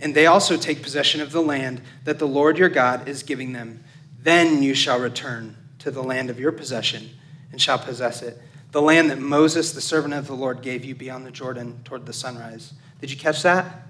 And 0.00 0.12
they 0.12 0.26
also 0.26 0.56
take 0.56 0.82
possession 0.82 1.20
of 1.20 1.30
the 1.30 1.42
land 1.42 1.82
that 2.02 2.18
the 2.18 2.26
Lord 2.26 2.58
your 2.58 2.68
God 2.68 3.06
is 3.06 3.22
giving 3.22 3.52
them. 3.52 3.84
Then 4.20 4.64
you 4.64 4.74
shall 4.74 4.98
return 4.98 5.56
to 5.80 5.90
the 5.90 6.02
land 6.02 6.30
of 6.30 6.38
your 6.38 6.52
possession 6.52 7.10
and 7.52 7.60
shall 7.60 7.78
possess 7.78 8.22
it, 8.22 8.38
the 8.72 8.80
land 8.80 9.10
that 9.10 9.18
Moses, 9.18 9.72
the 9.72 9.80
servant 9.80 10.14
of 10.14 10.26
the 10.26 10.34
Lord, 10.34 10.62
gave 10.62 10.84
you 10.84 10.94
beyond 10.94 11.26
the 11.26 11.30
Jordan 11.30 11.80
toward 11.84 12.06
the 12.06 12.12
sunrise. 12.12 12.72
Did 13.00 13.10
you 13.10 13.16
catch 13.16 13.42
that? 13.42 13.88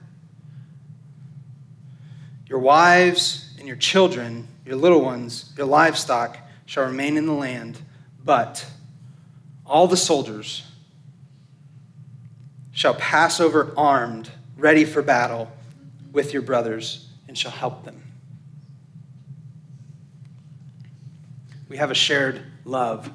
Your 2.47 2.59
wives 2.59 3.55
and 3.59 3.69
your 3.69 3.77
children, 3.77 4.49
your 4.65 4.77
little 4.77 5.03
ones, 5.03 5.53
your 5.57 5.67
livestock 5.67 6.39
shall 6.65 6.87
remain 6.87 7.17
in 7.17 7.27
the 7.27 7.33
land, 7.33 7.81
but 8.25 8.67
all 9.67 9.87
the 9.87 9.97
soldiers 9.97 10.65
shall 12.73 12.95
pass 12.95 13.41
over 13.41 13.73
armed, 13.77 14.31
ready 14.57 14.85
for 14.85 15.03
battle 15.03 15.51
with 16.13 16.33
your 16.33 16.43
brothers, 16.43 17.09
and 17.29 17.37
shall 17.37 17.51
help 17.51 17.85
them. 17.85 18.00
We 21.71 21.77
have 21.77 21.93
a 21.93 21.95
shared 21.95 22.43
love. 22.65 23.09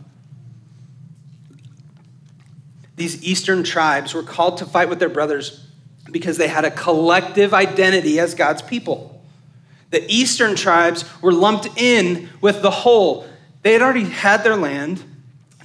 These 2.96 3.22
eastern 3.22 3.66
tribes 3.66 4.14
were 4.14 4.24
called 4.24 4.60
to 4.60 4.66
fight 4.66 4.88
with 4.88 4.98
their 4.98 5.10
brothers 5.10 5.68
because 6.10 6.38
they 6.38 6.48
had 6.48 6.64
a 6.64 6.72
collective 6.72 7.54
identity 7.54 8.18
as 8.18 8.34
God's 8.34 8.62
people. 8.62 9.22
The 9.90 10.10
eastern 10.10 10.56
tribes 10.56 11.04
were 11.22 11.34
lumped 11.34 11.68
in 11.76 12.30
with 12.40 12.62
the 12.62 12.72
whole. 12.72 13.28
They 13.62 13.74
had 13.74 13.82
already 13.82 14.06
had 14.06 14.46
their 14.46 14.56
land. 14.56 15.04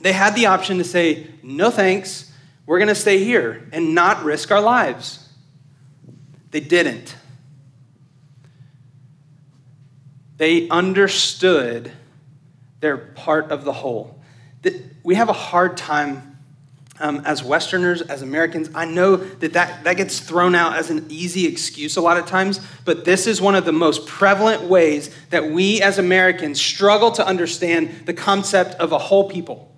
They 0.00 0.12
had 0.12 0.34
the 0.34 0.46
option 0.46 0.78
to 0.78 0.84
say, 0.84 1.28
no 1.44 1.70
thanks, 1.70 2.32
we're 2.66 2.78
going 2.78 2.88
to 2.88 2.96
stay 2.96 3.22
here 3.22 3.68
and 3.72 3.94
not 3.94 4.24
risk 4.24 4.50
our 4.50 4.60
lives. 4.60 5.28
They 6.50 6.60
didn't. 6.60 7.14
They 10.38 10.68
understood 10.70 11.92
they're 12.80 12.96
part 12.96 13.50
of 13.50 13.64
the 13.64 13.72
whole. 13.72 14.20
We 15.02 15.14
have 15.14 15.28
a 15.28 15.34
hard 15.34 15.76
time 15.76 16.30
um, 17.00 17.22
as 17.24 17.42
Westerners, 17.42 18.02
as 18.02 18.20
Americans. 18.20 18.70
I 18.74 18.84
know 18.84 19.16
that, 19.16 19.54
that 19.54 19.84
that 19.84 19.96
gets 19.96 20.20
thrown 20.20 20.54
out 20.54 20.76
as 20.76 20.90
an 20.90 21.06
easy 21.08 21.46
excuse 21.46 21.96
a 21.96 22.00
lot 22.00 22.18
of 22.18 22.26
times, 22.26 22.60
but 22.84 23.06
this 23.06 23.26
is 23.26 23.40
one 23.40 23.54
of 23.54 23.64
the 23.64 23.72
most 23.72 24.06
prevalent 24.06 24.64
ways 24.64 25.14
that 25.30 25.50
we 25.50 25.80
as 25.80 25.98
Americans 25.98 26.60
struggle 26.60 27.10
to 27.12 27.26
understand 27.26 28.06
the 28.06 28.12
concept 28.12 28.74
of 28.74 28.92
a 28.92 28.98
whole 28.98 29.28
people. 29.28 29.74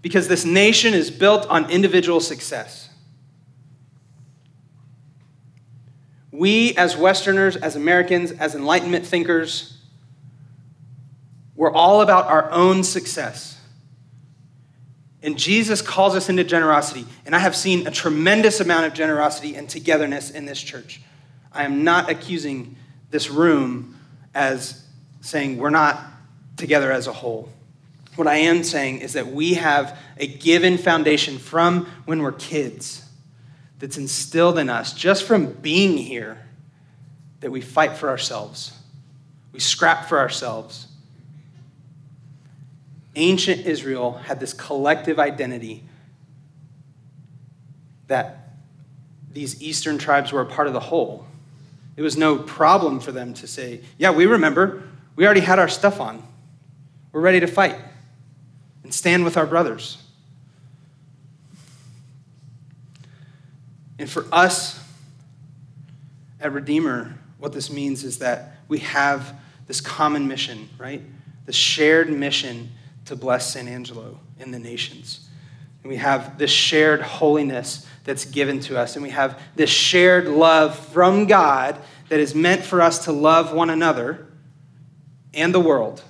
Because 0.00 0.28
this 0.28 0.44
nation 0.44 0.94
is 0.94 1.10
built 1.10 1.46
on 1.48 1.68
individual 1.70 2.20
success. 2.20 2.88
We, 6.30 6.76
as 6.76 6.96
Westerners, 6.96 7.56
as 7.56 7.74
Americans, 7.74 8.30
as 8.30 8.54
Enlightenment 8.54 9.04
thinkers, 9.04 9.77
we're 11.58 11.72
all 11.72 12.02
about 12.02 12.26
our 12.26 12.48
own 12.52 12.84
success. 12.84 13.60
And 15.24 15.36
Jesus 15.36 15.82
calls 15.82 16.14
us 16.14 16.28
into 16.28 16.44
generosity. 16.44 17.04
And 17.26 17.34
I 17.34 17.40
have 17.40 17.56
seen 17.56 17.84
a 17.88 17.90
tremendous 17.90 18.60
amount 18.60 18.86
of 18.86 18.94
generosity 18.94 19.56
and 19.56 19.68
togetherness 19.68 20.30
in 20.30 20.46
this 20.46 20.62
church. 20.62 21.02
I 21.52 21.64
am 21.64 21.82
not 21.82 22.08
accusing 22.08 22.76
this 23.10 23.28
room 23.28 23.98
as 24.36 24.86
saying 25.20 25.58
we're 25.58 25.70
not 25.70 26.00
together 26.56 26.92
as 26.92 27.08
a 27.08 27.12
whole. 27.12 27.48
What 28.14 28.28
I 28.28 28.36
am 28.36 28.62
saying 28.62 29.00
is 29.00 29.14
that 29.14 29.26
we 29.26 29.54
have 29.54 29.98
a 30.16 30.28
given 30.28 30.78
foundation 30.78 31.38
from 31.38 31.86
when 32.04 32.22
we're 32.22 32.30
kids 32.30 33.04
that's 33.80 33.98
instilled 33.98 34.60
in 34.60 34.70
us 34.70 34.92
just 34.92 35.24
from 35.24 35.50
being 35.54 35.96
here 35.96 36.38
that 37.40 37.50
we 37.50 37.60
fight 37.60 37.96
for 37.96 38.08
ourselves, 38.08 38.72
we 39.50 39.58
scrap 39.58 40.08
for 40.08 40.20
ourselves, 40.20 40.87
ancient 43.18 43.66
Israel 43.66 44.12
had 44.12 44.40
this 44.40 44.52
collective 44.52 45.18
identity 45.18 45.84
that 48.06 48.54
these 49.30 49.60
eastern 49.62 49.98
tribes 49.98 50.32
were 50.32 50.40
a 50.40 50.46
part 50.46 50.66
of 50.66 50.72
the 50.72 50.80
whole. 50.80 51.26
It 51.96 52.02
was 52.02 52.16
no 52.16 52.38
problem 52.38 53.00
for 53.00 53.12
them 53.12 53.34
to 53.34 53.46
say, 53.46 53.80
Yeah, 53.98 54.10
we 54.10 54.26
remember. 54.26 54.84
We 55.16 55.26
already 55.26 55.40
had 55.40 55.58
our 55.58 55.68
stuff 55.68 56.00
on. 56.00 56.22
We're 57.12 57.20
ready 57.20 57.40
to 57.40 57.48
fight 57.48 57.74
and 58.84 58.94
stand 58.94 59.24
with 59.24 59.36
our 59.36 59.46
brothers. 59.46 59.98
And 63.98 64.08
for 64.08 64.26
us 64.30 64.80
at 66.40 66.52
Redeemer, 66.52 67.18
what 67.38 67.52
this 67.52 67.68
means 67.68 68.04
is 68.04 68.18
that 68.18 68.58
we 68.68 68.78
have 68.78 69.34
this 69.66 69.80
common 69.80 70.28
mission, 70.28 70.68
right? 70.78 71.02
The 71.46 71.52
shared 71.52 72.10
mission 72.10 72.70
to 73.08 73.16
bless 73.16 73.52
San 73.52 73.68
Angelo 73.68 74.20
in 74.38 74.50
the 74.50 74.58
nations. 74.58 75.28
And 75.82 75.90
we 75.90 75.96
have 75.96 76.38
this 76.38 76.50
shared 76.50 77.02
holiness 77.02 77.86
that's 78.04 78.24
given 78.24 78.60
to 78.60 78.78
us, 78.78 78.96
and 78.96 79.02
we 79.02 79.10
have 79.10 79.40
this 79.56 79.70
shared 79.70 80.28
love 80.28 80.78
from 80.78 81.26
God 81.26 81.78
that 82.08 82.20
is 82.20 82.34
meant 82.34 82.62
for 82.62 82.80
us 82.80 83.04
to 83.04 83.12
love 83.12 83.52
one 83.52 83.70
another 83.70 84.26
and 85.34 85.54
the 85.54 85.60
world 85.60 86.02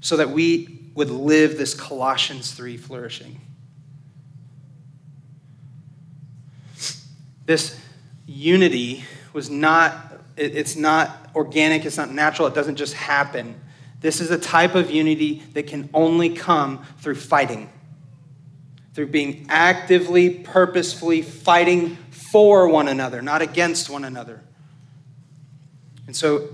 so 0.00 0.16
that 0.16 0.30
we 0.30 0.80
would 0.94 1.10
live 1.10 1.58
this 1.58 1.74
Colossians 1.74 2.52
3 2.52 2.76
flourishing. 2.76 3.40
This 7.46 7.78
unity 8.26 9.04
was 9.32 9.50
not, 9.50 10.20
it's 10.36 10.76
not 10.76 11.30
organic, 11.34 11.84
it's 11.84 11.96
not 11.96 12.10
natural, 12.10 12.48
it 12.48 12.54
doesn't 12.54 12.76
just 12.76 12.94
happen. 12.94 13.60
This 14.00 14.20
is 14.20 14.30
a 14.30 14.38
type 14.38 14.74
of 14.74 14.90
unity 14.90 15.42
that 15.52 15.66
can 15.66 15.90
only 15.92 16.30
come 16.30 16.84
through 16.98 17.16
fighting, 17.16 17.70
through 18.94 19.08
being 19.08 19.46
actively, 19.48 20.30
purposefully 20.30 21.22
fighting 21.22 21.96
for 22.10 22.68
one 22.68 22.88
another, 22.88 23.20
not 23.20 23.42
against 23.42 23.90
one 23.90 24.04
another. 24.04 24.42
And 26.06 26.16
so, 26.16 26.48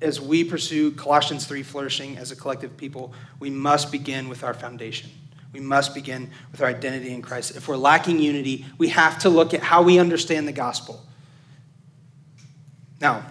as 0.00 0.20
we 0.20 0.42
pursue 0.42 0.90
Colossians 0.90 1.46
3 1.46 1.62
flourishing 1.62 2.18
as 2.18 2.32
a 2.32 2.36
collective 2.36 2.76
people, 2.76 3.14
we 3.38 3.50
must 3.50 3.92
begin 3.92 4.28
with 4.28 4.42
our 4.42 4.52
foundation. 4.52 5.10
We 5.52 5.60
must 5.60 5.94
begin 5.94 6.30
with 6.50 6.60
our 6.62 6.68
identity 6.68 7.12
in 7.12 7.22
Christ. 7.22 7.56
If 7.56 7.68
we're 7.68 7.76
lacking 7.76 8.18
unity, 8.18 8.66
we 8.78 8.88
have 8.88 9.18
to 9.20 9.28
look 9.28 9.54
at 9.54 9.60
how 9.60 9.82
we 9.82 9.98
understand 9.98 10.48
the 10.48 10.52
gospel. 10.52 11.06
Now, 13.00 13.24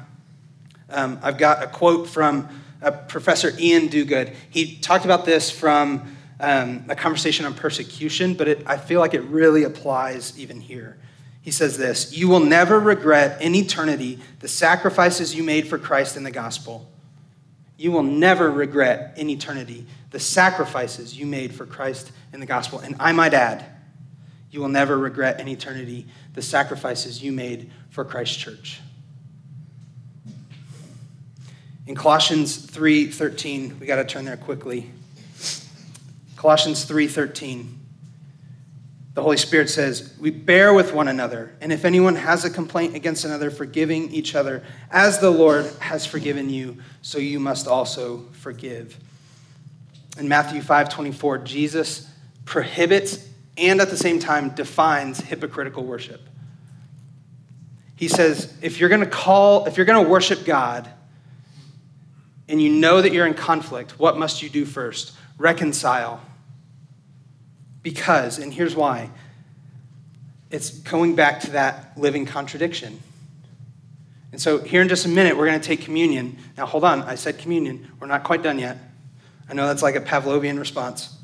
um, 0.90 1.20
I've 1.22 1.38
got 1.38 1.64
a 1.64 1.68
quote 1.68 2.08
from 2.08 2.48
uh, 2.82 2.92
Professor 2.92 3.50
Iain 3.52 3.90
Duguid. 3.90 4.34
He 4.50 4.78
talked 4.78 5.06
about 5.06 5.26
this 5.26 5.52
from 5.52 6.16
um, 6.40 6.86
a 6.90 6.96
conversation 6.96 7.46
on 7.46 7.54
persecution, 7.54 8.34
but 8.34 8.48
it, 8.48 8.64
I 8.66 8.78
feel 8.78 9.00
like 9.00 9.14
it 9.14 9.22
really 9.22 9.64
applies 9.64 10.38
even 10.40 10.60
here. 10.60 10.98
He 11.42 11.52
says 11.52 11.78
this 11.78 12.12
You 12.14 12.28
will 12.28 12.40
never 12.40 12.80
regret 12.80 13.42
in 13.42 13.56
eternity 13.56 14.20
the 14.40 14.48
sacrifices 14.48 15.36
you 15.36 15.44
made 15.44 15.68
for 15.68 15.78
Christ 15.78 16.18
in 16.18 16.24
the 16.24 16.32
gospel. 16.32 16.88
You 17.78 17.92
will 17.92 18.04
never 18.04 18.52
regret 18.52 19.18
in 19.18 19.30
eternity 19.30 19.88
the 20.12 20.20
sacrifices 20.20 21.18
you 21.18 21.26
made 21.26 21.54
for 21.54 21.66
Christ 21.66 22.12
in 22.32 22.40
the 22.40 22.46
gospel. 22.46 22.80
And 22.80 22.96
I 23.00 23.12
might 23.12 23.34
add, 23.34 23.66
you 24.52 24.60
will 24.60 24.70
never 24.70 24.98
regret 24.98 25.40
in 25.40 25.48
eternity 25.48 26.06
the 26.34 26.42
sacrifices 26.42 27.24
you 27.24 27.32
made 27.32 27.72
for 27.90 28.06
Christ's 28.06 28.38
church. 28.38 28.82
In 31.92 31.98
Colossians 31.98 32.58
3:13, 32.68 33.78
we 33.78 33.86
got 33.86 33.98
to 33.98 34.06
turn 34.06 34.24
there 34.24 34.38
quickly. 34.38 34.90
Colossians 36.38 36.86
3:13. 36.86 37.80
The 39.14 39.22
Holy 39.22 39.36
Spirit 39.36 39.70
says, 39.70 40.14
"We 40.18 40.30
bear 40.30 40.74
with 40.74 40.94
one 40.94 41.10
another, 41.10 41.52
and 41.60 41.74
if 41.74 41.84
anyone 41.84 42.16
has 42.16 42.46
a 42.46 42.50
complaint 42.50 42.96
against 42.96 43.26
another, 43.26 43.52
forgiving 43.52 44.10
each 44.10 44.36
other, 44.36 44.64
as 44.90 45.20
the 45.20 45.32
Lord 45.32 45.70
has 45.80 46.06
forgiven 46.06 46.50
you, 46.50 46.78
so 47.02 47.18
you 47.18 47.42
must 47.42 47.68
also 47.68 48.24
forgive." 48.32 48.98
In 50.18 50.30
Matthew 50.30 50.62
5:24, 50.62 51.40
Jesus 51.40 52.08
prohibits 52.46 53.20
and 53.58 53.82
at 53.82 53.90
the 53.90 53.98
same 53.98 54.18
time 54.18 54.52
defines 54.52 55.20
hypocritical 55.20 55.84
worship. 55.84 56.22
He 57.98 58.08
says, 58.08 58.54
if 58.62 58.80
you're 58.80 58.88
going 58.88 59.02
to 59.02 59.08
call, 59.08 59.66
if 59.66 59.76
you're 59.76 59.86
going 59.86 60.02
to 60.02 60.10
worship 60.10 60.46
God, 60.46 60.90
and 62.52 62.62
you 62.62 62.70
know 62.70 63.02
that 63.02 63.14
you're 63.14 63.26
in 63.26 63.34
conflict, 63.34 63.98
what 63.98 64.18
must 64.18 64.44
you 64.44 64.50
do 64.50 64.66
first? 64.66 65.14
Reconcile. 65.38 66.22
Because, 67.82 68.40
and 68.40 68.54
here's 68.54 68.76
why 68.76 69.10
it's 70.52 70.70
going 70.80 71.16
back 71.16 71.40
to 71.40 71.52
that 71.52 71.94
living 71.98 72.26
contradiction. 72.26 73.00
And 74.34 74.42
so, 74.42 74.60
here 74.60 74.82
in 74.82 74.90
just 74.90 75.06
a 75.06 75.10
minute, 75.10 75.38
we're 75.38 75.46
going 75.46 75.60
to 75.60 75.66
take 75.66 75.82
communion. 75.82 76.38
Now, 76.58 76.66
hold 76.66 76.84
on. 76.84 77.04
I 77.04 77.16
said 77.16 77.38
communion. 77.38 77.90
We're 78.02 78.08
not 78.08 78.26
quite 78.26 78.44
done 78.44 78.60
yet. 78.60 78.78
I 79.50 79.54
know 79.54 79.66
that's 79.68 79.82
like 79.82 79.96
a 79.96 80.02
Pavlovian 80.02 80.60
response. 80.60 81.18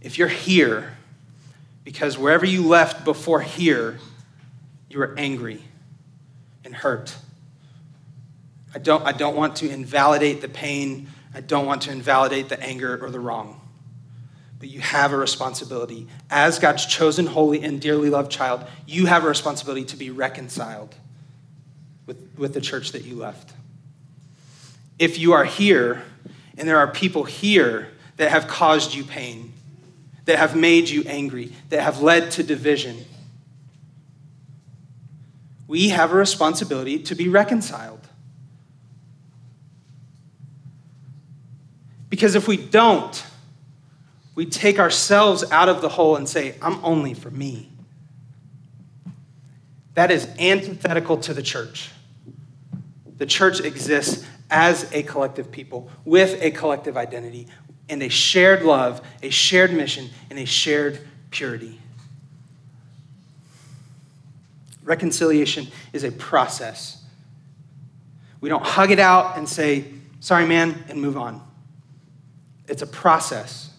If 0.00 0.18
you're 0.18 0.26
here, 0.26 0.96
because 1.84 2.18
wherever 2.18 2.44
you 2.44 2.66
left 2.66 3.04
before 3.04 3.40
here, 3.40 3.98
you 4.90 4.98
were 4.98 5.14
angry 5.16 5.62
and 6.64 6.74
hurt. 6.74 7.16
I 8.74 8.78
don't, 8.78 9.04
I 9.04 9.12
don't 9.12 9.36
want 9.36 9.56
to 9.56 9.70
invalidate 9.70 10.40
the 10.40 10.48
pain. 10.48 11.08
I 11.34 11.40
don't 11.40 11.66
want 11.66 11.82
to 11.82 11.90
invalidate 11.90 12.48
the 12.48 12.60
anger 12.62 13.02
or 13.02 13.10
the 13.10 13.20
wrong. 13.20 13.60
But 14.58 14.68
you 14.68 14.80
have 14.80 15.12
a 15.12 15.16
responsibility. 15.16 16.08
As 16.30 16.58
God's 16.58 16.84
chosen, 16.84 17.26
holy, 17.26 17.62
and 17.62 17.80
dearly 17.80 18.10
loved 18.10 18.30
child, 18.30 18.64
you 18.86 19.06
have 19.06 19.24
a 19.24 19.28
responsibility 19.28 19.84
to 19.86 19.96
be 19.96 20.10
reconciled 20.10 20.94
with, 22.06 22.18
with 22.36 22.54
the 22.54 22.60
church 22.60 22.92
that 22.92 23.04
you 23.04 23.16
left. 23.16 23.52
If 24.98 25.18
you 25.18 25.32
are 25.32 25.44
here 25.44 26.02
and 26.56 26.68
there 26.68 26.78
are 26.78 26.88
people 26.88 27.24
here 27.24 27.88
that 28.16 28.30
have 28.30 28.48
caused 28.48 28.94
you 28.94 29.04
pain, 29.04 29.52
that 30.24 30.38
have 30.38 30.56
made 30.56 30.88
you 30.88 31.04
angry, 31.06 31.52
that 31.70 31.80
have 31.80 32.02
led 32.02 32.32
to 32.32 32.42
division, 32.42 33.04
we 35.68 35.90
have 35.90 36.12
a 36.12 36.16
responsibility 36.16 36.98
to 36.98 37.14
be 37.14 37.28
reconciled. 37.28 37.97
Because 42.18 42.34
if 42.34 42.48
we 42.48 42.56
don't, 42.56 43.24
we 44.34 44.44
take 44.44 44.80
ourselves 44.80 45.44
out 45.52 45.68
of 45.68 45.82
the 45.82 45.88
whole 45.88 46.16
and 46.16 46.28
say, 46.28 46.56
I'm 46.60 46.84
only 46.84 47.14
for 47.14 47.30
me. 47.30 47.70
That 49.94 50.10
is 50.10 50.26
antithetical 50.36 51.18
to 51.18 51.32
the 51.32 51.44
church. 51.44 51.92
The 53.18 53.26
church 53.26 53.60
exists 53.60 54.26
as 54.50 54.92
a 54.92 55.04
collective 55.04 55.52
people 55.52 55.92
with 56.04 56.42
a 56.42 56.50
collective 56.50 56.96
identity 56.96 57.46
and 57.88 58.02
a 58.02 58.08
shared 58.08 58.64
love, 58.64 59.00
a 59.22 59.30
shared 59.30 59.72
mission, 59.72 60.10
and 60.28 60.40
a 60.40 60.44
shared 60.44 60.98
purity. 61.30 61.78
Reconciliation 64.82 65.68
is 65.92 66.02
a 66.02 66.10
process. 66.10 67.00
We 68.40 68.48
don't 68.48 68.66
hug 68.66 68.90
it 68.90 68.98
out 68.98 69.38
and 69.38 69.48
say, 69.48 69.84
sorry, 70.18 70.46
man, 70.46 70.82
and 70.88 71.00
move 71.00 71.16
on. 71.16 71.47
It's 72.68 72.82
a 72.82 72.86
process. 72.86 73.70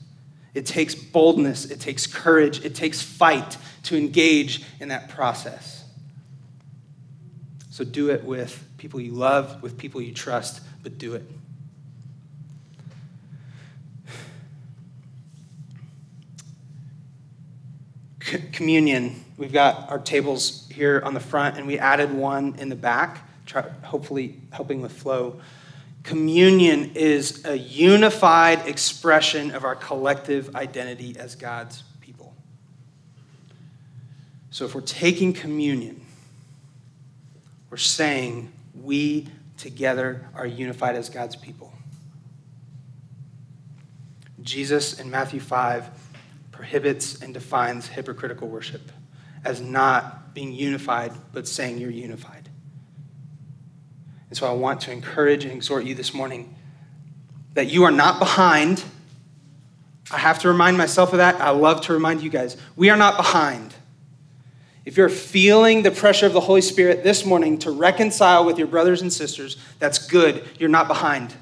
It 0.54 0.66
takes 0.66 0.96
boldness, 0.96 1.66
it 1.66 1.80
takes 1.80 2.08
courage, 2.08 2.66
it 2.66 2.74
takes 2.74 3.02
fight 3.02 3.58
to 3.84 3.96
engage 3.96 4.64
in 4.80 4.90
that 4.90 5.10
process. 5.10 5.86
So 7.70 7.84
do 7.86 8.10
it 8.10 8.24
with 8.24 8.62
people 8.78 9.00
you 9.00 9.12
love, 9.12 9.62
with 9.62 9.78
people 9.78 10.02
you 10.02 10.14
trust, 10.14 10.62
but 10.84 10.98
do 10.98 11.14
it. 11.14 11.24
communion, 18.52 19.24
we've 19.38 19.54
got 19.54 19.90
our 19.90 20.00
tables 20.00 20.68
here 20.72 21.02
on 21.04 21.14
the 21.14 21.20
front, 21.20 21.58
and 21.58 21.66
we 21.66 21.80
added 21.80 22.14
one 22.14 22.56
in 22.60 22.70
the 22.70 22.76
back, 22.76 23.28
try, 23.46 23.62
hopefully 23.84 24.40
helping 24.52 24.82
with 24.82 24.92
flow. 24.92 25.40
Communion 26.10 26.94
is 26.96 27.46
a 27.46 27.56
unified 27.56 28.68
expression 28.68 29.52
of 29.52 29.64
our 29.64 29.76
collective 29.76 30.56
identity 30.56 31.16
as 31.20 31.36
God's 31.36 31.84
people. 32.02 32.34
So 34.50 34.66
if 34.66 34.74
we're 34.74 34.82
taking 34.82 35.34
communion, 35.34 36.04
we're 37.70 37.78
saying 37.78 38.52
we 38.74 39.28
together 39.56 40.28
are 40.34 40.48
unified 40.48 40.96
as 40.96 41.10
God's 41.10 41.36
people. 41.36 41.72
Jesus 44.42 45.00
in 45.00 45.12
Matthew 45.12 45.40
5 45.40 45.92
prohibits 46.52 47.22
and 47.22 47.36
defines 47.36 47.86
hypocritical 47.86 48.48
worship 48.48 48.92
as 49.46 49.62
not 49.62 50.34
being 50.34 50.54
unified, 50.54 51.12
but 51.34 51.48
saying 51.48 51.78
you're 51.78 51.92
unified. 51.92 52.39
And 54.30 54.38
so 54.38 54.48
I 54.48 54.52
want 54.52 54.82
to 54.82 54.92
encourage 54.92 55.44
and 55.44 55.54
exhort 55.54 55.86
you 55.86 55.96
this 55.96 56.14
morning 56.14 56.56
that 57.54 57.68
you 57.68 57.84
are 57.84 57.92
not 57.92 58.20
behind. 58.20 58.84
I 60.12 60.18
have 60.18 60.40
to 60.40 60.48
remind 60.48 60.78
myself 60.78 61.12
of 61.12 61.18
that. 61.18 61.36
I 61.42 61.50
love 61.50 61.82
to 61.82 61.94
remind 61.94 62.22
you 62.22 62.30
guys. 62.30 62.58
We 62.76 62.90
are 62.90 62.98
not 62.98 63.18
behind. 63.18 63.74
If 64.86 64.98
you're 64.98 65.10
feeling 65.10 65.84
the 65.84 65.92
pressure 65.92 66.26
of 66.26 66.34
the 66.34 66.40
Holy 66.40 66.62
Spirit 66.62 67.04
this 67.04 67.26
morning 67.26 67.58
to 67.60 67.72
reconcile 67.72 68.46
with 68.46 68.58
your 68.58 68.68
brothers 68.68 69.02
and 69.02 69.12
sisters, 69.12 69.58
that's 69.78 70.08
good. 70.08 70.44
You're 70.58 70.70
not 70.70 70.88
behind. 70.88 71.36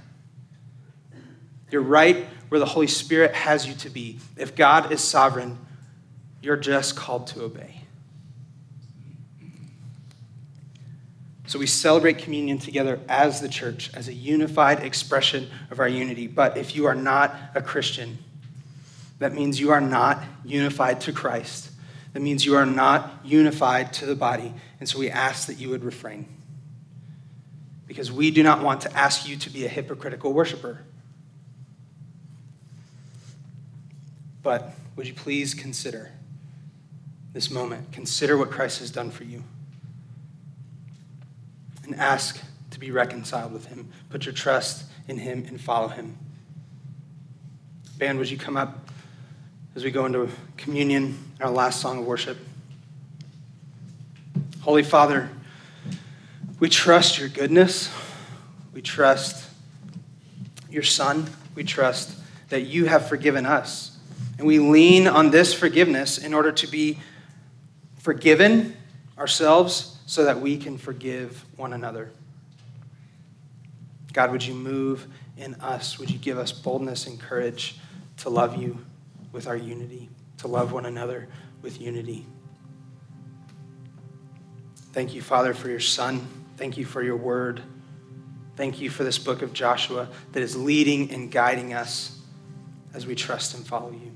You're 1.71 1.81
right 1.81 2.25
where 2.49 2.59
the 2.59 2.65
Holy 2.65 2.87
Spirit 2.87 3.33
has 3.33 3.67
you 3.67 3.73
to 3.75 3.89
be. 3.89 4.19
If 4.37 4.55
God 4.55 4.91
is 4.91 5.01
sovereign, 5.01 5.57
you're 6.41 6.57
just 6.57 6.95
called 6.95 7.27
to 7.27 7.43
obey. 7.43 7.81
So 11.47 11.57
we 11.57 11.65
celebrate 11.65 12.17
communion 12.17 12.59
together 12.59 12.99
as 13.07 13.39
the 13.39 13.47
church, 13.47 13.89
as 13.93 14.09
a 14.09 14.13
unified 14.13 14.83
expression 14.83 15.49
of 15.71 15.79
our 15.79 15.87
unity. 15.87 16.27
But 16.27 16.57
if 16.57 16.75
you 16.75 16.85
are 16.87 16.95
not 16.95 17.33
a 17.55 17.61
Christian, 17.61 18.17
that 19.19 19.33
means 19.33 19.57
you 19.57 19.71
are 19.71 19.81
not 19.81 20.21
unified 20.43 20.99
to 21.01 21.13
Christ. 21.13 21.71
That 22.11 22.19
means 22.19 22.45
you 22.45 22.55
are 22.55 22.65
not 22.65 23.21
unified 23.23 23.93
to 23.93 24.05
the 24.05 24.15
body. 24.15 24.53
And 24.81 24.89
so 24.89 24.99
we 24.99 25.09
ask 25.09 25.47
that 25.47 25.57
you 25.57 25.69
would 25.69 25.85
refrain. 25.85 26.27
Because 27.87 28.11
we 28.11 28.29
do 28.29 28.43
not 28.43 28.61
want 28.61 28.81
to 28.81 28.93
ask 28.97 29.25
you 29.25 29.37
to 29.37 29.49
be 29.49 29.65
a 29.65 29.69
hypocritical 29.69 30.33
worshiper. 30.33 30.83
But 34.43 34.73
would 34.97 35.07
you 35.07 35.13
please 35.13 35.53
consider 35.53 36.11
this 37.31 37.49
moment? 37.49 37.93
Consider 37.93 38.37
what 38.37 38.51
Christ 38.51 38.79
has 38.79 38.91
done 38.91 39.11
for 39.11 39.23
you 39.23 39.45
and 41.87 41.95
ask 41.95 42.39
to 42.71 42.79
be 42.79 42.91
reconciled 42.91 43.53
with 43.53 43.65
him. 43.65 43.89
Put 44.09 44.25
your 44.25 44.33
trust 44.33 44.85
in 45.07 45.17
him 45.17 45.45
and 45.47 45.59
follow 45.59 45.87
him. 45.87 46.17
Band, 47.97 48.19
would 48.19 48.29
you 48.29 48.37
come 48.37 48.57
up 48.57 48.89
as 49.75 49.83
we 49.83 49.89
go 49.89 50.05
into 50.05 50.29
communion, 50.57 51.17
our 51.41 51.49
last 51.49 51.81
song 51.81 51.99
of 51.99 52.05
worship? 52.05 52.37
Holy 54.61 54.83
Father, 54.83 55.29
we 56.59 56.69
trust 56.69 57.17
your 57.17 57.29
goodness. 57.29 57.89
We 58.73 58.81
trust 58.81 59.49
your 60.69 60.83
Son. 60.83 61.27
We 61.55 61.63
trust 61.63 62.19
that 62.49 62.61
you 62.63 62.85
have 62.85 63.07
forgiven 63.07 63.45
us. 63.45 63.97
And 64.37 64.45
we 64.45 64.59
lean 64.59 65.07
on 65.07 65.31
this 65.31 65.53
forgiveness 65.53 66.17
in 66.17 66.33
order 66.33 66.51
to 66.51 66.67
be 66.67 66.99
forgiven 67.97 68.75
ourselves 69.17 69.96
so 70.07 70.23
that 70.23 70.39
we 70.39 70.57
can 70.57 70.77
forgive 70.77 71.45
one 71.57 71.73
another. 71.73 72.09
God, 74.13 74.31
would 74.31 74.43
you 74.43 74.55
move 74.55 75.05
in 75.35 75.53
us? 75.55 75.99
Would 75.99 76.09
you 76.09 76.17
give 76.17 76.37
us 76.39 76.51
boldness 76.51 77.05
and 77.05 77.19
courage 77.19 77.77
to 78.17 78.29
love 78.29 78.55
you 78.55 78.79
with 79.33 79.47
our 79.47 79.57
unity, 79.57 80.09
to 80.37 80.47
love 80.47 80.71
one 80.71 80.85
another 80.85 81.27
with 81.61 81.79
unity? 81.81 82.25
Thank 84.93 85.13
you, 85.13 85.21
Father, 85.21 85.53
for 85.53 85.69
your 85.69 85.81
Son. 85.81 86.25
Thank 86.55 86.77
you 86.77 86.85
for 86.85 87.03
your 87.03 87.17
word. 87.17 87.61
Thank 88.55 88.79
you 88.79 88.89
for 88.89 89.03
this 89.03 89.19
book 89.19 89.41
of 89.41 89.53
Joshua 89.53 90.07
that 90.31 90.41
is 90.41 90.55
leading 90.55 91.11
and 91.11 91.29
guiding 91.29 91.73
us 91.73 92.17
as 92.93 93.05
we 93.05 93.13
trust 93.13 93.55
and 93.55 93.67
follow 93.67 93.91
you. 93.91 94.13